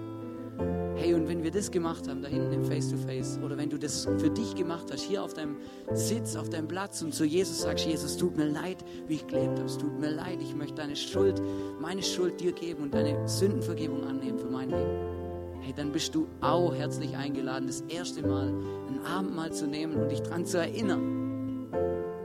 Und 1.22 1.28
wenn 1.28 1.44
wir 1.44 1.52
das 1.52 1.70
gemacht 1.70 2.08
haben, 2.08 2.20
da 2.20 2.26
hinten 2.26 2.52
im 2.52 2.64
Face-to-Face, 2.64 3.38
-face, 3.38 3.44
oder 3.44 3.56
wenn 3.56 3.70
du 3.70 3.78
das 3.78 4.08
für 4.18 4.28
dich 4.28 4.56
gemacht 4.56 4.88
hast, 4.90 5.02
hier 5.02 5.22
auf 5.22 5.34
deinem 5.34 5.56
Sitz, 5.92 6.34
auf 6.34 6.50
deinem 6.50 6.66
Platz 6.66 7.00
und 7.00 7.14
zu 7.14 7.24
Jesus 7.24 7.60
sagst, 7.60 7.86
Jesus, 7.86 8.16
tut 8.16 8.36
mir 8.36 8.46
leid, 8.46 8.78
wie 9.06 9.14
ich 9.14 9.26
gelebt 9.28 9.56
habe, 9.56 9.66
es 9.66 9.78
tut 9.78 10.00
mir 10.00 10.10
leid, 10.10 10.38
ich 10.42 10.56
möchte 10.56 10.74
deine 10.74 10.96
Schuld, 10.96 11.40
meine 11.80 12.02
Schuld 12.02 12.40
dir 12.40 12.50
geben 12.50 12.82
und 12.82 12.94
deine 12.94 13.28
Sündenvergebung 13.28 14.04
annehmen 14.04 14.36
für 14.36 14.50
mein 14.50 14.70
Leben. 14.70 15.60
Hey, 15.60 15.72
dann 15.76 15.92
bist 15.92 16.12
du 16.12 16.26
auch 16.40 16.74
herzlich 16.74 17.16
eingeladen, 17.16 17.68
das 17.68 17.82
erste 17.82 18.26
Mal 18.26 18.48
ein 18.88 18.98
Abendmahl 19.06 19.52
zu 19.52 19.68
nehmen 19.68 19.94
und 19.94 20.10
dich 20.10 20.22
daran 20.22 20.44
zu 20.44 20.58
erinnern, 20.58 21.68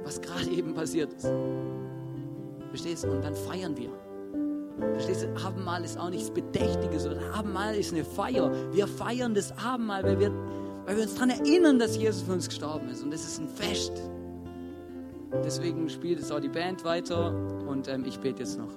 was 0.03 0.19
gerade 0.21 0.49
eben 0.49 0.73
passiert 0.73 1.13
ist. 1.13 1.31
Verstehst 2.69 3.03
du? 3.03 3.11
Und 3.11 3.23
dann 3.23 3.35
feiern 3.35 3.77
wir. 3.77 3.91
Verstehst 4.80 5.23
du, 5.23 5.45
Abendmahl 5.45 5.84
ist 5.84 5.99
auch 5.99 6.09
nichts 6.09 6.30
Bedächtiges, 6.30 7.03
sondern 7.03 7.23
Abendmahl 7.34 7.75
ist 7.75 7.93
eine 7.93 8.03
Feier. 8.03 8.51
Wir 8.71 8.88
feiern 8.88 9.34
das 9.34 9.51
Abendmahl, 9.57 10.03
weil 10.03 10.19
wir, 10.19 10.32
weil 10.86 10.97
wir 10.97 11.03
uns 11.03 11.15
daran 11.15 11.32
erinnern, 11.32 11.80
dass 11.80 11.97
Jesus 11.97 12.21
für 12.21 12.34
uns 12.34 12.47
gestorben 12.47 12.89
ist. 12.89 13.03
Und 13.03 13.11
das 13.11 13.21
ist 13.21 13.39
ein 13.39 13.47
Fest. 13.47 13.93
Deswegen 15.43 15.89
spielt 15.89 16.19
es 16.19 16.32
auch 16.32 16.39
die 16.39 16.49
Band 16.49 16.84
weiter 16.84 17.34
und 17.67 17.88
ähm, 17.88 18.05
ich 18.05 18.19
bete 18.19 18.39
jetzt 18.39 18.57
noch. 18.57 18.69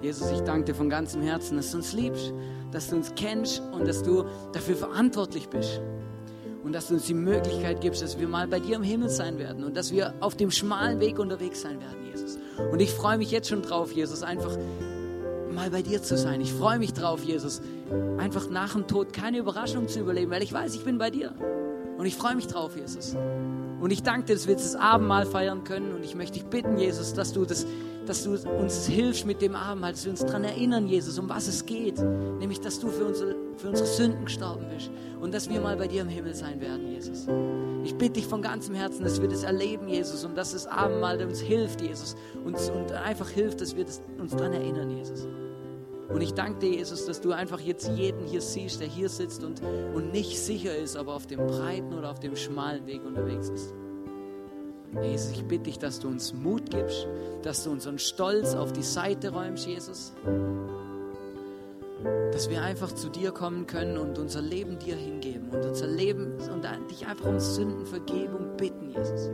Jesus, 0.00 0.32
ich 0.32 0.40
danke 0.40 0.64
dir 0.64 0.74
von 0.74 0.90
ganzem 0.90 1.22
Herzen, 1.22 1.56
dass 1.56 1.70
du 1.70 1.76
uns 1.76 1.92
liebst, 1.92 2.32
dass 2.72 2.88
du 2.88 2.96
uns 2.96 3.12
kennst 3.14 3.62
und 3.72 3.86
dass 3.86 4.02
du 4.02 4.24
dafür 4.52 4.76
verantwortlich 4.76 5.48
bist. 5.48 5.80
Und 6.64 6.72
dass 6.72 6.88
du 6.88 6.94
uns 6.94 7.06
die 7.06 7.14
Möglichkeit 7.14 7.80
gibst, 7.80 8.02
dass 8.02 8.18
wir 8.18 8.26
mal 8.26 8.48
bei 8.48 8.58
dir 8.58 8.76
im 8.76 8.82
Himmel 8.82 9.08
sein 9.08 9.38
werden 9.38 9.62
und 9.64 9.76
dass 9.76 9.92
wir 9.92 10.14
auf 10.20 10.36
dem 10.36 10.50
schmalen 10.50 11.00
Weg 11.00 11.18
unterwegs 11.18 11.62
sein 11.62 11.80
werden, 11.80 12.04
Jesus. 12.04 12.31
Und 12.70 12.80
ich 12.80 12.92
freue 12.92 13.18
mich 13.18 13.30
jetzt 13.30 13.48
schon 13.48 13.62
drauf, 13.62 13.92
Jesus, 13.92 14.22
einfach 14.22 14.56
mal 15.52 15.70
bei 15.70 15.82
dir 15.82 16.02
zu 16.02 16.16
sein. 16.16 16.40
Ich 16.40 16.52
freue 16.52 16.78
mich 16.78 16.92
drauf, 16.92 17.22
Jesus, 17.22 17.60
einfach 18.18 18.48
nach 18.48 18.72
dem 18.72 18.86
Tod 18.86 19.12
keine 19.12 19.38
Überraschung 19.38 19.88
zu 19.88 20.00
überleben, 20.00 20.30
weil 20.30 20.42
ich 20.42 20.52
weiß, 20.52 20.74
ich 20.74 20.84
bin 20.84 20.98
bei 20.98 21.10
dir. 21.10 21.34
Und 21.98 22.06
ich 22.06 22.16
freue 22.16 22.34
mich 22.34 22.46
drauf, 22.46 22.76
Jesus. 22.76 23.14
Und 23.80 23.90
ich 23.90 24.02
danke 24.02 24.26
dir, 24.26 24.34
dass 24.34 24.46
wir 24.46 24.54
jetzt 24.54 24.64
das 24.64 24.76
Abendmahl 24.76 25.26
feiern 25.26 25.64
können. 25.64 25.94
Und 25.94 26.04
ich 26.04 26.14
möchte 26.14 26.34
dich 26.34 26.44
bitten, 26.46 26.78
Jesus, 26.78 27.14
dass 27.14 27.32
du, 27.32 27.44
das, 27.44 27.66
dass 28.06 28.24
du 28.24 28.38
uns 28.48 28.86
hilfst 28.86 29.26
mit 29.26 29.42
dem 29.42 29.54
Abendmahl, 29.54 29.92
dass 29.92 30.04
wir 30.04 30.10
uns 30.10 30.24
daran 30.24 30.44
erinnern, 30.44 30.86
Jesus, 30.86 31.18
um 31.18 31.28
was 31.28 31.48
es 31.48 31.66
geht. 31.66 32.00
Nämlich, 32.38 32.60
dass 32.60 32.80
du 32.80 32.88
für 32.88 33.04
unsere, 33.04 33.36
für 33.56 33.68
unsere 33.68 33.86
Sünden 33.86 34.24
gestorben 34.24 34.66
bist. 34.74 34.90
Und 35.20 35.32
dass 35.32 35.48
wir 35.48 35.60
mal 35.60 35.76
bei 35.76 35.86
dir 35.86 36.02
im 36.02 36.08
Himmel 36.08 36.34
sein 36.34 36.60
werden, 36.60 36.90
Jesus. 36.90 37.26
Ich 37.84 37.94
bitte 37.96 38.14
dich 38.14 38.26
von 38.26 38.42
ganzem 38.42 38.74
Herzen, 38.74 39.04
dass 39.04 39.20
wir 39.20 39.28
das 39.28 39.44
erleben, 39.44 39.88
Jesus. 39.88 40.24
Und 40.24 40.36
dass 40.36 40.52
das 40.52 40.66
Abendmahl 40.66 41.22
uns 41.22 41.40
hilft, 41.40 41.80
Jesus. 41.80 42.16
Uns, 42.44 42.70
und 42.70 42.92
einfach 42.92 43.28
hilft, 43.28 43.60
dass 43.60 43.76
wir 43.76 43.84
das, 43.84 44.02
uns 44.18 44.32
daran 44.32 44.52
erinnern, 44.52 44.90
Jesus. 44.90 45.26
Und 46.08 46.20
ich 46.20 46.34
danke 46.34 46.58
dir, 46.60 46.76
Jesus, 46.76 47.06
dass 47.06 47.20
du 47.20 47.32
einfach 47.32 47.60
jetzt 47.60 47.88
jeden 47.88 48.26
hier 48.26 48.42
siehst, 48.42 48.80
der 48.80 48.88
hier 48.88 49.08
sitzt 49.08 49.44
und, 49.44 49.62
und 49.94 50.12
nicht 50.12 50.38
sicher 50.38 50.76
ist, 50.76 50.96
ob 50.96 51.06
er 51.06 51.14
auf 51.14 51.26
dem 51.26 51.46
breiten 51.46 51.94
oder 51.94 52.10
auf 52.10 52.20
dem 52.20 52.36
schmalen 52.36 52.86
Weg 52.86 53.02
unterwegs 53.04 53.48
ist. 53.48 53.72
Jesus, 55.00 55.32
ich 55.32 55.44
bitte 55.44 55.64
dich, 55.64 55.78
dass 55.78 56.00
du 56.00 56.08
uns 56.08 56.34
Mut 56.34 56.70
gibst, 56.70 57.08
dass 57.42 57.64
du 57.64 57.70
unseren 57.70 57.98
Stolz 57.98 58.54
auf 58.54 58.72
die 58.72 58.82
Seite 58.82 59.30
räumst, 59.30 59.66
Jesus. 59.66 60.12
Dass 62.32 62.48
wir 62.48 62.62
einfach 62.62 62.92
zu 62.92 63.08
dir 63.08 63.32
kommen 63.32 63.66
können 63.66 63.98
und 63.98 64.18
unser 64.18 64.42
Leben 64.42 64.78
dir 64.78 64.96
hingeben 64.96 65.50
und 65.50 65.64
unser 65.64 65.86
Leben 65.86 66.38
und 66.52 66.64
dich 66.90 67.06
einfach 67.06 67.26
um 67.26 67.38
Sündenvergebung 67.38 68.56
bitten, 68.56 68.90
Jesus. 68.90 69.30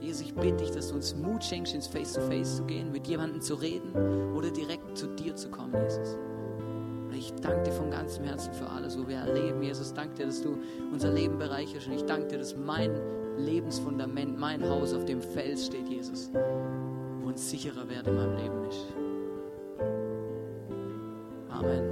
Jesus, 0.00 0.22
ich 0.22 0.34
bitte 0.34 0.56
dich, 0.56 0.70
dass 0.70 0.88
du 0.88 0.96
uns 0.96 1.14
Mut 1.14 1.42
schenkst, 1.42 1.74
ins 1.74 1.86
Face-to-Face 1.86 2.30
-face 2.30 2.56
zu 2.56 2.64
gehen, 2.64 2.92
mit 2.92 3.06
jemandem 3.06 3.40
zu 3.40 3.54
reden 3.54 3.94
oder 4.34 4.50
direkt 4.50 4.96
zu 4.96 5.06
dir 5.06 5.34
zu 5.34 5.48
kommen, 5.50 5.74
Jesus. 5.82 6.18
Ich 7.16 7.32
danke 7.40 7.62
dir 7.62 7.72
von 7.72 7.90
ganzem 7.90 8.24
Herzen 8.24 8.52
für 8.52 8.68
alles, 8.68 8.98
wo 8.98 9.08
wir 9.08 9.16
erleben, 9.16 9.62
Jesus. 9.62 9.94
Danke 9.94 10.14
dir, 10.16 10.26
dass 10.26 10.42
du 10.42 10.58
unser 10.92 11.10
Leben 11.10 11.38
bereicherst. 11.38 11.86
Und 11.86 11.94
ich 11.94 12.04
danke 12.04 12.28
dir, 12.28 12.38
dass 12.38 12.56
mein 12.56 12.90
Lebensfundament, 13.38 14.38
mein 14.38 14.68
Haus 14.68 14.92
auf 14.92 15.04
dem 15.04 15.22
Fels 15.22 15.66
steht, 15.66 15.88
Jesus, 15.88 16.30
wo 17.22 17.28
uns 17.28 17.48
sicherer 17.48 17.88
werde 17.88 18.10
in 18.10 18.16
meinem 18.16 18.36
Leben 18.36 18.68
ist. 18.68 19.03
Amen. 21.54 21.84